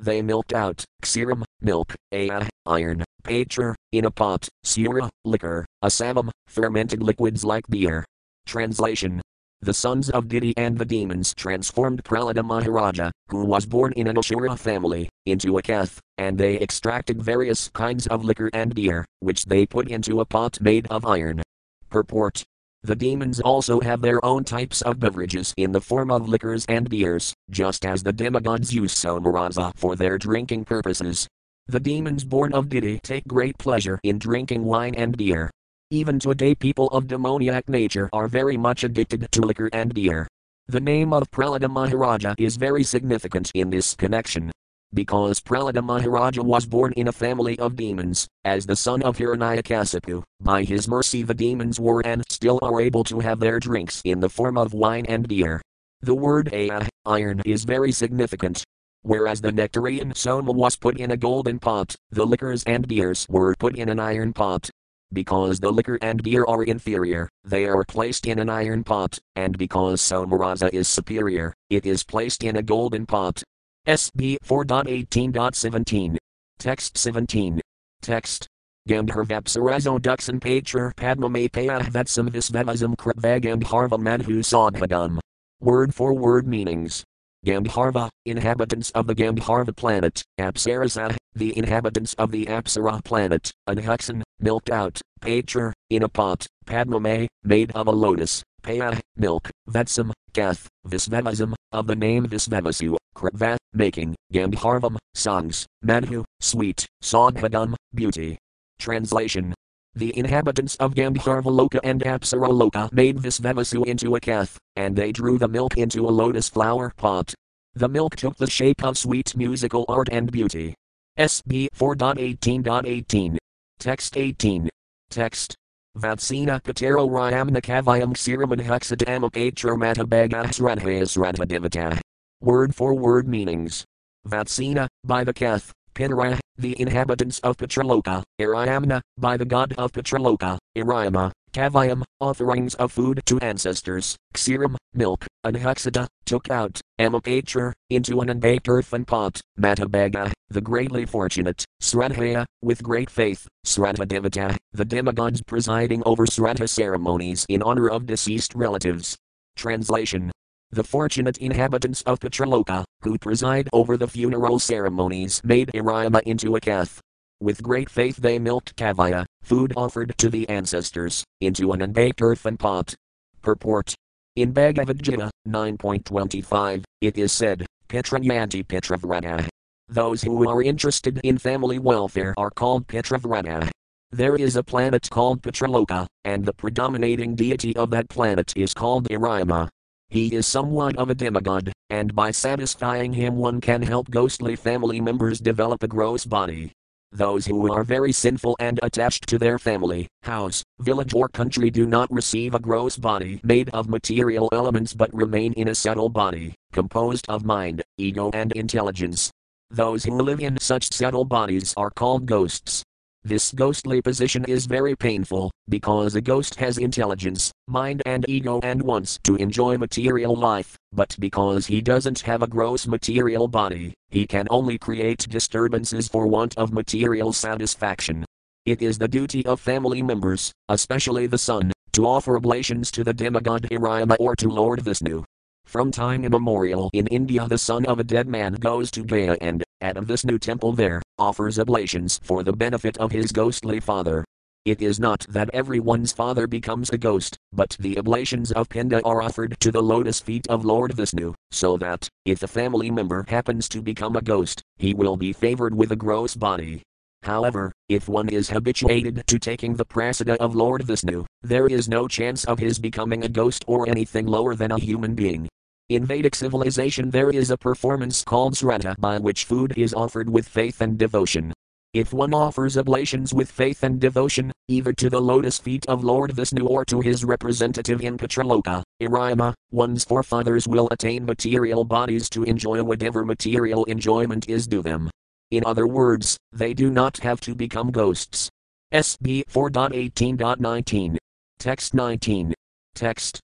they 0.00 0.20
milked 0.20 0.52
out, 0.52 0.84
Xiram, 1.02 1.42
milk, 1.60 1.94
Aya, 2.12 2.48
iron, 2.66 3.02
Patr, 3.24 3.74
in 3.92 4.04
a 4.04 4.10
pot, 4.10 4.48
Sura, 4.64 5.08
liquor, 5.24 5.66
Asavam, 5.84 6.30
fermented 6.46 7.02
liquids 7.02 7.44
like 7.44 7.66
beer. 7.68 8.04
Translation 8.46 9.20
the 9.64 9.72
sons 9.72 10.10
of 10.10 10.26
Diti 10.26 10.52
and 10.56 10.76
the 10.76 10.84
demons 10.84 11.32
transformed 11.34 12.02
Prahlada 12.02 12.44
Maharaja, 12.44 13.12
who 13.28 13.44
was 13.44 13.64
born 13.64 13.92
in 13.92 14.08
an 14.08 14.16
Ashura 14.16 14.58
family, 14.58 15.08
into 15.24 15.56
a 15.56 15.62
Keth, 15.62 16.00
and 16.18 16.36
they 16.36 16.58
extracted 16.58 17.22
various 17.22 17.68
kinds 17.68 18.08
of 18.08 18.24
liquor 18.24 18.50
and 18.52 18.74
beer, 18.74 19.04
which 19.20 19.44
they 19.44 19.64
put 19.64 19.88
into 19.88 20.18
a 20.18 20.24
pot 20.24 20.60
made 20.60 20.88
of 20.88 21.06
iron. 21.06 21.42
Purport 21.90 22.42
the 22.84 22.96
demons 22.96 23.38
also 23.38 23.78
have 23.78 24.00
their 24.00 24.24
own 24.24 24.42
types 24.42 24.82
of 24.82 24.98
beverages 24.98 25.54
in 25.56 25.70
the 25.70 25.80
form 25.80 26.10
of 26.10 26.28
liquors 26.28 26.66
and 26.68 26.90
beers, 26.90 27.32
just 27.48 27.86
as 27.86 28.02
the 28.02 28.12
demigods 28.12 28.74
use 28.74 28.92
somarasa 28.92 29.72
for 29.76 29.94
their 29.94 30.18
drinking 30.18 30.64
purposes. 30.64 31.28
The 31.68 31.80
demons 31.80 32.24
born 32.24 32.52
of 32.52 32.68
Diti 32.68 32.98
take 33.02 33.26
great 33.26 33.56
pleasure 33.58 34.00
in 34.02 34.18
drinking 34.18 34.64
wine 34.64 34.94
and 34.94 35.16
beer. 35.16 35.50
Even 35.90 36.18
today, 36.18 36.54
people 36.54 36.88
of 36.88 37.06
demoniac 37.06 37.68
nature 37.68 38.10
are 38.12 38.28
very 38.28 38.56
much 38.56 38.82
addicted 38.84 39.30
to 39.30 39.40
liquor 39.42 39.70
and 39.72 39.94
beer. 39.94 40.26
The 40.66 40.80
name 40.80 41.12
of 41.12 41.30
Prahlada 41.30 41.70
Maharaja 41.70 42.34
is 42.38 42.56
very 42.56 42.82
significant 42.82 43.50
in 43.54 43.70
this 43.70 43.94
connection 43.94 44.50
because 44.94 45.40
Prahlada 45.40 45.82
Maharaja 45.82 46.42
was 46.42 46.66
born 46.66 46.92
in 46.96 47.08
a 47.08 47.12
family 47.12 47.58
of 47.58 47.76
demons, 47.76 48.28
as 48.44 48.66
the 48.66 48.76
son 48.76 49.02
of 49.02 49.16
Hiranyakasipu. 49.16 50.22
By 50.40 50.64
his 50.64 50.86
mercy, 50.86 51.22
the 51.22 51.34
demons 51.34 51.80
were 51.80 52.02
and 52.04 52.22
still 52.28 52.58
are 52.62 52.80
able 52.80 53.04
to 53.04 53.20
have 53.20 53.40
their 53.40 53.58
drinks 53.58 54.02
in 54.04 54.20
the 54.20 54.28
form 54.28 54.58
of 54.58 54.74
wine 54.74 55.06
and 55.06 55.26
beer. 55.26 55.62
The 56.02 56.14
word 56.14 56.52
Aya, 56.52 56.88
iron, 57.06 57.40
is 57.46 57.64
very 57.64 57.92
significant. 57.92 58.64
Whereas 59.02 59.40
the 59.40 59.50
nectarian 59.50 60.14
soma 60.14 60.52
was 60.52 60.76
put 60.76 60.98
in 60.98 61.10
a 61.10 61.16
golden 61.16 61.58
pot, 61.58 61.96
the 62.10 62.24
liquors 62.24 62.62
and 62.64 62.86
beers 62.86 63.26
were 63.28 63.54
put 63.58 63.76
in 63.76 63.88
an 63.88 63.98
iron 63.98 64.32
pot. 64.32 64.70
Because 65.12 65.58
the 65.58 65.70
liquor 65.70 65.98
and 66.00 66.22
beer 66.22 66.44
are 66.46 66.62
inferior, 66.62 67.28
they 67.44 67.66
are 67.66 67.84
placed 67.84 68.26
in 68.26 68.38
an 68.38 68.48
iron 68.48 68.84
pot, 68.84 69.18
and 69.36 69.58
because 69.58 70.00
Somarasa 70.00 70.72
is 70.72 70.88
superior, 70.88 71.52
it 71.68 71.84
is 71.84 72.04
placed 72.04 72.44
in 72.44 72.56
a 72.56 72.62
golden 72.62 73.04
pot. 73.04 73.42
SB 73.86 74.38
4.18.17. 74.44 76.16
Text 76.58 76.96
17. 76.96 77.60
Text. 78.00 78.46
Gandharvapsarazo 78.88 80.00
duxan 80.00 80.40
patrer 80.40 80.94
padmamapaya 80.94 81.82
vetsam 81.90 82.28
visvevasam 82.28 82.94
kritvagandharva 82.96 83.98
madhu 83.98 84.42
sadhadam. 84.42 85.18
Word 85.60 85.94
for 85.94 86.14
word 86.14 86.46
meanings. 86.46 87.04
Gandharva, 87.44 88.08
inhabitants 88.24 88.92
of 88.92 89.08
the 89.08 89.14
Gandharva 89.14 89.74
planet, 89.74 90.22
Apsarasa, 90.38 91.16
the 91.34 91.56
inhabitants 91.58 92.14
of 92.14 92.30
the 92.30 92.46
Apsara 92.46 93.02
planet, 93.04 93.50
Adhuxan, 93.68 94.22
milked 94.38 94.70
out, 94.70 95.00
Patrer, 95.20 95.72
in 95.90 96.04
a 96.04 96.08
pot, 96.08 96.46
Padmame, 96.66 97.26
made 97.42 97.72
of 97.72 97.88
a 97.88 97.90
lotus, 97.90 98.44
Paya, 98.62 99.00
milk, 99.16 99.50
Vetsam, 99.68 100.12
Kath, 100.32 100.68
Visvevasam, 100.86 101.54
of 101.72 101.88
the 101.88 101.96
name 101.96 102.26
Visvevasu, 102.26 102.96
Kritva, 103.16 103.56
making, 103.72 104.14
Gandharvam, 104.32 104.96
songs, 105.14 105.66
Manhu, 105.84 106.24
sweet, 106.40 106.86
Sadhadam, 107.02 107.74
beauty. 107.92 108.38
Translation 108.78 109.54
the 109.94 110.16
inhabitants 110.16 110.76
of 110.76 110.94
Gandharvaloka 110.94 111.78
and 111.84 112.00
Apsaraloka 112.00 112.90
made 112.92 113.18
Visvevasu 113.18 113.84
into 113.86 114.16
a 114.16 114.20
kath, 114.20 114.58
and 114.76 114.96
they 114.96 115.12
drew 115.12 115.38
the 115.38 115.48
milk 115.48 115.76
into 115.76 116.06
a 116.06 116.10
lotus 116.10 116.48
flower 116.48 116.92
pot. 116.96 117.34
The 117.74 117.88
milk 117.88 118.16
took 118.16 118.36
the 118.36 118.48
shape 118.48 118.82
of 118.82 118.96
sweet 118.96 119.36
musical 119.36 119.84
art 119.88 120.08
and 120.10 120.30
beauty. 120.30 120.74
SB 121.18 121.68
4.18.18. 121.76 123.36
Text 123.78 124.16
18. 124.16 124.68
Text. 125.10 125.54
Vatsina 125.98 126.62
Patero 126.62 127.06
Ryamna 127.08 127.60
Kavayam 127.60 128.14
Ksiramad 128.14 129.32
Patro 129.32 129.76
Matabhagas 129.76 130.58
Radhayas 130.58 131.18
Radhadivata. 131.18 132.00
Word 132.40 132.74
for 132.74 132.94
word 132.94 133.28
meanings. 133.28 133.84
Vatsina, 134.26 134.88
by 135.04 135.24
the 135.24 135.34
Keth, 135.34 135.72
Pitara, 135.94 136.38
the 136.56 136.80
inhabitants 136.80 137.38
of 137.40 137.56
Pitraloka, 137.56 138.22
Irayamna, 138.40 139.00
by 139.18 139.36
the 139.36 139.44
god 139.44 139.74
of 139.76 139.92
Pitraloka, 139.92 140.58
Irayama, 140.76 141.32
Kavayam, 141.52 142.02
offerings 142.20 142.74
of 142.76 142.92
food 142.92 143.20
to 143.26 143.38
ancestors, 143.40 144.16
Xiram, 144.34 144.76
milk, 144.94 145.26
Anhuxada, 145.44 146.06
took 146.24 146.50
out, 146.50 146.80
Amapatra, 146.98 147.72
into 147.90 148.20
an 148.20 148.30
unbaked 148.30 148.68
earthen 148.68 149.04
pot, 149.04 149.40
Matabhaga, 149.58 150.32
the 150.48 150.62
greatly 150.62 151.04
fortunate, 151.04 151.64
Sradhaya, 151.82 152.46
with 152.62 152.82
great 152.82 153.10
faith, 153.10 153.46
Sradhadevata, 153.66 154.56
the 154.72 154.84
demigods 154.84 155.42
presiding 155.42 156.02
over 156.06 156.24
Sradha 156.24 156.68
ceremonies 156.68 157.44
in 157.50 157.62
honor 157.62 157.88
of 157.90 158.06
deceased 158.06 158.54
relatives. 158.54 159.16
Translation. 159.56 160.32
The 160.70 160.84
fortunate 160.84 161.36
inhabitants 161.36 162.00
of 162.02 162.18
Pitraloka, 162.18 162.84
who 163.02 163.18
preside 163.18 163.68
over 163.72 163.96
the 163.96 164.08
funeral 164.08 164.58
ceremonies, 164.58 165.40
made 165.44 165.70
Aryama 165.72 166.22
into 166.22 166.56
a 166.56 166.60
kath. 166.60 167.00
With 167.40 167.62
great 167.62 167.90
faith 167.90 168.16
they 168.16 168.38
milked 168.38 168.76
kavaya, 168.76 169.24
food 169.42 169.72
offered 169.76 170.14
to 170.18 170.28
the 170.30 170.48
ancestors, 170.48 171.24
into 171.40 171.72
an 171.72 171.82
unbaked 171.82 172.22
earthen 172.22 172.56
pot. 172.56 172.94
Purport. 173.42 173.94
In 174.36 174.52
Bhagavad 174.52 175.02
Gita 175.02 175.30
9.25, 175.48 176.84
it 177.00 177.18
is 177.18 177.32
said, 177.32 177.66
Pitranyanti 177.88 178.64
Pitravrata. 178.64 179.48
Those 179.88 180.22
who 180.22 180.48
are 180.48 180.62
interested 180.62 181.20
in 181.22 181.36
family 181.36 181.78
welfare 181.78 182.34
are 182.38 182.50
called 182.50 182.86
Pitravrata. 182.86 183.70
There 184.10 184.36
is 184.36 184.56
a 184.56 184.62
planet 184.62 185.10
called 185.10 185.42
Pitraloka, 185.42 186.06
and 186.24 186.44
the 186.44 186.52
predominating 186.52 187.34
deity 187.34 187.76
of 187.76 187.90
that 187.90 188.08
planet 188.08 188.52
is 188.56 188.72
called 188.72 189.08
Aryama. 189.08 189.68
He 190.12 190.34
is 190.34 190.46
somewhat 190.46 190.98
of 190.98 191.08
a 191.08 191.14
demigod, 191.14 191.72
and 191.88 192.14
by 192.14 192.32
satisfying 192.32 193.14
him, 193.14 193.36
one 193.36 193.62
can 193.62 193.80
help 193.80 194.10
ghostly 194.10 194.56
family 194.56 195.00
members 195.00 195.40
develop 195.40 195.82
a 195.82 195.88
gross 195.88 196.26
body. 196.26 196.70
Those 197.12 197.46
who 197.46 197.72
are 197.72 197.82
very 197.82 198.12
sinful 198.12 198.54
and 198.60 198.78
attached 198.82 199.26
to 199.28 199.38
their 199.38 199.58
family, 199.58 200.08
house, 200.22 200.62
village, 200.80 201.14
or 201.14 201.28
country 201.28 201.70
do 201.70 201.86
not 201.86 202.12
receive 202.12 202.54
a 202.54 202.58
gross 202.58 202.98
body 202.98 203.40
made 203.42 203.70
of 203.70 203.88
material 203.88 204.50
elements 204.52 204.92
but 204.92 205.14
remain 205.14 205.54
in 205.54 205.68
a 205.68 205.74
subtle 205.74 206.10
body, 206.10 206.56
composed 206.74 207.24
of 207.30 207.46
mind, 207.46 207.82
ego, 207.96 208.30
and 208.34 208.52
intelligence. 208.52 209.30
Those 209.70 210.04
who 210.04 210.20
live 210.20 210.40
in 210.40 210.58
such 210.60 210.92
subtle 210.92 211.24
bodies 211.24 211.72
are 211.78 211.90
called 211.90 212.26
ghosts. 212.26 212.82
This 213.24 213.52
ghostly 213.52 214.02
position 214.02 214.44
is 214.46 214.66
very 214.66 214.96
painful, 214.96 215.52
because 215.68 216.16
a 216.16 216.20
ghost 216.20 216.56
has 216.56 216.78
intelligence, 216.78 217.52
mind, 217.68 218.02
and 218.04 218.28
ego 218.28 218.58
and 218.64 218.82
wants 218.82 219.16
to 219.22 219.36
enjoy 219.36 219.78
material 219.78 220.34
life, 220.34 220.76
but 220.92 221.14
because 221.20 221.66
he 221.66 221.80
doesn't 221.80 222.20
have 222.22 222.42
a 222.42 222.48
gross 222.48 222.88
material 222.88 223.46
body, 223.46 223.94
he 224.10 224.26
can 224.26 224.48
only 224.50 224.76
create 224.76 225.28
disturbances 225.30 226.08
for 226.08 226.26
want 226.26 226.58
of 226.58 226.72
material 226.72 227.32
satisfaction. 227.32 228.24
It 228.66 228.82
is 228.82 228.98
the 228.98 229.06
duty 229.06 229.46
of 229.46 229.60
family 229.60 230.02
members, 230.02 230.50
especially 230.68 231.28
the 231.28 231.38
son, 231.38 231.70
to 231.92 232.06
offer 232.06 232.36
oblations 232.36 232.90
to 232.90 233.04
the 233.04 233.14
demigod 233.14 233.68
Aryama 233.70 234.16
or 234.18 234.34
to 234.34 234.48
Lord 234.48 234.80
Vishnu. 234.80 235.22
From 235.64 235.92
time 235.92 236.24
immemorial 236.24 236.90
in 236.92 237.06
India, 237.06 237.46
the 237.46 237.56
son 237.56 237.86
of 237.86 238.00
a 238.00 238.04
dead 238.04 238.26
man 238.26 238.54
goes 238.54 238.90
to 238.90 239.04
Gaya 239.04 239.36
and, 239.40 239.62
at 239.82 240.06
this 240.06 240.24
new 240.24 240.38
temple 240.38 240.72
there, 240.72 241.02
offers 241.18 241.58
oblations 241.58 242.20
for 242.22 242.42
the 242.42 242.52
benefit 242.52 242.96
of 242.98 243.12
his 243.12 243.32
ghostly 243.32 243.80
father. 243.80 244.24
It 244.64 244.80
is 244.80 245.00
not 245.00 245.26
that 245.28 245.50
everyone's 245.52 246.12
father 246.12 246.46
becomes 246.46 246.90
a 246.90 246.98
ghost, 246.98 247.36
but 247.52 247.76
the 247.80 247.98
oblations 247.98 248.52
of 248.52 248.68
Pinda 248.68 249.02
are 249.04 249.20
offered 249.20 249.56
to 249.58 249.72
the 249.72 249.82
lotus 249.82 250.20
feet 250.20 250.46
of 250.48 250.64
Lord 250.64 250.92
Vishnu, 250.92 251.34
so 251.50 251.76
that, 251.78 252.08
if 252.24 252.44
a 252.44 252.46
family 252.46 252.88
member 252.88 253.24
happens 253.26 253.68
to 253.70 253.82
become 253.82 254.14
a 254.14 254.22
ghost, 254.22 254.62
he 254.76 254.94
will 254.94 255.16
be 255.16 255.32
favored 255.32 255.74
with 255.74 255.90
a 255.90 255.96
gross 255.96 256.36
body. 256.36 256.82
However, 257.24 257.72
if 257.88 258.08
one 258.08 258.28
is 258.28 258.50
habituated 258.50 259.24
to 259.26 259.38
taking 259.38 259.74
the 259.74 259.84
prasada 259.84 260.36
of 260.36 260.54
Lord 260.54 260.84
Vishnu, 260.84 261.24
there 261.42 261.66
is 261.66 261.88
no 261.88 262.06
chance 262.06 262.44
of 262.44 262.60
his 262.60 262.78
becoming 262.78 263.24
a 263.24 263.28
ghost 263.28 263.64
or 263.66 263.88
anything 263.88 264.26
lower 264.26 264.54
than 264.54 264.70
a 264.70 264.78
human 264.78 265.14
being. 265.14 265.48
In 265.92 266.06
Vedic 266.06 266.34
civilization, 266.34 267.10
there 267.10 267.28
is 267.28 267.50
a 267.50 267.58
performance 267.58 268.24
called 268.24 268.54
Sraddha 268.54 268.98
by 268.98 269.18
which 269.18 269.44
food 269.44 269.76
is 269.76 269.92
offered 269.92 270.26
with 270.26 270.48
faith 270.48 270.80
and 270.80 270.96
devotion. 270.96 271.52
If 271.92 272.14
one 272.14 272.32
offers 272.32 272.78
oblations 272.78 273.34
with 273.34 273.50
faith 273.50 273.82
and 273.82 274.00
devotion, 274.00 274.52
either 274.68 274.94
to 274.94 275.10
the 275.10 275.20
lotus 275.20 275.58
feet 275.58 275.84
of 275.88 276.02
Lord 276.02 276.32
Vishnu 276.32 276.66
or 276.66 276.86
to 276.86 277.02
his 277.02 277.26
representative 277.26 278.00
in 278.00 278.16
Pitraloka, 278.16 278.82
Irima, 279.02 279.52
one's 279.70 280.02
forefathers 280.02 280.66
will 280.66 280.88
attain 280.92 281.26
material 281.26 281.84
bodies 281.84 282.30
to 282.30 282.44
enjoy 282.44 282.82
whatever 282.82 283.22
material 283.22 283.84
enjoyment 283.84 284.48
is 284.48 284.66
due 284.66 284.80
them. 284.80 285.10
In 285.50 285.62
other 285.66 285.86
words, 285.86 286.38
they 286.54 286.72
do 286.72 286.90
not 286.90 287.18
have 287.18 287.38
to 287.42 287.54
become 287.54 287.90
ghosts. 287.90 288.48
SB 288.94 289.44
4.18.19. 289.44 291.18
Text 291.58 291.92
19. 291.92 292.54
Text. 292.94 293.42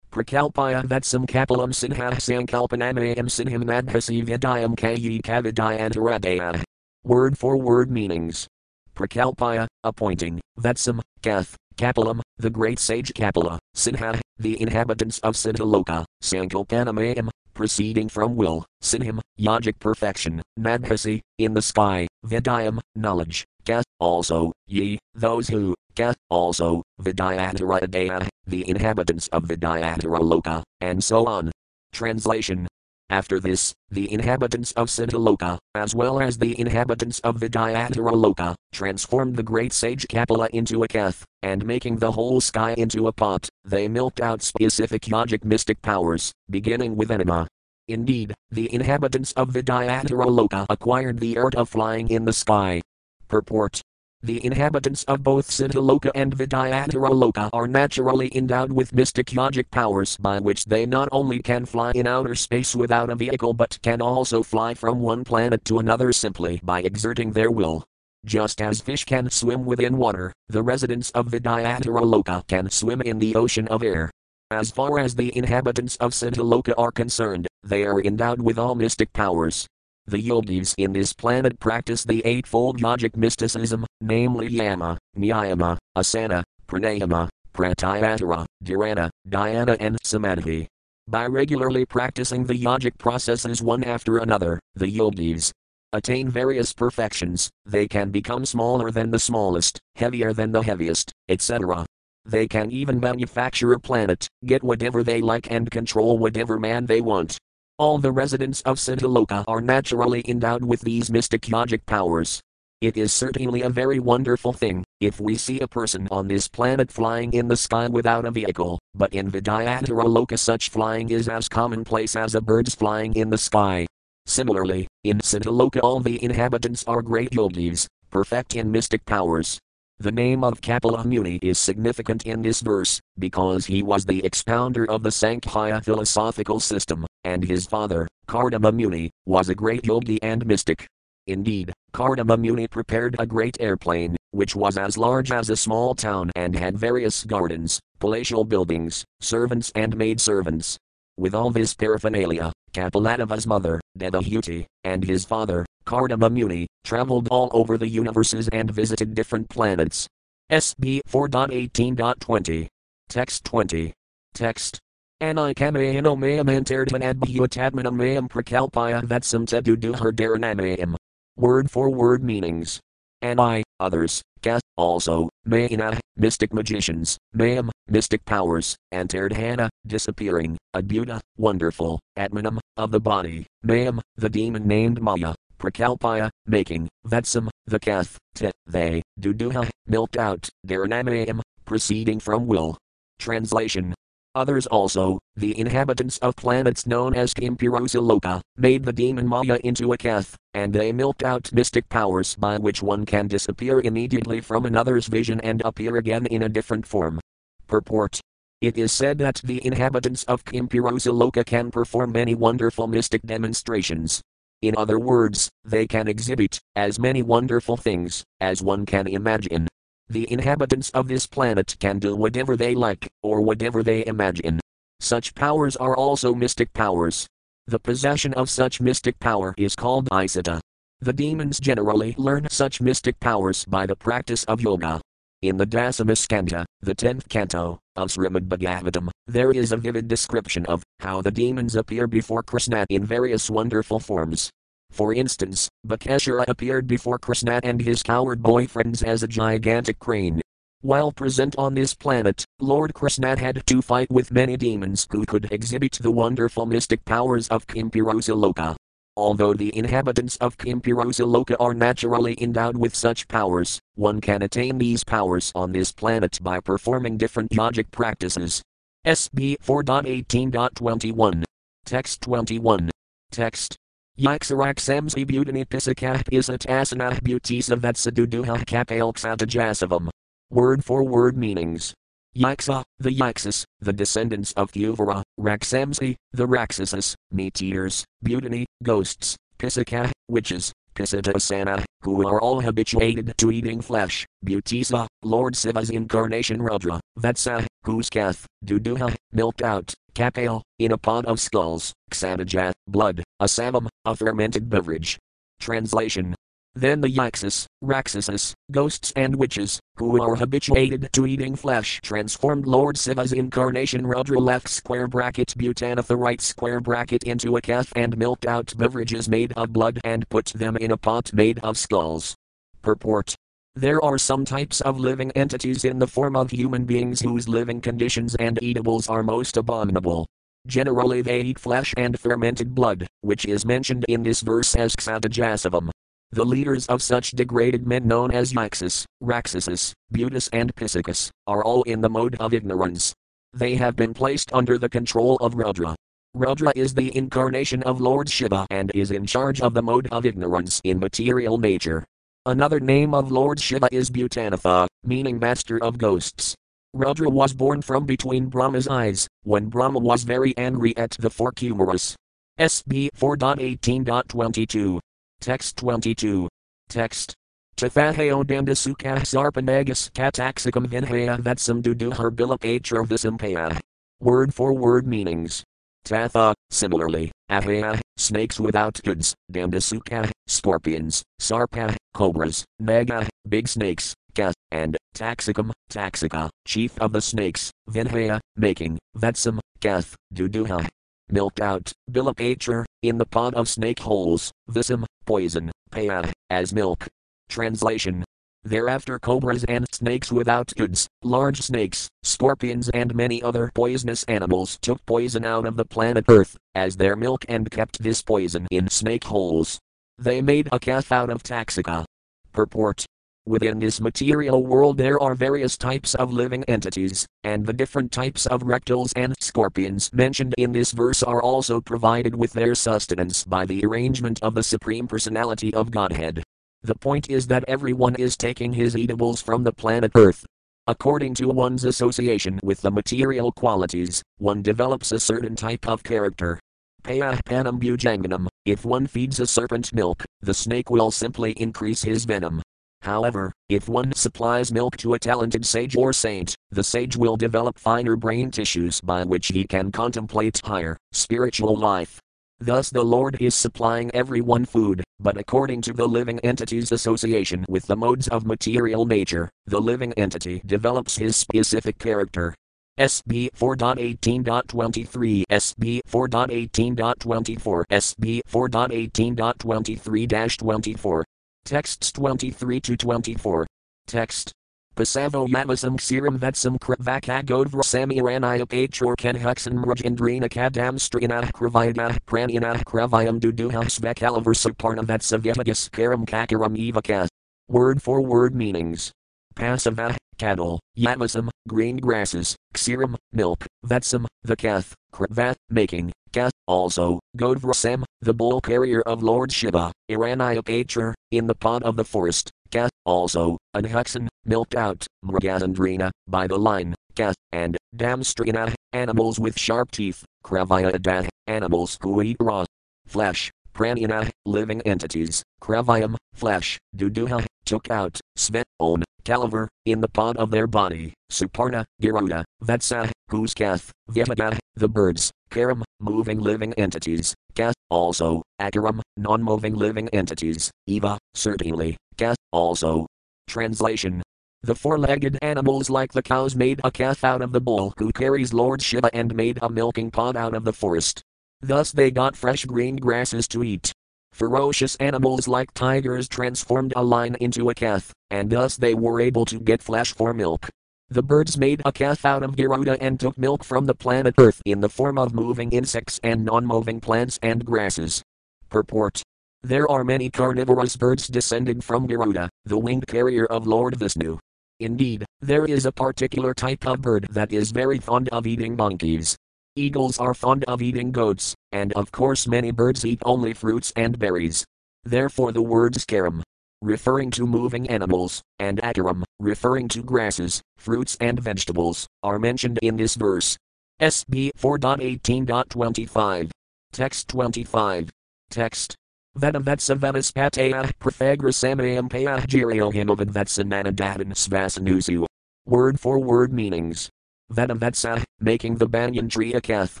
Prakalpaya 0.16 0.82
Vatsam 0.82 1.26
Kapalam 1.26 1.76
Sinha 1.76 2.10
Sankalpanamayam 2.16 3.28
Sinham 3.28 3.64
Madhasi 3.64 4.24
Vidayam 4.24 4.74
Kayi 4.74 5.20
Kavidayantaradaya. 5.20 6.64
Word 7.04 7.36
for 7.36 7.58
word 7.58 7.90
meanings. 7.90 8.48
Prakalpaya, 8.94 9.66
appointing, 9.84 10.40
Vatsam, 10.58 11.02
Kath, 11.20 11.54
Kapalam, 11.76 12.22
the 12.38 12.48
great 12.48 12.78
sage 12.78 13.12
Kapila, 13.12 13.58
Sinha, 13.76 14.18
the 14.38 14.58
inhabitants 14.58 15.18
of 15.18 15.34
Siddhaloka, 15.34 16.06
Sankalpanamayam, 16.24 17.28
proceeding 17.56 18.08
from 18.08 18.36
will, 18.36 18.64
Sinham, 18.82 19.20
yogic 19.40 19.80
perfection, 19.80 20.42
Madhasi, 20.60 21.22
in 21.38 21.54
the 21.54 21.62
sky, 21.62 22.06
Vidayam, 22.24 22.78
knowledge, 22.94 23.44
Kath, 23.64 23.84
also, 23.98 24.52
ye, 24.66 24.98
those 25.14 25.48
who, 25.48 25.74
Kath, 25.96 26.16
also, 26.30 26.82
Vidyataradaya, 27.00 28.28
the 28.46 28.68
inhabitants 28.68 29.26
of 29.28 29.44
Vidyadhara 29.44 30.20
Loka, 30.20 30.62
and 30.80 31.02
so 31.02 31.26
on. 31.26 31.50
Translation 31.92 32.68
after 33.08 33.38
this, 33.38 33.72
the 33.88 34.12
inhabitants 34.12 34.72
of 34.72 34.88
Siddhaloka, 34.88 35.58
as 35.76 35.94
well 35.94 36.20
as 36.20 36.38
the 36.38 36.58
inhabitants 36.58 37.20
of 37.20 37.36
Vidyadhara 37.36 38.12
Loka, 38.12 38.56
transformed 38.72 39.36
the 39.36 39.44
great 39.44 39.72
sage 39.72 40.08
Kapila 40.08 40.48
into 40.52 40.82
a 40.82 40.88
kath, 40.88 41.24
and 41.42 41.64
making 41.64 41.98
the 41.98 42.10
whole 42.10 42.40
sky 42.40 42.74
into 42.76 43.06
a 43.06 43.12
pot, 43.12 43.48
they 43.66 43.88
milked 43.88 44.20
out 44.20 44.42
specific 44.42 45.02
yogic 45.02 45.44
mystic 45.44 45.82
powers, 45.82 46.32
beginning 46.48 46.96
with 46.96 47.10
anima. 47.10 47.48
Indeed, 47.88 48.34
the 48.50 48.72
inhabitants 48.72 49.32
of 49.32 49.52
the 49.52 49.62
Loka 49.62 50.66
acquired 50.70 51.18
the 51.18 51.36
art 51.36 51.54
of 51.56 51.68
flying 51.68 52.08
in 52.08 52.24
the 52.24 52.32
sky. 52.32 52.80
Purport 53.28 53.82
the 54.22 54.44
inhabitants 54.44 55.04
of 55.04 55.22
both 55.22 55.48
Siddhaloka 55.48 56.10
and 56.14 56.32
Loka 56.32 57.50
are 57.52 57.68
naturally 57.68 58.34
endowed 58.34 58.72
with 58.72 58.94
mystic 58.94 59.26
yogic 59.26 59.70
powers 59.70 60.16
by 60.16 60.40
which 60.40 60.64
they 60.64 60.86
not 60.86 61.08
only 61.12 61.40
can 61.40 61.64
fly 61.64 61.92
in 61.92 62.06
outer 62.06 62.34
space 62.34 62.74
without 62.74 63.10
a 63.10 63.14
vehicle 63.14 63.52
but 63.52 63.78
can 63.82 64.00
also 64.00 64.42
fly 64.42 64.74
from 64.74 65.00
one 65.00 65.22
planet 65.22 65.64
to 65.66 65.78
another 65.78 66.12
simply 66.12 66.60
by 66.64 66.80
exerting 66.80 67.32
their 67.32 67.50
will. 67.50 67.84
Just 68.26 68.60
as 68.60 68.80
fish 68.80 69.04
can 69.04 69.30
swim 69.30 69.64
within 69.64 69.96
water, 69.96 70.32
the 70.48 70.62
residents 70.62 71.12
of 71.12 71.30
the 71.30 71.38
Loka 71.38 72.44
can 72.48 72.68
swim 72.68 73.00
in 73.02 73.20
the 73.20 73.36
ocean 73.36 73.68
of 73.68 73.84
air. 73.84 74.10
As 74.50 74.72
far 74.72 74.98
as 74.98 75.14
the 75.14 75.36
inhabitants 75.38 75.94
of 75.96 76.10
Siddhaloka 76.10 76.74
are 76.76 76.90
concerned, 76.90 77.46
they 77.62 77.84
are 77.84 78.00
endowed 78.00 78.42
with 78.42 78.58
all 78.58 78.74
mystic 78.74 79.12
powers. 79.12 79.68
The 80.06 80.20
yogis 80.20 80.74
in 80.76 80.92
this 80.92 81.12
planet 81.12 81.60
practice 81.60 82.02
the 82.02 82.24
eightfold 82.26 82.80
yogic 82.80 83.16
mysticism, 83.16 83.86
namely 84.00 84.48
yama, 84.48 84.98
niyama, 85.16 85.78
asana, 85.96 86.42
pranayama, 86.66 87.28
pratyahara, 87.54 88.44
dharana, 88.64 89.08
dhyana, 89.28 89.76
and 89.78 89.98
samadhi. 90.02 90.66
By 91.06 91.26
regularly 91.26 91.84
practicing 91.86 92.44
the 92.44 92.54
yogic 92.54 92.98
processes 92.98 93.62
one 93.62 93.84
after 93.84 94.18
another, 94.18 94.58
the 94.74 94.88
yogis 94.88 95.52
attain 95.96 96.28
various 96.28 96.72
perfections, 96.72 97.50
they 97.64 97.88
can 97.88 98.10
become 98.10 98.46
smaller 98.46 98.90
than 98.90 99.10
the 99.10 99.18
smallest, 99.18 99.80
heavier 99.96 100.32
than 100.32 100.52
the 100.52 100.62
heaviest, 100.62 101.12
etc. 101.28 101.84
They 102.24 102.46
can 102.46 102.70
even 102.70 103.00
manufacture 103.00 103.72
a 103.72 103.80
planet, 103.80 104.28
get 104.44 104.62
whatever 104.62 105.02
they 105.02 105.20
like, 105.20 105.50
and 105.50 105.70
control 105.70 106.18
whatever 106.18 106.58
man 106.58 106.86
they 106.86 107.00
want. 107.00 107.38
All 107.78 107.98
the 107.98 108.12
residents 108.12 108.62
of 108.62 108.78
Siddhaloka 108.78 109.44
are 109.48 109.60
naturally 109.60 110.22
endowed 110.28 110.64
with 110.64 110.80
these 110.80 111.10
mystic 111.10 111.42
yogic 111.42 111.84
powers. 111.86 112.40
It 112.82 112.96
is 112.96 113.12
certainly 113.12 113.62
a 113.62 113.70
very 113.70 114.00
wonderful 114.00 114.52
thing, 114.52 114.84
if 115.00 115.18
we 115.18 115.36
see 115.36 115.60
a 115.60 115.68
person 115.68 116.08
on 116.10 116.28
this 116.28 116.46
planet 116.46 116.92
flying 116.92 117.32
in 117.32 117.48
the 117.48 117.56
sky 117.56 117.88
without 117.88 118.26
a 118.26 118.30
vehicle, 118.30 118.78
but 118.94 119.14
in 119.14 119.30
Vidyadhara 119.30 120.04
Loka 120.04 120.38
such 120.38 120.68
flying 120.68 121.08
is 121.10 121.28
as 121.28 121.48
commonplace 121.48 122.16
as 122.16 122.34
a 122.34 122.40
bird's 122.40 122.74
flying 122.74 123.14
in 123.14 123.30
the 123.30 123.38
sky. 123.38 123.86
Similarly, 124.26 124.88
in 125.04 125.20
Siddhaloka 125.20 125.80
all 125.82 126.00
the 126.00 126.22
inhabitants 126.22 126.84
are 126.88 127.00
great 127.00 127.32
yogis, 127.32 127.86
perfect 128.10 128.56
in 128.56 128.70
mystic 128.70 129.04
powers. 129.06 129.58
The 129.98 130.12
name 130.12 130.44
of 130.44 130.60
Kapila 130.60 131.04
Muni 131.04 131.38
is 131.40 131.58
significant 131.58 132.26
in 132.26 132.42
this 132.42 132.60
verse, 132.60 133.00
because 133.18 133.64
he 133.64 133.82
was 133.82 134.04
the 134.04 134.22
expounder 134.24 134.84
of 134.90 135.02
the 135.02 135.10
Sankhya 135.10 135.80
philosophical 135.80 136.60
system, 136.60 137.06
and 137.24 137.42
his 137.42 137.66
father, 137.66 138.06
Kardama 138.28 138.74
Muni, 138.74 139.10
was 139.24 139.48
a 139.48 139.54
great 139.54 139.86
yogi 139.86 140.22
and 140.22 140.44
mystic. 140.44 140.86
Indeed, 141.28 141.72
Kardama 141.94 142.38
Muni 142.38 142.68
prepared 142.68 143.16
a 143.18 143.26
great 143.26 143.56
airplane, 143.58 144.16
which 144.32 144.54
was 144.54 144.76
as 144.76 144.98
large 144.98 145.32
as 145.32 145.48
a 145.48 145.56
small 145.56 145.94
town 145.94 146.30
and 146.36 146.54
had 146.54 146.76
various 146.76 147.24
gardens, 147.24 147.80
palatial 148.00 148.44
buildings, 148.44 149.02
servants 149.20 149.72
and 149.74 149.96
maid 149.96 150.20
servants. 150.20 150.76
With 151.18 151.34
all 151.34 151.50
this 151.50 151.72
paraphernalia, 151.72 152.52
Kapiladeva's 152.72 153.46
mother, 153.46 153.80
Devahuti, 153.98 154.66
and 154.84 155.02
his 155.02 155.24
father, 155.24 155.64
Kardama 155.86 156.30
Muni, 156.30 156.66
traveled 156.84 157.28
all 157.30 157.48
over 157.52 157.78
the 157.78 157.88
universes 157.88 158.48
and 158.48 158.70
visited 158.70 159.14
different 159.14 159.48
planets. 159.48 160.06
SB 160.52 161.00
4.18.20. 161.08 162.68
Text 163.08 163.44
20. 163.44 163.94
Text 164.34 164.78
mayam 165.22 166.46
antardanadbhutadmanam 166.46 167.96
mayam 167.96 168.28
prakalpaya 168.28 169.02
vatsam 169.02 169.46
teduduhardaranam. 169.46 170.96
Word 171.36 171.70
for 171.70 171.88
word 171.88 172.22
meanings. 172.22 172.80
Ani, 173.22 173.62
others, 173.80 174.22
ka, 174.42 174.58
also, 174.76 175.28
mayana, 175.46 175.98
mystic 176.16 176.52
magicians, 176.52 177.16
mayam, 177.34 177.70
mystic 177.88 178.24
powers, 178.24 178.76
antardhana, 178.92 179.68
disappearing, 179.86 180.56
adbhuta, 180.74 181.20
wonderful, 181.36 181.98
atmanam, 182.18 182.58
of 182.76 182.90
the 182.90 183.00
body, 183.00 183.46
mayam, 183.64 184.00
the 184.16 184.28
demon 184.28 184.66
named 184.66 185.00
Maya, 185.00 185.34
prakalpaya, 185.58 186.30
making, 186.46 186.88
vatsam, 187.06 187.48
the 187.66 187.78
kath, 187.78 188.18
te, 188.34 188.50
they, 188.66 189.02
duduha, 189.18 189.68
milked 189.86 190.16
out, 190.18 190.48
daranamayam, 190.66 191.40
proceeding 191.64 192.20
from 192.20 192.46
will. 192.46 192.76
Translation 193.18 193.94
Others 194.36 194.66
also, 194.66 195.18
the 195.34 195.58
inhabitants 195.58 196.18
of 196.18 196.36
planets 196.36 196.86
known 196.86 197.14
as 197.14 197.32
Kimpurusaloka, 197.32 198.42
made 198.58 198.84
the 198.84 198.92
demon 198.92 199.26
Maya 199.26 199.58
into 199.64 199.94
a 199.94 199.96
kath, 199.96 200.36
and 200.52 200.74
they 200.74 200.92
milked 200.92 201.22
out 201.22 201.50
mystic 201.54 201.88
powers 201.88 202.36
by 202.36 202.58
which 202.58 202.82
one 202.82 203.06
can 203.06 203.28
disappear 203.28 203.80
immediately 203.80 204.42
from 204.42 204.66
another's 204.66 205.06
vision 205.06 205.40
and 205.40 205.62
appear 205.64 205.96
again 205.96 206.26
in 206.26 206.42
a 206.42 206.50
different 206.50 206.86
form. 206.86 207.18
Purport 207.66 208.20
it 208.60 208.76
is 208.76 208.92
said 208.92 209.18
that 209.18 209.40
the 209.44 209.64
inhabitants 209.66 210.24
of 210.24 210.44
Kimpurusaloka 210.44 211.44
can 211.44 211.70
perform 211.70 212.12
many 212.12 212.34
wonderful 212.34 212.86
mystic 212.86 213.22
demonstrations. 213.22 214.20
In 214.60 214.74
other 214.76 214.98
words, 214.98 215.50
they 215.64 215.86
can 215.86 216.08
exhibit 216.08 216.58
as 216.74 216.98
many 216.98 217.22
wonderful 217.22 217.76
things 217.76 218.24
as 218.40 218.62
one 218.62 218.84
can 218.86 219.06
imagine. 219.06 219.68
The 220.08 220.30
inhabitants 220.30 220.90
of 220.90 221.08
this 221.08 221.26
planet 221.26 221.76
can 221.80 221.98
do 221.98 222.14
whatever 222.14 222.56
they 222.56 222.76
like, 222.76 223.08
or 223.22 223.40
whatever 223.40 223.82
they 223.82 224.06
imagine. 224.06 224.60
Such 225.00 225.34
powers 225.34 225.74
are 225.76 225.96
also 225.96 226.32
mystic 226.32 226.72
powers. 226.72 227.26
The 227.66 227.80
possession 227.80 228.32
of 228.34 228.48
such 228.48 228.80
mystic 228.80 229.18
power 229.18 229.52
is 229.58 229.74
called 229.74 230.08
Isiddha. 230.10 230.60
The 231.00 231.12
demons 231.12 231.58
generally 231.58 232.14
learn 232.16 232.48
such 232.50 232.80
mystic 232.80 233.18
powers 233.18 233.64
by 233.64 233.84
the 233.86 233.96
practice 233.96 234.44
of 234.44 234.60
yoga. 234.60 235.00
In 235.42 235.56
the 235.56 235.66
Dasamaskanda, 235.66 236.64
the 236.80 236.94
tenth 236.94 237.28
canto, 237.28 237.80
of 237.96 238.10
Srimad 238.10 238.48
Bhagavatam, 238.48 239.10
there 239.26 239.50
is 239.50 239.72
a 239.72 239.76
vivid 239.76 240.06
description 240.06 240.64
of 240.66 240.84
how 241.00 241.20
the 241.20 241.32
demons 241.32 241.74
appear 241.74 242.06
before 242.06 242.42
Krishna 242.44 242.86
in 242.88 243.04
various 243.04 243.50
wonderful 243.50 243.98
forms. 243.98 244.50
For 244.96 245.12
instance, 245.12 245.68
Bakasura 245.86 246.48
appeared 246.48 246.86
before 246.86 247.18
Krishna 247.18 247.60
and 247.62 247.82
his 247.82 248.02
coward 248.02 248.42
boyfriends 248.42 249.04
as 249.04 249.22
a 249.22 249.28
gigantic 249.28 249.98
crane. 249.98 250.40
While 250.80 251.12
present 251.12 251.54
on 251.58 251.74
this 251.74 251.92
planet, 251.92 252.44
Lord 252.60 252.94
Krishna 252.94 253.38
had 253.38 253.66
to 253.66 253.82
fight 253.82 254.10
with 254.10 254.30
many 254.30 254.56
demons 254.56 255.06
who 255.10 255.26
could 255.26 255.52
exhibit 255.52 255.98
the 256.00 256.10
wonderful 256.10 256.64
mystic 256.64 257.04
powers 257.04 257.46
of 257.48 257.66
Kimpurusaloka. 257.66 258.74
Although 259.18 259.52
the 259.52 259.76
inhabitants 259.76 260.36
of 260.36 260.56
Kimpurusaloka 260.56 261.56
are 261.60 261.74
naturally 261.74 262.34
endowed 262.40 262.76
with 262.76 262.94
such 262.94 263.28
powers, 263.28 263.78
one 263.96 264.20
can 264.20 264.42
attain 264.42 264.78
these 264.78 265.04
powers 265.04 265.52
on 265.54 265.72
this 265.72 265.92
planet 265.92 266.38
by 266.42 266.60
performing 266.60 267.18
different 267.18 267.50
yogic 267.50 267.90
practices. 267.90 268.62
SB 269.06 269.56
4.18.21. 269.58 271.44
Text 271.84 272.22
21. 272.22 272.90
Text. 273.30 273.76
Yaxaraxamsi 274.18 275.26
butani 275.26 275.66
pisakah 275.66 276.24
isatasana 276.32 277.20
butisa 277.20 277.76
vetsaduduha 277.76 278.64
kapalksatajasavam. 278.64 280.08
Word 280.48 280.82
for 280.82 281.04
word 281.04 281.36
meanings. 281.36 281.92
Yaxa, 282.34 282.80
uh, 282.80 282.82
the 282.98 283.10
Yaxis, 283.10 283.64
the 283.80 283.92
descendants 283.92 284.52
of 284.52 284.72
Thuvara, 284.72 285.22
Raxamsi, 285.38 286.16
the 286.32 286.46
Raxasis, 286.46 287.14
meat 287.30 287.60
eaters, 287.60 288.06
Butani, 288.24 288.64
ghosts, 288.82 289.36
Pisaka, 289.58 290.10
witches, 290.28 290.72
Pisadasana, 290.94 291.80
uh, 291.80 291.84
who 292.00 292.26
are 292.26 292.40
all 292.40 292.60
habituated 292.60 293.36
to 293.36 293.50
eating 293.50 293.82
flesh, 293.82 294.24
Butisa, 294.46 295.04
uh, 295.04 295.06
Lord 295.24 295.54
Siva's 295.54 295.90
incarnation 295.90 296.62
Rudra, 296.62 297.00
Vatsa, 297.18 297.66
whose 297.84 298.08
kath, 298.08 298.46
Duduha, 298.64 299.14
milked 299.32 299.60
out, 299.60 299.92
Kapale, 300.16 300.62
in 300.78 300.92
a 300.92 300.98
pot 300.98 301.26
of 301.26 301.38
skulls, 301.38 301.92
Ksanaja, 302.10 302.72
blood, 302.88 303.22
Asamam, 303.40 303.86
a 304.06 304.16
fermented 304.16 304.70
beverage. 304.70 305.18
Translation 305.60 306.34
then 306.74 307.00
the 307.00 307.08
Yaxis, 307.08 307.64
Raxasis, 307.82 308.52
ghosts 308.70 309.10
and 309.16 309.34
witches, 309.34 309.80
who 309.96 310.22
are 310.22 310.36
habituated 310.36 311.08
to 311.14 311.26
eating 311.26 311.56
flesh, 311.56 312.00
transformed 312.02 312.66
Lord 312.66 312.98
Siva's 312.98 313.32
incarnation 313.32 314.06
Rudra 314.06 314.38
left 314.38 314.68
square 314.68 315.08
bracket 315.08 315.54
Bhutanatha 315.56 316.14
right 316.14 316.40
square 316.40 316.80
bracket 316.80 317.22
into 317.22 317.56
a 317.56 317.62
calf 317.62 317.90
and 317.96 318.18
milked 318.18 318.44
out 318.44 318.74
beverages 318.76 319.26
made 319.26 319.54
of 319.54 319.72
blood 319.72 319.98
and 320.04 320.28
put 320.28 320.46
them 320.48 320.76
in 320.76 320.90
a 320.90 320.98
pot 320.98 321.32
made 321.32 321.58
of 321.60 321.78
skulls. 321.78 322.34
Purport. 322.82 323.34
There 323.76 324.02
are 324.02 324.16
some 324.16 324.46
types 324.46 324.80
of 324.80 324.98
living 324.98 325.30
entities 325.32 325.84
in 325.84 325.98
the 325.98 326.06
form 326.06 326.34
of 326.34 326.50
human 326.50 326.86
beings 326.86 327.20
whose 327.20 327.46
living 327.46 327.82
conditions 327.82 328.34
and 328.36 328.58
eatables 328.62 329.06
are 329.06 329.22
most 329.22 329.58
abominable. 329.58 330.26
Generally, 330.66 331.20
they 331.20 331.42
eat 331.42 331.58
flesh 331.58 331.92
and 331.98 332.18
fermented 332.18 332.74
blood, 332.74 333.06
which 333.20 333.44
is 333.44 333.66
mentioned 333.66 334.06
in 334.08 334.22
this 334.22 334.40
verse 334.40 334.74
as 334.76 334.96
Ksatajasavam. 334.96 335.90
The 336.30 336.46
leaders 336.46 336.86
of 336.86 337.02
such 337.02 337.32
degraded 337.32 337.86
men 337.86 338.08
known 338.08 338.30
as 338.30 338.54
Yaxis, 338.54 339.04
Raxasis, 339.22 339.92
Butas 340.10 340.48
and 340.54 340.74
Pisicus, 340.74 341.28
are 341.46 341.62
all 341.62 341.82
in 341.82 342.00
the 342.00 342.08
mode 342.08 342.36
of 342.36 342.54
ignorance. 342.54 343.12
They 343.52 343.74
have 343.74 343.94
been 343.94 344.14
placed 344.14 344.54
under 344.54 344.78
the 344.78 344.88
control 344.88 345.36
of 345.36 345.54
Rudra. 345.54 345.94
Rudra 346.32 346.72
is 346.74 346.94
the 346.94 347.14
incarnation 347.14 347.82
of 347.82 348.00
Lord 348.00 348.30
Shiva 348.30 348.66
and 348.70 348.90
is 348.94 349.10
in 349.10 349.26
charge 349.26 349.60
of 349.60 349.74
the 349.74 349.82
mode 349.82 350.08
of 350.10 350.24
ignorance 350.24 350.80
in 350.82 350.98
material 350.98 351.58
nature. 351.58 352.06
Another 352.46 352.78
name 352.78 353.12
of 353.12 353.32
Lord 353.32 353.58
Shiva 353.58 353.88
is 353.90 354.08
Bhutanatha, 354.08 354.86
meaning 355.02 355.36
master 355.40 355.82
of 355.82 355.98
ghosts. 355.98 356.54
Rudra 356.94 357.28
was 357.28 357.52
born 357.52 357.82
from 357.82 358.06
between 358.06 358.46
Brahma's 358.46 358.86
eyes, 358.86 359.26
when 359.42 359.66
Brahma 359.66 359.98
was 359.98 360.22
very 360.22 360.56
angry 360.56 360.96
at 360.96 361.10
the 361.18 361.28
four 361.28 361.50
Kumaras. 361.50 362.14
SB 362.60 363.08
4.18.22. 363.18 365.00
Text 365.40 365.76
22. 365.78 366.48
Text. 366.88 367.34
Tathaheo 367.76 368.44
dandasukah 368.44 369.26
sarpanagas 369.26 370.12
kataxicum 370.12 370.86
vinhaya 370.86 371.40
vatsam 371.40 371.82
duduhar 371.82 372.30
bilapatra 372.30 373.04
visimpaya. 373.04 373.76
Word 374.20 374.54
for 374.54 374.72
word 374.72 375.04
meanings. 375.04 375.64
Tatha, 376.04 376.54
similarly, 376.70 377.32
ahaya, 377.50 378.00
snakes 378.16 378.58
without 378.58 379.00
goods, 379.04 379.34
dandasuka, 379.52 380.30
scorpions, 380.46 381.22
sarpa, 381.40 381.96
cobras, 382.14 382.64
naga, 382.78 383.28
big 383.48 383.68
snakes, 383.68 384.14
ka, 384.34 384.52
and 384.70 384.96
taxicum, 385.14 385.72
taxica, 385.90 386.48
chief 386.66 386.98
of 386.98 387.12
the 387.12 387.20
snakes, 387.20 387.70
vinhaya, 387.90 388.40
making, 388.56 388.98
vatsam, 389.16 389.58
kath, 389.80 390.14
duduha, 390.34 390.86
milked 391.30 391.60
out, 391.60 391.92
bilapatra, 392.10 392.84
in 393.02 393.18
the 393.18 393.26
pot 393.26 393.54
of 393.54 393.68
snake 393.68 394.00
holes, 394.00 394.50
visum, 394.70 395.04
poison, 395.24 395.70
paya, 395.90 396.32
as 396.50 396.72
milk. 396.72 397.06
Translation 397.48 398.24
Thereafter, 398.66 399.20
cobras 399.20 399.62
and 399.68 399.86
snakes 399.92 400.32
without 400.32 400.72
goods, 400.76 401.06
large 401.22 401.62
snakes, 401.62 402.08
scorpions, 402.24 402.88
and 402.88 403.14
many 403.14 403.40
other 403.40 403.70
poisonous 403.72 404.24
animals 404.24 404.76
took 404.82 405.06
poison 405.06 405.44
out 405.44 405.66
of 405.66 405.76
the 405.76 405.84
planet 405.84 406.24
Earth, 406.26 406.56
as 406.74 406.96
their 406.96 407.14
milk, 407.14 407.44
and 407.48 407.70
kept 407.70 408.02
this 408.02 408.22
poison 408.22 408.66
in 408.72 408.90
snake 408.90 409.22
holes. 409.22 409.78
They 410.18 410.42
made 410.42 410.68
a 410.72 410.80
calf 410.80 411.12
out 411.12 411.30
of 411.30 411.44
Taxica. 411.44 412.06
Purport 412.52 413.06
Within 413.46 413.78
this 413.78 414.00
material 414.00 414.64
world, 414.64 414.98
there 414.98 415.22
are 415.22 415.36
various 415.36 415.78
types 415.78 416.16
of 416.16 416.32
living 416.32 416.64
entities, 416.64 417.24
and 417.44 417.64
the 417.64 417.72
different 417.72 418.10
types 418.10 418.46
of 418.46 418.64
reptiles 418.64 419.12
and 419.14 419.32
scorpions 419.38 420.12
mentioned 420.12 420.56
in 420.58 420.72
this 420.72 420.90
verse 420.90 421.22
are 421.22 421.40
also 421.40 421.80
provided 421.80 422.34
with 422.34 422.52
their 422.52 422.74
sustenance 422.74 423.44
by 423.44 423.64
the 423.64 423.86
arrangement 423.86 424.40
of 424.42 424.54
the 424.56 424.64
Supreme 424.64 425.06
Personality 425.06 425.72
of 425.72 425.92
Godhead. 425.92 426.42
The 426.86 426.94
point 426.94 427.28
is 427.28 427.48
that 427.48 427.64
everyone 427.66 428.14
is 428.14 428.36
taking 428.36 428.72
his 428.72 428.96
eatables 428.96 429.42
from 429.42 429.64
the 429.64 429.72
planet 429.72 430.12
Earth. 430.14 430.46
According 430.86 431.34
to 431.34 431.48
one's 431.48 431.82
association 431.82 432.60
with 432.62 432.80
the 432.80 432.92
material 432.92 433.50
qualities, 433.50 434.22
one 434.38 434.62
develops 434.62 435.10
a 435.10 435.18
certain 435.18 435.56
type 435.56 435.88
of 435.88 436.04
character. 436.04 436.60
Payah 437.02 437.40
panam 437.42 437.80
bujanganam, 437.80 438.46
if 438.64 438.84
one 438.84 439.08
feeds 439.08 439.40
a 439.40 439.48
serpent 439.48 439.92
milk, 439.92 440.22
the 440.42 440.54
snake 440.54 440.88
will 440.88 441.10
simply 441.10 441.54
increase 441.54 442.04
his 442.04 442.24
venom. 442.24 442.62
However, 443.02 443.50
if 443.68 443.88
one 443.88 444.12
supplies 444.12 444.72
milk 444.72 444.96
to 444.98 445.14
a 445.14 445.18
talented 445.18 445.66
sage 445.66 445.96
or 445.96 446.12
saint, 446.12 446.54
the 446.70 446.84
sage 446.84 447.16
will 447.16 447.36
develop 447.36 447.80
finer 447.80 448.14
brain 448.14 448.52
tissues 448.52 449.00
by 449.00 449.24
which 449.24 449.48
he 449.48 449.64
can 449.64 449.90
contemplate 449.90 450.60
higher, 450.64 450.96
spiritual 451.10 451.76
life. 451.76 452.20
Thus, 452.58 452.88
the 452.90 453.04
Lord 453.04 453.36
is 453.40 453.54
supplying 453.54 454.10
everyone 454.14 454.64
food, 454.64 455.04
but 455.20 455.36
according 455.36 455.82
to 455.82 455.92
the 455.92 456.06
living 456.06 456.40
entity's 456.40 456.90
association 456.90 457.66
with 457.68 457.86
the 457.86 457.96
modes 457.96 458.28
of 458.28 458.46
material 458.46 459.04
nature, 459.04 459.50
the 459.66 459.80
living 459.80 460.14
entity 460.14 460.62
develops 460.64 461.18
his 461.18 461.36
specific 461.36 461.98
character. 461.98 462.54
SB 462.98 463.50
4.18.23 463.54 465.44
SB 465.50 466.00
4.18.24 466.08 467.84
SB 467.90 468.40
4.18.23 468.48 470.56
24 470.56 471.24
Texts 471.66 472.12
23 472.12 472.80
to 472.80 472.96
24. 472.96 473.66
Text. 474.06 474.52
Pasavo 474.96 475.46
yamasam 475.46 475.98
ksiram 475.98 476.38
vetsam 476.38 476.78
kravaka 476.78 477.44
godvra 477.44 477.84
samiranaya 477.84 478.64
pachor 478.64 479.14
kenhuxan 479.14 479.84
rajendrina 479.84 480.48
kadamstrina 480.48 481.50
kravayana 481.52 482.18
pranina 482.26 482.82
kravayam 482.82 483.38
duduha 483.38 483.84
svekalavar 483.92 484.56
saparna 484.56 485.04
vetsavyagas 485.04 485.90
karam 485.90 486.24
kakaram 486.24 486.74
evaka. 486.78 487.28
Word 487.68 488.00
for 488.00 488.22
word 488.22 488.54
meanings. 488.54 489.12
Passava, 489.54 490.16
cattle, 490.38 490.80
yamasam, 490.96 491.50
green 491.68 491.98
grasses, 491.98 492.56
ksiram, 492.72 493.16
milk, 493.32 493.66
vetsam, 493.84 494.24
the 494.44 494.56
kath, 494.56 494.94
kravat, 495.12 495.56
making, 495.68 496.10
kath, 496.32 496.52
also, 496.66 497.20
Godvrasam, 497.36 498.02
the 498.22 498.32
bull 498.32 498.62
carrier 498.62 499.02
of 499.02 499.22
Lord 499.22 499.52
Shiva, 499.52 499.92
Iranayapachar, 500.10 501.12
in 501.32 501.46
the 501.46 501.54
pot 501.54 501.82
of 501.82 501.96
the 501.96 502.04
forest, 502.04 502.50
Kath, 502.70 502.90
also, 503.04 503.58
Anhuxan, 503.74 504.28
milked 504.44 504.74
out, 504.74 505.06
Mragazandrina, 505.24 506.10
by 506.26 506.46
the 506.46 506.58
line, 506.58 506.94
Kath, 507.14 507.36
and 507.52 507.76
Damstrina, 507.96 508.74
animals 508.92 509.38
with 509.38 509.58
sharp 509.58 509.90
teeth, 509.90 510.24
Kravayadath, 510.44 511.28
animals 511.46 511.98
who 512.02 512.22
eat 512.22 512.36
raw 512.40 512.64
flesh, 513.06 513.50
Pranina, 513.74 514.30
living 514.44 514.80
entities, 514.82 515.42
Kravayam, 515.60 516.16
flesh, 516.34 516.78
Duduha, 516.96 517.44
took 517.64 517.90
out, 517.90 518.20
Svet, 518.38 518.64
own, 518.80 519.02
Caliver, 519.24 519.68
in 519.84 520.00
the 520.00 520.08
pot 520.08 520.36
of 520.36 520.50
their 520.50 520.66
body, 520.66 521.12
Suparna, 521.30 521.84
Garuda, 522.00 522.44
Vatsa, 522.62 523.10
whose 523.28 523.54
kath, 523.54 523.90
Vyamada, 524.10 524.56
the 524.76 524.88
birds, 524.88 525.30
Karam, 525.50 525.82
moving 526.00 526.40
living 526.40 526.72
entities, 526.74 527.34
Kath, 527.54 527.74
also, 527.90 528.42
Akaram, 528.60 529.00
non 529.16 529.42
moving 529.42 529.74
living 529.74 530.08
entities, 530.10 530.70
Eva, 530.86 531.18
certainly, 531.34 531.96
Kath, 532.16 532.36
also. 532.56 533.06
Translation 533.46 534.22
the 534.66 534.74
four 534.74 534.98
legged 534.98 535.38
animals, 535.42 535.88
like 535.88 536.12
the 536.12 536.22
cows, 536.22 536.56
made 536.56 536.80
a 536.82 536.90
calf 536.90 537.22
out 537.22 537.40
of 537.40 537.52
the 537.52 537.60
bull 537.60 537.94
who 537.98 538.10
carries 538.10 538.52
Lord 538.52 538.82
Shiva 538.82 539.14
and 539.14 539.32
made 539.32 539.60
a 539.62 539.70
milking 539.70 540.10
pot 540.10 540.34
out 540.34 540.54
of 540.54 540.64
the 540.64 540.72
forest. 540.72 541.22
Thus 541.60 541.92
they 541.92 542.10
got 542.10 542.34
fresh 542.34 542.64
green 542.64 542.96
grasses 542.96 543.46
to 543.48 543.62
eat. 543.62 543.92
Ferocious 544.32 544.96
animals 544.96 545.46
like 545.46 545.72
tigers 545.72 546.28
transformed 546.28 546.92
a 546.96 547.04
lion 547.04 547.36
into 547.36 547.70
a 547.70 547.74
calf, 547.74 548.12
and 548.30 548.50
thus 548.50 548.76
they 548.76 548.92
were 548.92 549.20
able 549.20 549.44
to 549.44 549.60
get 549.60 549.82
flesh 549.82 550.12
for 550.12 550.34
milk. 550.34 550.68
The 551.08 551.22
birds 551.22 551.56
made 551.56 551.80
a 551.84 551.92
calf 551.92 552.24
out 552.24 552.42
of 552.42 552.56
Garuda 552.56 553.00
and 553.00 553.20
took 553.20 553.38
milk 553.38 553.62
from 553.62 553.86
the 553.86 553.94
planet 553.94 554.34
Earth 554.36 554.60
in 554.64 554.80
the 554.80 554.88
form 554.88 555.16
of 555.16 555.32
moving 555.32 555.70
insects 555.70 556.18
and 556.24 556.44
non 556.44 556.66
moving 556.66 557.00
plants 557.00 557.38
and 557.40 557.64
grasses. 557.64 558.20
Purport 558.68 559.22
There 559.66 559.90
are 559.90 560.04
many 560.04 560.30
carnivorous 560.30 560.94
birds 560.94 561.26
descended 561.26 561.82
from 561.82 562.06
Garuda, 562.06 562.48
the 562.66 562.78
winged 562.78 563.08
carrier 563.08 563.46
of 563.46 563.66
Lord 563.66 563.96
Vishnu. 563.96 564.38
Indeed, 564.78 565.24
there 565.40 565.64
is 565.64 565.86
a 565.86 565.90
particular 565.90 566.54
type 566.54 566.86
of 566.86 567.02
bird 567.02 567.26
that 567.30 567.52
is 567.52 567.72
very 567.72 567.98
fond 567.98 568.28
of 568.28 568.46
eating 568.46 568.76
monkeys. 568.76 569.36
Eagles 569.74 570.20
are 570.20 570.34
fond 570.34 570.62
of 570.66 570.82
eating 570.82 571.10
goats, 571.10 571.52
and 571.72 571.92
of 571.94 572.12
course 572.12 572.46
many 572.46 572.70
birds 572.70 573.04
eat 573.04 573.20
only 573.24 573.52
fruits 573.54 573.92
and 573.96 574.16
berries. 574.20 574.64
Therefore 575.02 575.50
the 575.50 575.62
words 575.62 576.06
skaram, 576.06 576.42
referring 576.80 577.32
to 577.32 577.44
moving 577.44 577.90
animals, 577.90 578.42
and 578.60 578.78
akaram, 578.82 579.24
referring 579.40 579.88
to 579.88 580.00
grasses, 580.00 580.62
fruits 580.76 581.16
and 581.20 581.40
vegetables, 581.40 582.06
are 582.22 582.38
mentioned 582.38 582.78
in 582.82 582.98
this 582.98 583.16
verse. 583.16 583.58
SB 584.00 584.52
4.18.25. 584.60 586.52
Text 586.92 587.26
25. 587.26 588.10
Text. 588.48 588.96
Vedavetsa 589.36 589.98
Vedaspataya 589.98 590.90
Prephagrasamayam 590.98 592.08
Paya 592.08 592.40
Jiriohimovad 592.46 593.30
Vetsananadavan 593.30 594.32
Svasanusu. 594.32 595.26
Word 595.66 596.00
for 596.00 596.18
word 596.18 596.54
meanings. 596.54 597.10
Vedavetsa, 597.52 598.24
making 598.40 598.76
the 598.76 598.88
banyan 598.88 599.28
tree 599.28 599.52
a 599.52 599.60
kath, 599.60 600.00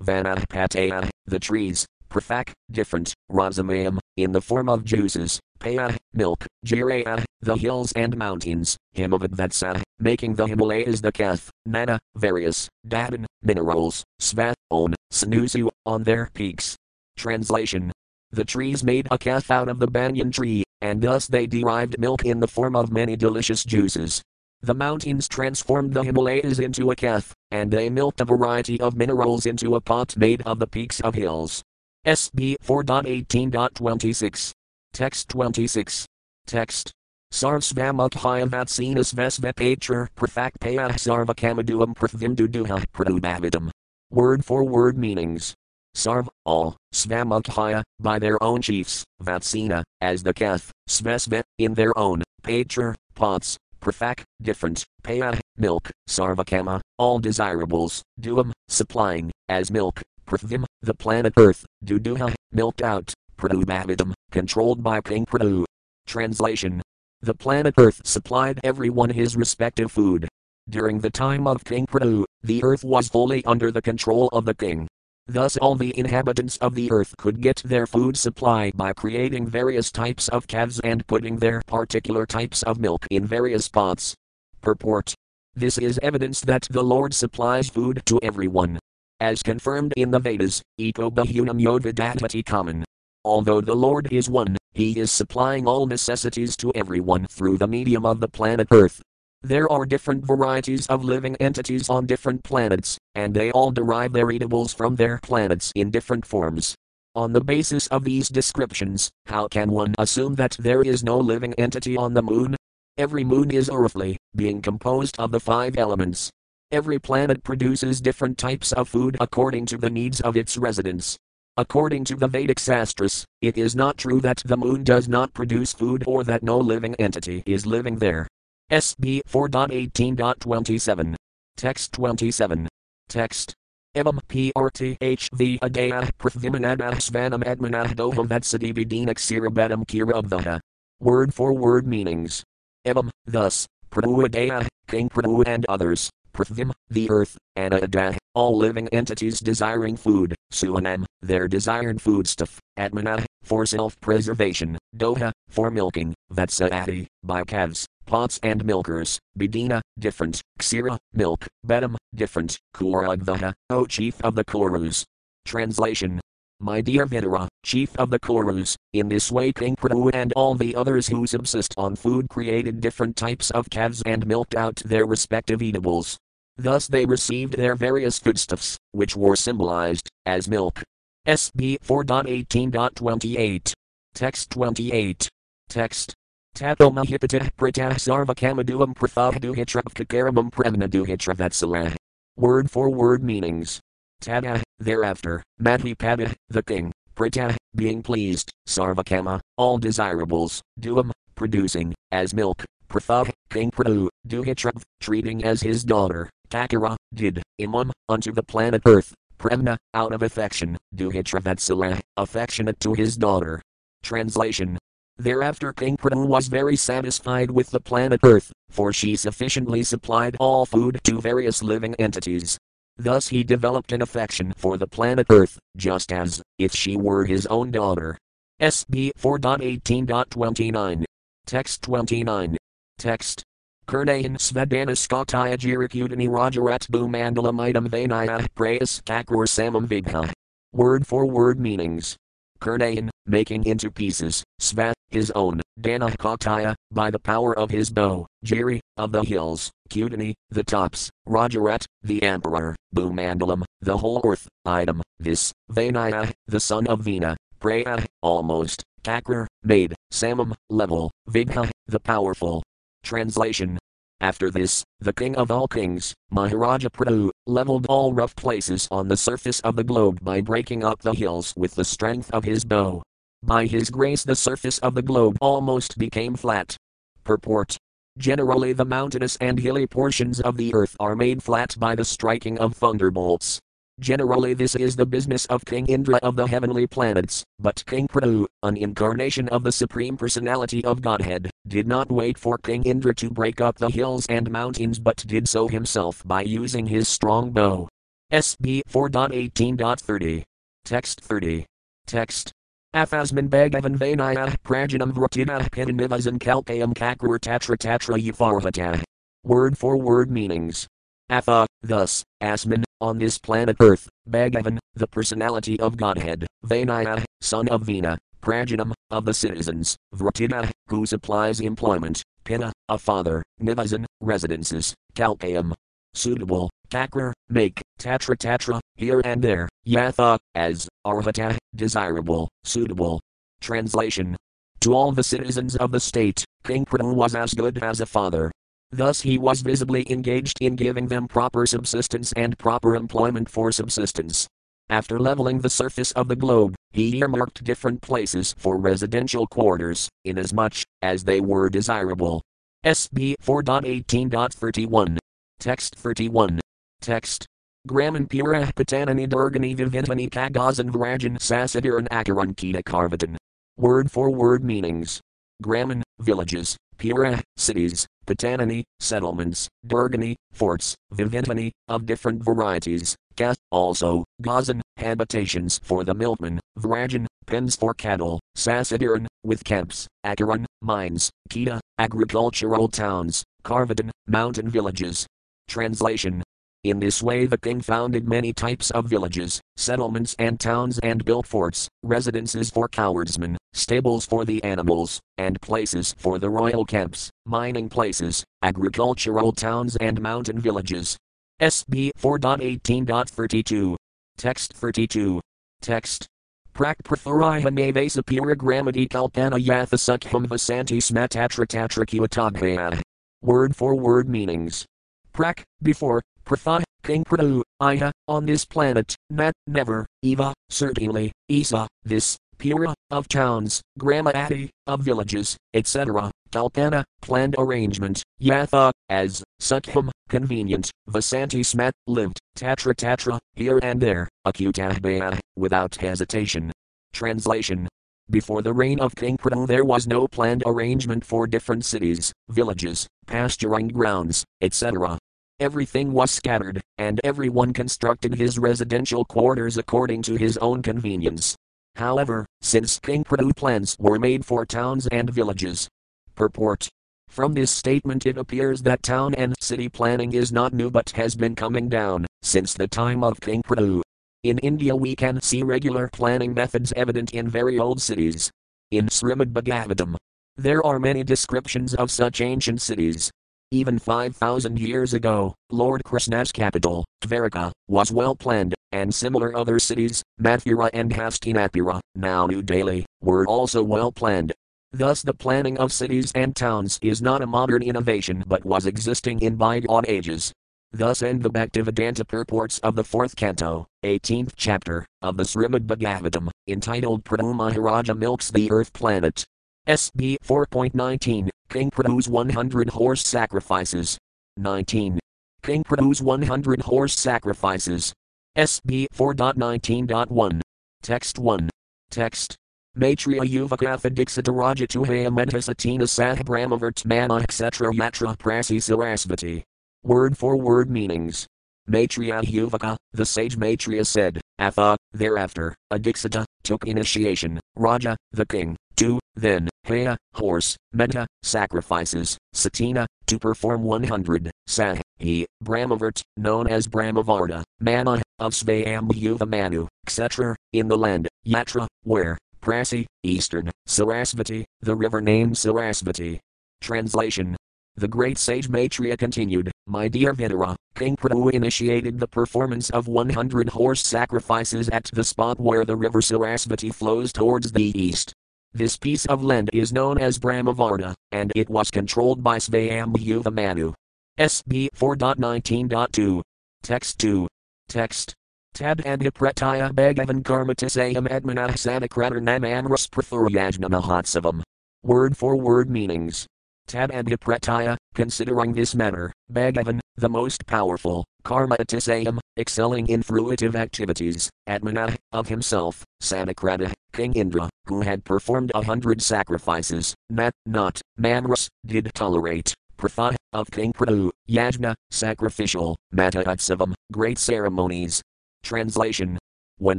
Vana 0.00 0.36
Pataya, 0.48 1.10
the 1.26 1.38
trees, 1.38 1.84
Prafak, 2.08 2.52
different, 2.70 3.12
Rasamayam, 3.30 3.98
in 4.16 4.32
the 4.32 4.40
form 4.40 4.70
of 4.70 4.86
juices, 4.86 5.38
Paya, 5.60 5.98
milk, 6.14 6.46
Jiraya, 6.64 7.22
the 7.42 7.56
hills 7.56 7.92
and 7.92 8.16
mountains, 8.16 8.78
Himavad 8.96 9.76
making 9.98 10.36
the 10.36 10.46
Himalayas 10.46 11.02
the 11.02 11.12
kath, 11.12 11.50
Nana, 11.66 11.98
various, 12.16 12.68
Dadan, 12.88 13.26
minerals, 13.42 14.02
Svat, 14.18 14.54
on, 14.70 14.94
Sanusu, 15.12 15.68
on 15.84 16.04
their 16.04 16.30
peaks. 16.32 16.74
Translation 17.18 17.92
The 18.32 18.44
trees 18.44 18.84
made 18.84 19.08
a 19.10 19.18
calf 19.18 19.50
out 19.50 19.68
of 19.68 19.80
the 19.80 19.88
banyan 19.88 20.30
tree, 20.30 20.62
and 20.80 21.02
thus 21.02 21.26
they 21.26 21.46
derived 21.46 21.98
milk 21.98 22.24
in 22.24 22.38
the 22.38 22.46
form 22.46 22.76
of 22.76 22.92
many 22.92 23.16
delicious 23.16 23.64
juices. 23.64 24.22
The 24.62 24.74
mountains 24.74 25.26
transformed 25.26 25.94
the 25.94 26.04
Himalayas 26.04 26.58
into 26.58 26.90
a 26.90 26.96
calf, 26.96 27.34
and 27.50 27.70
they 27.70 27.90
milked 27.90 28.20
a 28.20 28.24
variety 28.24 28.80
of 28.80 28.94
minerals 28.94 29.46
into 29.46 29.74
a 29.74 29.80
pot 29.80 30.16
made 30.16 30.42
of 30.42 30.58
the 30.58 30.66
peaks 30.66 31.00
of 31.00 31.14
hills. 31.14 31.62
SB 32.06 32.56
4.18.26. 32.62 34.52
Text 34.92 35.28
26. 35.28 36.06
Text. 36.46 36.92
Sarsvamukhaya 37.32 38.48
vatsinas 38.48 39.14
vesvepatra 39.14 40.08
prafakpaya 40.16 40.90
sarvakamaduam 40.92 41.94
pravimduduha 41.94 42.84
pradubhavidam. 42.92 43.70
Word 44.10 44.44
for 44.44 44.64
word 44.64 44.98
meanings. 44.98 45.54
Sarv, 45.94 46.28
all, 46.44 46.76
Svamukhaya, 46.94 47.82
by 47.98 48.18
their 48.18 48.42
own 48.42 48.62
chiefs, 48.62 49.04
Vatsina, 49.22 49.82
as 50.00 50.22
the 50.22 50.32
Kath, 50.32 50.70
Svesve, 50.88 51.42
in 51.58 51.74
their 51.74 51.96
own, 51.98 52.22
Patra, 52.42 52.94
pots, 53.14 53.58
Prafak, 53.80 54.22
different, 54.42 54.84
Paya, 55.02 55.38
milk, 55.56 55.90
Sarvakama, 56.08 56.80
all 56.98 57.18
desirables, 57.18 58.02
Duam, 58.20 58.52
supplying, 58.68 59.30
as 59.48 59.70
milk, 59.70 60.00
Prithvim, 60.26 60.64
the 60.82 60.94
planet 60.94 61.32
Earth, 61.36 61.66
Duduha, 61.84 62.34
milked 62.52 62.82
out, 62.82 63.12
Pradubhavidam, 63.36 64.12
controlled 64.30 64.82
by 64.82 65.00
King 65.00 65.26
Prithu. 65.26 65.64
Translation 66.06 66.82
The 67.22 67.34
planet 67.34 67.74
Earth 67.78 68.00
supplied 68.04 68.60
everyone 68.62 69.10
his 69.10 69.36
respective 69.36 69.90
food. 69.90 70.28
During 70.68 71.00
the 71.00 71.10
time 71.10 71.46
of 71.46 71.64
King 71.64 71.86
Prithu, 71.86 72.24
the 72.42 72.62
earth 72.62 72.84
was 72.84 73.08
fully 73.08 73.44
under 73.44 73.72
the 73.72 73.82
control 73.82 74.28
of 74.28 74.44
the 74.44 74.54
king. 74.54 74.86
Thus, 75.26 75.56
all 75.58 75.74
the 75.74 75.96
inhabitants 75.96 76.56
of 76.58 76.74
the 76.74 76.90
earth 76.90 77.14
could 77.16 77.40
get 77.40 77.62
their 77.64 77.86
food 77.86 78.16
supply 78.16 78.72
by 78.74 78.92
creating 78.92 79.46
various 79.46 79.92
types 79.92 80.28
of 80.28 80.46
calves 80.46 80.80
and 80.80 81.06
putting 81.06 81.36
their 81.36 81.62
particular 81.66 82.26
types 82.26 82.62
of 82.64 82.80
milk 82.80 83.06
in 83.10 83.26
various 83.26 83.68
pots. 83.68 84.14
Purport 84.60 85.14
This 85.54 85.78
is 85.78 86.00
evidence 86.02 86.40
that 86.42 86.66
the 86.70 86.82
Lord 86.82 87.14
supplies 87.14 87.68
food 87.68 88.02
to 88.06 88.18
everyone. 88.22 88.78
As 89.20 89.42
confirmed 89.42 89.92
in 89.96 90.10
the 90.10 90.18
Vedas, 90.18 90.62
Eko 90.80 91.12
Bahunam 91.12 91.60
Yodvidadvati 91.60 92.44
common. 92.44 92.84
Although 93.24 93.60
the 93.60 93.76
Lord 93.76 94.12
is 94.12 94.30
one, 94.30 94.56
He 94.72 94.98
is 94.98 95.12
supplying 95.12 95.66
all 95.66 95.86
necessities 95.86 96.56
to 96.56 96.72
everyone 96.74 97.26
through 97.26 97.58
the 97.58 97.68
medium 97.68 98.06
of 98.06 98.20
the 98.20 98.28
planet 98.28 98.68
Earth. 98.70 99.02
There 99.42 99.72
are 99.72 99.86
different 99.86 100.26
varieties 100.26 100.86
of 100.88 101.02
living 101.02 101.34
entities 101.36 101.88
on 101.88 102.04
different 102.04 102.44
planets, 102.44 102.98
and 103.14 103.32
they 103.32 103.50
all 103.52 103.70
derive 103.70 104.12
their 104.12 104.30
eatables 104.30 104.74
from 104.74 104.96
their 104.96 105.18
planets 105.22 105.72
in 105.74 105.90
different 105.90 106.26
forms. 106.26 106.74
On 107.14 107.32
the 107.32 107.40
basis 107.40 107.86
of 107.86 108.04
these 108.04 108.28
descriptions, 108.28 109.10
how 109.26 109.48
can 109.48 109.70
one 109.70 109.94
assume 109.98 110.34
that 110.34 110.58
there 110.60 110.82
is 110.82 111.02
no 111.02 111.18
living 111.18 111.54
entity 111.54 111.96
on 111.96 112.12
the 112.12 112.22
moon? 112.22 112.54
Every 112.98 113.24
moon 113.24 113.50
is 113.50 113.70
earthly, 113.72 114.18
being 114.36 114.60
composed 114.60 115.18
of 115.18 115.32
the 115.32 115.40
five 115.40 115.78
elements. 115.78 116.28
Every 116.70 116.98
planet 116.98 117.42
produces 117.42 118.02
different 118.02 118.36
types 118.36 118.72
of 118.72 118.90
food 118.90 119.16
according 119.20 119.64
to 119.66 119.78
the 119.78 119.90
needs 119.90 120.20
of 120.20 120.36
its 120.36 120.58
residents. 120.58 121.16
According 121.56 122.04
to 122.04 122.14
the 122.14 122.28
Vedic 122.28 122.60
Sastras, 122.60 123.24
it 123.40 123.56
is 123.56 123.74
not 123.74 123.96
true 123.96 124.20
that 124.20 124.42
the 124.44 124.58
moon 124.58 124.84
does 124.84 125.08
not 125.08 125.32
produce 125.32 125.72
food 125.72 126.04
or 126.06 126.24
that 126.24 126.42
no 126.42 126.58
living 126.58 126.94
entity 126.96 127.42
is 127.46 127.64
living 127.64 127.96
there. 127.96 128.28
SB 128.70 129.22
4.18.27. 129.28 131.14
Text 131.56 131.92
27. 131.92 132.68
Text. 133.08 133.54
Evam 133.96 134.20
PRTHV 134.28 135.58
Adaya 135.58 136.08
Prathvimanada 136.18 136.92
Svanam 136.94 137.42
Admanah 137.42 137.92
Doham 137.96 138.28
Vatsadividinak 138.28 139.18
Sirabadam 139.18 139.84
Kira 139.84 140.22
Abdhaha. 140.22 140.60
Word 141.00 141.34
for 141.34 141.52
word 141.52 141.88
meanings. 141.88 142.44
Evam, 142.86 143.10
thus, 143.26 143.66
Prabhu 143.90 144.28
Adaya, 144.28 144.68
King 144.86 145.08
Prithu 145.08 145.44
and 145.46 145.66
others, 145.68 146.08
Prathvim, 146.32 146.70
the 146.88 147.10
earth, 147.10 147.36
and 147.56 147.74
Anada, 147.74 148.16
all 148.34 148.56
living 148.56 148.88
entities 148.88 149.40
desiring 149.40 149.96
food, 149.96 150.34
Suanam, 150.52 151.04
their 151.20 151.48
desired 151.48 152.00
foodstuff, 152.00 152.60
Atmana, 152.78 153.24
for 153.42 153.66
self 153.66 154.00
preservation, 154.00 154.78
Doha, 154.96 155.32
for 155.48 155.70
milking, 155.70 156.14
Vatsaati, 156.32 157.06
by 157.24 157.42
calves, 157.44 157.86
pots 158.10 158.40
and 158.42 158.64
milkers, 158.64 159.20
Bedina, 159.38 159.80
different, 159.96 160.42
Xira, 160.58 160.98
milk, 161.12 161.46
Bedam, 161.64 161.96
different, 162.12 162.58
Kuragvaha, 162.74 163.54
O 163.70 163.86
chief 163.86 164.20
of 164.22 164.34
the 164.34 164.44
Kurus. 164.44 165.04
Translation 165.46 166.20
my 166.62 166.82
dear 166.82 167.06
Vidura, 167.06 167.48
chief 167.64 167.96
of 167.96 168.10
the 168.10 168.18
Kurus, 168.18 168.76
in 168.92 169.08
this 169.08 169.32
way 169.32 169.50
King 169.50 169.76
Prithu 169.76 170.10
and 170.12 170.30
all 170.34 170.54
the 170.54 170.76
others 170.76 171.06
who 171.06 171.26
subsist 171.26 171.72
on 171.78 171.96
food 171.96 172.28
created 172.28 172.82
different 172.82 173.16
types 173.16 173.50
of 173.52 173.70
calves 173.70 174.02
and 174.04 174.26
milked 174.26 174.54
out 174.54 174.76
their 174.84 175.06
respective 175.06 175.62
eatables. 175.62 176.18
Thus 176.58 176.86
they 176.86 177.06
received 177.06 177.54
their 177.56 177.74
various 177.74 178.18
foodstuffs, 178.18 178.76
which 178.92 179.16
were 179.16 179.36
symbolized 179.36 180.10
as 180.26 180.48
milk. 180.48 180.82
SB 181.26 181.78
4.18.28. 181.80 183.72
Text 184.14 184.50
28. 184.50 185.28
Text. 185.70 186.14
Tato 186.54 186.90
mahipatah 186.90 187.50
pritah 187.56 187.94
sarvakamaduam 187.94 188.94
prathahduhitrapkakaramam 188.94 190.50
premnaduhitravatsala. 190.50 191.96
Word 192.36 192.70
for 192.70 192.90
word 192.90 193.22
meanings. 193.22 193.80
Tada, 194.20 194.62
thereafter, 194.78 195.42
Madhipada, 195.60 196.34
the 196.48 196.62
king, 196.62 196.92
Prita, 197.16 197.56
being 197.74 198.02
pleased, 198.02 198.50
Sarvakama, 198.66 199.40
all 199.56 199.78
desirables, 199.78 200.62
Duam, 200.78 201.10
producing, 201.34 201.94
as 202.12 202.34
milk, 202.34 202.64
Pratha, 202.88 203.30
King 203.50 203.70
Prithu, 203.70 204.08
Duhitrav, 204.26 204.82
treating 205.00 205.44
as 205.44 205.62
his 205.62 205.84
daughter, 205.84 206.28
Takara, 206.50 206.96
did, 207.14 207.42
Imam, 207.60 207.90
unto 208.08 208.32
the 208.32 208.42
planet 208.42 208.82
Earth, 208.86 209.14
Premna, 209.38 209.76
out 209.94 210.12
of 210.12 210.22
affection, 210.22 210.76
Duhitravatsala, 210.94 212.00
affectionate 212.16 212.78
to 212.80 212.94
his 212.94 213.16
daughter. 213.16 213.62
Translation 214.02 214.78
Thereafter 215.20 215.74
King 215.74 215.98
Prithu 215.98 216.26
was 216.26 216.48
very 216.48 216.76
satisfied 216.76 217.50
with 217.50 217.70
the 217.70 217.78
planet 217.78 218.20
Earth, 218.22 218.50
for 218.70 218.90
she 218.90 219.16
sufficiently 219.16 219.82
supplied 219.82 220.34
all 220.40 220.64
food 220.64 220.98
to 221.04 221.20
various 221.20 221.62
living 221.62 221.94
entities. 221.96 222.56
Thus 222.96 223.28
he 223.28 223.44
developed 223.44 223.92
an 223.92 224.00
affection 224.00 224.54
for 224.56 224.78
the 224.78 224.86
planet 224.86 225.26
Earth, 225.28 225.58
just 225.76 226.10
as, 226.10 226.40
if 226.58 226.74
she 226.74 226.96
were 226.96 227.26
his 227.26 227.46
own 227.48 227.70
daughter. 227.70 228.16
SB 228.62 229.10
4.18.29. 229.20 231.04
Text 231.44 231.82
29. 231.82 232.56
Text. 232.96 233.42
Kurnayan 233.86 234.38
Svedana 234.38 234.96
Skotaya 234.96 235.58
Jirikudani 235.58 236.30
Rajarat 236.30 236.88
Bhumandalam 236.88 237.60
item 237.60 237.90
Vanaya 237.90 238.46
Prayas 238.54 239.02
Kakur 239.02 239.46
Samam 239.46 239.86
Vigha. 239.86 240.32
Word 240.72 241.06
for 241.06 241.26
word 241.26 241.60
meanings. 241.60 242.16
Kurnayan, 242.60 243.10
making 243.26 243.64
into 243.64 243.90
pieces, 243.90 244.44
Svat, 244.60 244.94
his 245.10 245.30
own, 245.32 245.60
Dana 245.80 246.08
Kataya, 246.10 246.74
by 246.90 247.10
the 247.10 247.18
power 247.18 247.56
of 247.58 247.70
his 247.70 247.90
bow, 247.90 248.26
Jiri, 248.44 248.80
of 248.96 249.12
the 249.12 249.22
hills, 249.22 249.70
Kudani, 249.88 250.34
the 250.50 250.64
tops, 250.64 251.10
Rajarat, 251.26 251.84
the 252.02 252.22
emperor, 252.22 252.76
Bhumandalam, 252.94 253.64
the 253.80 253.96
whole 253.96 254.20
earth, 254.24 254.48
item, 254.64 255.02
this, 255.18 255.52
Vanaya, 255.70 256.32
the 256.46 256.60
son 256.60 256.86
of 256.86 257.00
Vena, 257.00 257.36
Praya, 257.60 258.06
almost, 258.22 258.82
Kakar, 259.02 259.46
made, 259.62 259.94
Samam, 260.12 260.54
level, 260.68 261.10
Vigha, 261.28 261.70
the 261.86 262.00
powerful. 262.00 262.62
Translation. 263.02 263.78
After 264.20 264.50
this, 264.50 264.84
the 265.00 265.14
king 265.14 265.34
of 265.36 265.50
all 265.50 265.66
kings, 265.66 266.14
Maharaja 266.30 266.90
Prithu, 266.90 267.30
leveled 267.46 267.86
all 267.88 268.12
rough 268.12 268.36
places 268.36 268.86
on 268.90 269.08
the 269.08 269.16
surface 269.16 269.60
of 269.60 269.76
the 269.76 269.84
globe 269.84 270.22
by 270.22 270.42
breaking 270.42 270.84
up 270.84 271.00
the 271.00 271.14
hills 271.14 271.54
with 271.56 271.74
the 271.74 271.84
strength 271.84 272.30
of 272.30 272.44
his 272.44 272.64
bow. 272.64 273.02
By 273.42 273.66
his 273.66 273.90
grace, 273.90 274.22
the 274.22 274.36
surface 274.36 274.78
of 274.78 274.94
the 274.94 275.02
globe 275.02 275.38
almost 275.40 275.98
became 275.98 276.36
flat. 276.36 276.76
Purport 277.24 277.76
Generally, 278.18 278.74
the 278.74 278.84
mountainous 278.84 279.36
and 279.36 279.58
hilly 279.58 279.86
portions 279.86 280.40
of 280.40 280.56
the 280.56 280.74
earth 280.74 280.96
are 281.00 281.16
made 281.16 281.42
flat 281.42 281.74
by 281.78 281.94
the 281.94 282.04
striking 282.04 282.58
of 282.58 282.74
thunderbolts. 282.74 283.60
Generally, 283.98 284.54
this 284.54 284.74
is 284.74 284.96
the 284.96 285.06
business 285.06 285.46
of 285.46 285.64
King 285.64 285.86
Indra 285.86 286.18
of 286.22 286.34
the 286.34 286.46
heavenly 286.46 286.86
planets, 286.86 287.44
but 287.58 287.84
King 287.86 288.08
Prithu, 288.08 288.46
an 288.62 288.76
incarnation 288.76 289.48
of 289.48 289.62
the 289.62 289.72
Supreme 289.72 290.16
Personality 290.16 290.84
of 290.84 291.02
Godhead, 291.02 291.50
did 291.68 291.86
not 291.86 292.10
wait 292.10 292.38
for 292.38 292.58
King 292.58 292.82
Indra 292.84 293.14
to 293.16 293.30
break 293.30 293.60
up 293.60 293.76
the 293.76 293.90
hills 293.90 294.26
and 294.28 294.50
mountains 294.50 294.98
but 294.98 295.24
did 295.26 295.48
so 295.48 295.68
himself 295.68 296.22
by 296.26 296.42
using 296.42 296.86
his 296.86 297.08
strong 297.08 297.50
bow. 297.50 297.88
SB 298.32 298.82
4.18.30. 298.90 300.44
Text 300.84 301.20
30. 301.20 301.66
Text. 302.06 302.52
Aphasman 302.94 303.48
Bhagavan 303.48 303.96
Vainaya 303.96 304.52
Prajanam 304.64 305.12
Vratina 305.12 305.70
Pidanivazan 305.70 306.40
Kalpayam 306.40 306.92
Kakur 306.92 307.38
Tatra 307.38 307.76
Tatra 307.76 308.20
Yufarvata. 308.20 309.00
Word 309.44 309.78
for 309.78 309.96
word 309.96 310.28
meanings. 310.28 310.88
Atha, 311.28 311.52
uh, 311.52 311.66
thus, 311.82 312.24
Asman, 312.42 312.82
on 313.00 313.18
this 313.18 313.38
planet 313.38 313.76
Earth, 313.78 314.08
Bhagavan, 314.28 314.78
the 314.94 315.06
personality 315.06 315.78
of 315.78 315.96
Godhead, 315.96 316.48
Vainaya, 316.66 317.22
son 317.40 317.68
of 317.68 317.82
Vena, 317.82 318.18
Prajanam, 318.42 318.92
of 319.12 319.24
the 319.24 319.34
citizens, 319.34 319.96
Vratina, 320.12 320.68
who 320.88 321.06
supplies 321.06 321.60
employment, 321.60 322.24
Pina, 322.42 322.72
a 322.88 322.98
father, 322.98 323.44
Nivazan, 323.62 324.04
residences, 324.20 324.96
Kalpayam, 325.14 325.72
suitable, 326.14 326.68
Kakra, 326.88 327.32
make, 327.48 327.80
Tatra 328.00 328.36
Tatra, 328.36 328.79
here 329.00 329.20
and 329.24 329.42
there, 329.42 329.68
Yatha, 329.86 330.38
as, 330.54 330.88
Arvata, 331.06 331.56
desirable, 331.74 332.48
suitable. 332.62 333.20
Translation 333.60 334.36
To 334.82 334.94
all 334.94 335.10
the 335.10 335.24
citizens 335.24 335.74
of 335.76 335.90
the 335.90 336.00
state, 336.00 336.44
King 336.62 336.84
Prithu 336.84 337.14
was 337.14 337.34
as 337.34 337.54
good 337.54 337.82
as 337.82 338.00
a 338.00 338.06
father, 338.06 338.52
Thus 338.92 339.20
he 339.20 339.38
was 339.38 339.62
visibly 339.62 340.10
engaged 340.10 340.58
in 340.60 340.74
giving 340.74 341.06
them 341.06 341.28
proper 341.28 341.64
subsistence 341.64 342.32
and 342.32 342.58
proper 342.58 342.96
employment 342.96 343.48
for 343.48 343.70
subsistence. 343.70 344.48
After 344.88 345.20
leveling 345.20 345.60
the 345.60 345.70
surface 345.70 346.10
of 346.12 346.26
the 346.26 346.34
globe, 346.34 346.74
he 346.90 347.18
earmarked 347.18 347.62
different 347.62 348.02
places 348.02 348.52
for 348.58 348.76
residential 348.76 349.46
quarters, 349.46 350.08
inasmuch 350.24 350.84
as 351.02 351.22
they 351.22 351.40
were 351.40 351.70
desirable. 351.70 352.42
SB 352.84 353.36
4.18.31. 353.40 355.18
Text 355.60 355.94
31. 355.94 356.58
Text. 357.00 357.46
Graman 357.88 358.28
Pura 358.28 358.70
Patanani 358.74 359.26
Durgani 359.26 359.74
Vivintani 359.74 360.28
Kagazan 360.28 360.90
Vrajan 360.90 361.38
Sasidiran 361.38 362.06
Akaran 362.08 362.54
Kita 362.54 362.82
Karvatan. 362.82 363.36
Word 363.78 364.10
for 364.10 364.28
word 364.30 364.62
meanings. 364.62 365.18
Graman, 365.62 366.02
villages, 366.20 366.76
Pura, 366.98 367.42
cities, 367.56 368.06
Patanani, 368.26 368.82
settlements, 369.00 369.66
Durgani, 369.86 370.34
forts, 370.52 370.94
Vivintani, 371.14 371.70
of 371.88 372.04
different 372.04 372.44
varieties, 372.44 373.16
Ka, 373.38 373.54
also, 373.70 374.24
Gazan, 374.42 374.82
habitations 374.98 375.80
for 375.82 376.04
the 376.04 376.12
milkman, 376.12 376.60
Vrajan, 376.78 377.24
pens 377.46 377.76
for 377.76 377.94
cattle, 377.94 378.40
Sasidiran, 378.58 379.26
with 379.42 379.64
camps, 379.64 380.06
Akaran, 380.26 380.66
mines, 380.82 381.30
Kita, 381.48 381.80
agricultural 381.98 382.88
towns, 382.88 383.42
Karvadan, 383.64 384.10
mountain 384.26 384.68
villages. 384.68 385.26
Translation 385.66 386.42
in 386.82 386.98
this 386.98 387.22
way, 387.22 387.44
the 387.44 387.58
king 387.58 387.82
founded 387.82 388.26
many 388.26 388.54
types 388.54 388.90
of 388.90 389.04
villages, 389.04 389.60
settlements, 389.76 390.34
and 390.38 390.58
towns 390.58 390.98
and 391.00 391.22
built 391.24 391.46
forts, 391.46 391.88
residences 392.02 392.70
for 392.70 392.88
cowardsmen, 392.88 393.56
stables 393.74 394.24
for 394.24 394.46
the 394.46 394.64
animals, 394.64 395.20
and 395.36 395.60
places 395.60 396.14
for 396.16 396.38
the 396.38 396.48
royal 396.48 396.86
camps, 396.86 397.30
mining 397.44 397.90
places, 397.90 398.44
agricultural 398.62 399.52
towns, 399.52 399.96
and 399.96 400.22
mountain 400.22 400.58
villages. 400.58 401.18
SB 401.60 402.12
4.18.32. 402.18 403.96
Text 404.38 404.72
32. 404.72 405.40
Text. 405.82 406.26
Prakprathariha 406.72 407.70
nave 407.70 408.10
sapira 408.10 408.54
grammati 408.54 409.06
kalpana 409.06 409.62
yatha 409.62 409.98
sukham 409.98 410.46
vasanti 410.46 410.96
smatatra 410.96 411.66
tatra 411.66 413.02
Word 413.42 413.76
for 413.76 413.94
word 413.94 414.28
meanings. 414.30 414.86
Prak, 415.34 415.62
before, 415.82 416.22
Pratha, 416.50 416.82
King 417.04 417.22
Prithu, 417.22 417.62
Iha, 417.80 418.10
on 418.26 418.44
this 418.44 418.64
planet, 418.64 419.14
Nat, 419.30 419.52
never, 419.68 420.04
Eva, 420.22 420.52
certainly, 420.68 421.30
Isa, 421.48 421.86
this, 422.02 422.36
Pura, 422.58 422.92
of 423.12 423.28
towns, 423.28 423.80
Adi, 424.04 424.68
of 424.88 425.00
villages, 425.00 425.56
etc., 425.74 426.32
Kalpana, 426.50 427.04
planned 427.22 427.54
arrangement, 427.56 428.24
Yatha, 428.42 428.90
as, 429.08 429.44
Sukham, 429.62 430.10
convenient, 430.28 430.90
Vasanti 431.08 431.64
Smat, 431.64 431.94
lived, 432.08 432.40
Tatra 432.58 432.96
Tatra, 432.96 433.38
here 433.54 433.78
and 433.84 434.00
there, 434.00 434.28
Akutahbaya, 434.44 435.38
without 435.54 435.94
hesitation. 435.94 436.72
Translation 437.12 437.86
before 438.28 438.62
the 438.62 438.72
reign 438.72 438.98
of 438.98 439.14
King 439.14 439.36
Prithu, 439.36 439.66
there 439.66 439.84
was 439.84 440.06
no 440.06 440.26
planned 440.26 440.62
arrangement 440.66 441.24
for 441.24 441.46
different 441.46 441.84
cities, 441.84 442.32
villages, 442.48 443.06
pasturing 443.26 443.88
grounds, 443.88 444.44
etc. 444.60 445.18
Everything 445.60 446.12
was 446.12 446.30
scattered, 446.30 446.80
and 446.96 447.20
everyone 447.22 447.74
constructed 447.74 448.34
his 448.34 448.58
residential 448.58 449.26
quarters 449.26 449.76
according 449.76 450.22
to 450.22 450.36
his 450.36 450.56
own 450.56 450.80
convenience. 450.80 451.54
However, 451.96 452.46
since 452.62 452.98
King 452.98 453.24
Prithu 453.24 453.54
plans 453.54 453.94
were 454.00 454.18
made 454.18 454.46
for 454.46 454.64
towns 454.64 455.06
and 455.08 455.28
villages. 455.28 455.86
Purport. 456.34 456.88
From 457.28 457.52
this 457.52 457.70
statement, 457.70 458.24
it 458.24 458.38
appears 458.38 458.80
that 458.82 459.02
town 459.02 459.34
and 459.34 459.54
city 459.60 459.90
planning 459.90 460.32
is 460.32 460.50
not 460.50 460.72
new 460.72 460.90
but 460.90 461.10
has 461.10 461.36
been 461.36 461.54
coming 461.54 461.90
down 461.90 462.24
since 462.40 462.72
the 462.72 462.88
time 462.88 463.22
of 463.22 463.38
King 463.42 463.62
Prithu. 463.62 464.00
In 464.42 464.56
India, 464.60 464.96
we 464.96 465.14
can 465.14 465.42
see 465.42 465.62
regular 465.62 466.08
planning 466.08 466.54
methods 466.54 466.90
evident 466.96 467.32
in 467.32 467.46
very 467.46 467.78
old 467.78 468.00
cities. 468.00 468.50
In 468.90 469.08
Srimad 469.08 469.52
Bhagavatam, 469.52 470.16
there 470.56 470.84
are 470.86 470.98
many 470.98 471.22
descriptions 471.22 471.94
of 471.94 472.10
such 472.10 472.40
ancient 472.40 472.80
cities, 472.80 473.30
even 473.72 473.98
5,000 473.98 474.80
years 474.80 475.14
ago, 475.14 475.54
Lord 475.70 476.02
Krishna's 476.04 476.50
capital, 476.50 477.04
Dvaraka, 477.22 477.70
was 477.86 478.10
well 478.10 478.34
planned, 478.34 478.74
and 478.90 479.14
similar 479.14 479.56
other 479.56 479.78
cities, 479.78 480.24
Mathura 480.40 480.90
and 480.92 481.12
Hastinapura, 481.12 482.00
now 482.16 482.46
New 482.46 482.62
Delhi, 482.62 483.06
were 483.20 483.46
also 483.46 483.82
well 483.82 484.10
planned. 484.10 484.52
Thus, 484.92 485.22
the 485.22 485.34
planning 485.34 485.78
of 485.78 485.92
cities 485.92 486.32
and 486.34 486.56
towns 486.56 486.98
is 487.00 487.22
not 487.22 487.42
a 487.42 487.46
modern 487.46 487.82
innovation 487.82 488.42
but 488.46 488.64
was 488.64 488.86
existing 488.86 489.38
in 489.40 489.54
bygone 489.54 490.04
ages. 490.08 490.52
Thus 490.92 491.22
end 491.22 491.44
the 491.44 491.50
Bhaktivedanta 491.50 492.26
purports 492.26 492.80
of 492.80 492.96
the 492.96 493.04
fourth 493.04 493.36
canto, 493.36 493.86
18th 494.04 494.54
chapter, 494.56 495.06
of 495.22 495.36
the 495.36 495.44
Srimad 495.44 495.86
Bhagavatam, 495.86 496.50
entitled 496.66 497.22
Prithu 497.22 498.18
Milks 498.18 498.50
the 498.50 498.68
Earth 498.72 498.92
Planet. 498.92 499.46
SB 499.90 500.36
4.19 500.46 501.48
King 501.68 501.90
Prithu's 501.90 502.28
100 502.28 502.90
Horse 502.90 503.26
Sacrifices. 503.26 504.16
19. 504.56 505.18
King 505.64 505.82
Prithu's 505.82 506.22
100 506.22 506.82
Horse 506.82 507.18
Sacrifices. 507.18 508.12
SB 508.56 509.06
4.19.1. 509.12 510.60
Text 511.02 511.40
1. 511.40 511.70
Text. 512.08 512.54
Maitreya 512.96 513.40
Yuvakatha 513.40 514.14
Dixita 514.14 514.54
Rajatuhaya 514.54 515.28
Medhasatina 515.28 516.02
Sahabramavart 516.02 517.42
etc. 517.42 517.92
Yatra 517.92 518.38
Prasi 518.38 518.76
Sarasvati. 518.76 519.64
Word 520.04 520.38
for 520.38 520.56
word 520.56 520.88
meanings. 520.88 521.48
Maitreya 521.88 522.42
Yuvaka, 522.42 522.96
the 523.12 523.26
sage 523.26 523.56
Maitreya 523.56 524.04
said, 524.06 524.40
Atha, 524.60 524.96
thereafter, 525.12 525.74
Adixita, 525.92 526.44
took 526.62 526.86
initiation, 526.86 527.58
Raja, 527.74 528.16
the 528.30 528.46
king, 528.46 528.76
2. 528.96 529.18
Then, 529.34 529.69
Haya, 529.90 530.16
horse, 530.34 530.76
Meta, 530.92 531.26
sacrifices, 531.42 532.38
Satina, 532.54 533.06
to 533.26 533.40
perform 533.40 533.82
100, 533.82 534.48
Sah, 534.68 534.94
he, 535.18 535.46
Brahmavart, 535.64 536.22
known 536.36 536.68
as 536.68 536.86
Brahmavarta, 536.86 537.64
Mana, 537.80 538.22
of 538.38 538.52
Svayambhuva 538.52 539.48
Manu, 539.48 539.88
etc., 540.06 540.54
in 540.72 540.86
the 540.86 540.96
land, 540.96 541.26
Yatra, 541.44 541.88
where, 542.04 542.38
Prasi, 542.62 543.04
eastern, 543.24 543.68
Sarasvati, 543.88 544.64
the 544.80 544.94
river 544.94 545.20
named 545.20 545.56
Sarasvati. 545.56 546.38
Translation 546.80 547.56
The 547.96 548.06
great 548.06 548.38
sage 548.38 548.68
Maitreya 548.68 549.16
continued, 549.16 549.72
My 549.88 550.06
dear 550.06 550.32
Vidura, 550.34 550.76
King 550.94 551.16
Prithu 551.16 551.52
initiated 551.52 552.20
the 552.20 552.28
performance 552.28 552.90
of 552.90 553.08
100 553.08 553.70
horse 553.70 554.06
sacrifices 554.06 554.88
at 554.90 555.10
the 555.12 555.24
spot 555.24 555.58
where 555.58 555.84
the 555.84 555.96
river 555.96 556.20
Sarasvati 556.20 556.94
flows 556.94 557.32
towards 557.32 557.72
the 557.72 557.98
east. 558.00 558.32
This 558.72 558.96
piece 558.96 559.26
of 559.26 559.42
land 559.42 559.68
is 559.72 559.92
known 559.92 560.18
as 560.18 560.38
Brahmavarta, 560.38 561.14
and 561.32 561.50
it 561.56 561.68
was 561.68 561.90
controlled 561.90 562.44
by 562.44 562.58
Svayambhuva 562.58 563.52
Manu. 563.52 563.92
SB 564.38 564.88
4.19.2. 564.96 566.40
Text 566.82 567.18
2. 567.18 567.48
Text. 567.88 568.32
Tab 568.72 568.98
Adhiprataya 569.02 569.92
Bhagavan 569.92 570.42
Karmatisayam 570.42 571.26
Admanah 571.28 571.72
Sadakratarnam 571.72 572.62
Amras. 572.64 574.62
Word 575.02 575.36
for 575.36 575.56
word 575.56 575.90
meanings. 575.90 576.46
Tab 576.90 577.12
Adhiprataya, 577.12 577.96
considering 578.16 578.72
this 578.72 578.96
manner, 578.96 579.32
Bhagavan, 579.52 580.00
the 580.16 580.28
most 580.28 580.66
powerful, 580.66 581.24
Karma 581.44 581.76
Atisayam, 581.76 582.40
excelling 582.58 583.06
in 583.06 583.22
fruitive 583.22 583.76
activities, 583.76 584.50
Atmana, 584.68 585.14
of 585.30 585.46
himself, 585.46 586.02
Sadakrata, 586.20 586.92
King 587.12 587.34
Indra, 587.34 587.70
who 587.86 588.00
had 588.00 588.24
performed 588.24 588.72
a 588.74 588.82
hundred 588.82 589.22
sacrifices, 589.22 590.16
Nat, 590.30 590.52
not, 590.66 591.00
Mamras, 591.16 591.68
did 591.86 592.10
tolerate, 592.12 592.74
Pratha, 592.96 593.36
of 593.52 593.70
King 593.70 593.92
Prithu, 593.92 594.32
Yajna, 594.48 594.96
sacrificial, 595.12 595.96
Mata 596.10 596.42
Utsavam, 596.42 596.94
great 597.12 597.38
ceremonies. 597.38 598.20
Translation 598.64 599.38
When 599.80 599.98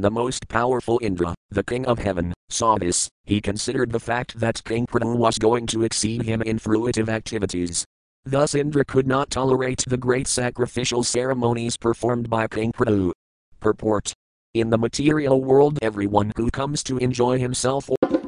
the 0.00 0.12
most 0.12 0.46
powerful 0.46 1.00
Indra, 1.02 1.34
the 1.50 1.64
king 1.64 1.86
of 1.86 1.98
heaven, 1.98 2.32
saw 2.48 2.76
this, 2.78 3.08
he 3.24 3.40
considered 3.40 3.90
the 3.90 3.98
fact 3.98 4.38
that 4.38 4.62
King 4.62 4.86
Prithu 4.86 5.16
was 5.16 5.38
going 5.38 5.66
to 5.66 5.82
exceed 5.82 6.22
him 6.22 6.40
in 6.40 6.60
fruitive 6.60 7.08
activities. 7.08 7.84
Thus 8.24 8.54
Indra 8.54 8.84
could 8.84 9.08
not 9.08 9.28
tolerate 9.28 9.84
the 9.84 9.96
great 9.96 10.28
sacrificial 10.28 11.02
ceremonies 11.02 11.76
performed 11.76 12.30
by 12.30 12.46
King 12.46 12.70
Prithu. 12.70 13.10
Purport 13.58 14.12
In 14.54 14.70
the 14.70 14.78
material 14.78 15.42
world, 15.42 15.80
everyone 15.82 16.30
who 16.36 16.48
comes 16.48 16.84
to 16.84 16.98
enjoy 16.98 17.40
himself 17.40 17.90
or 17.90 18.21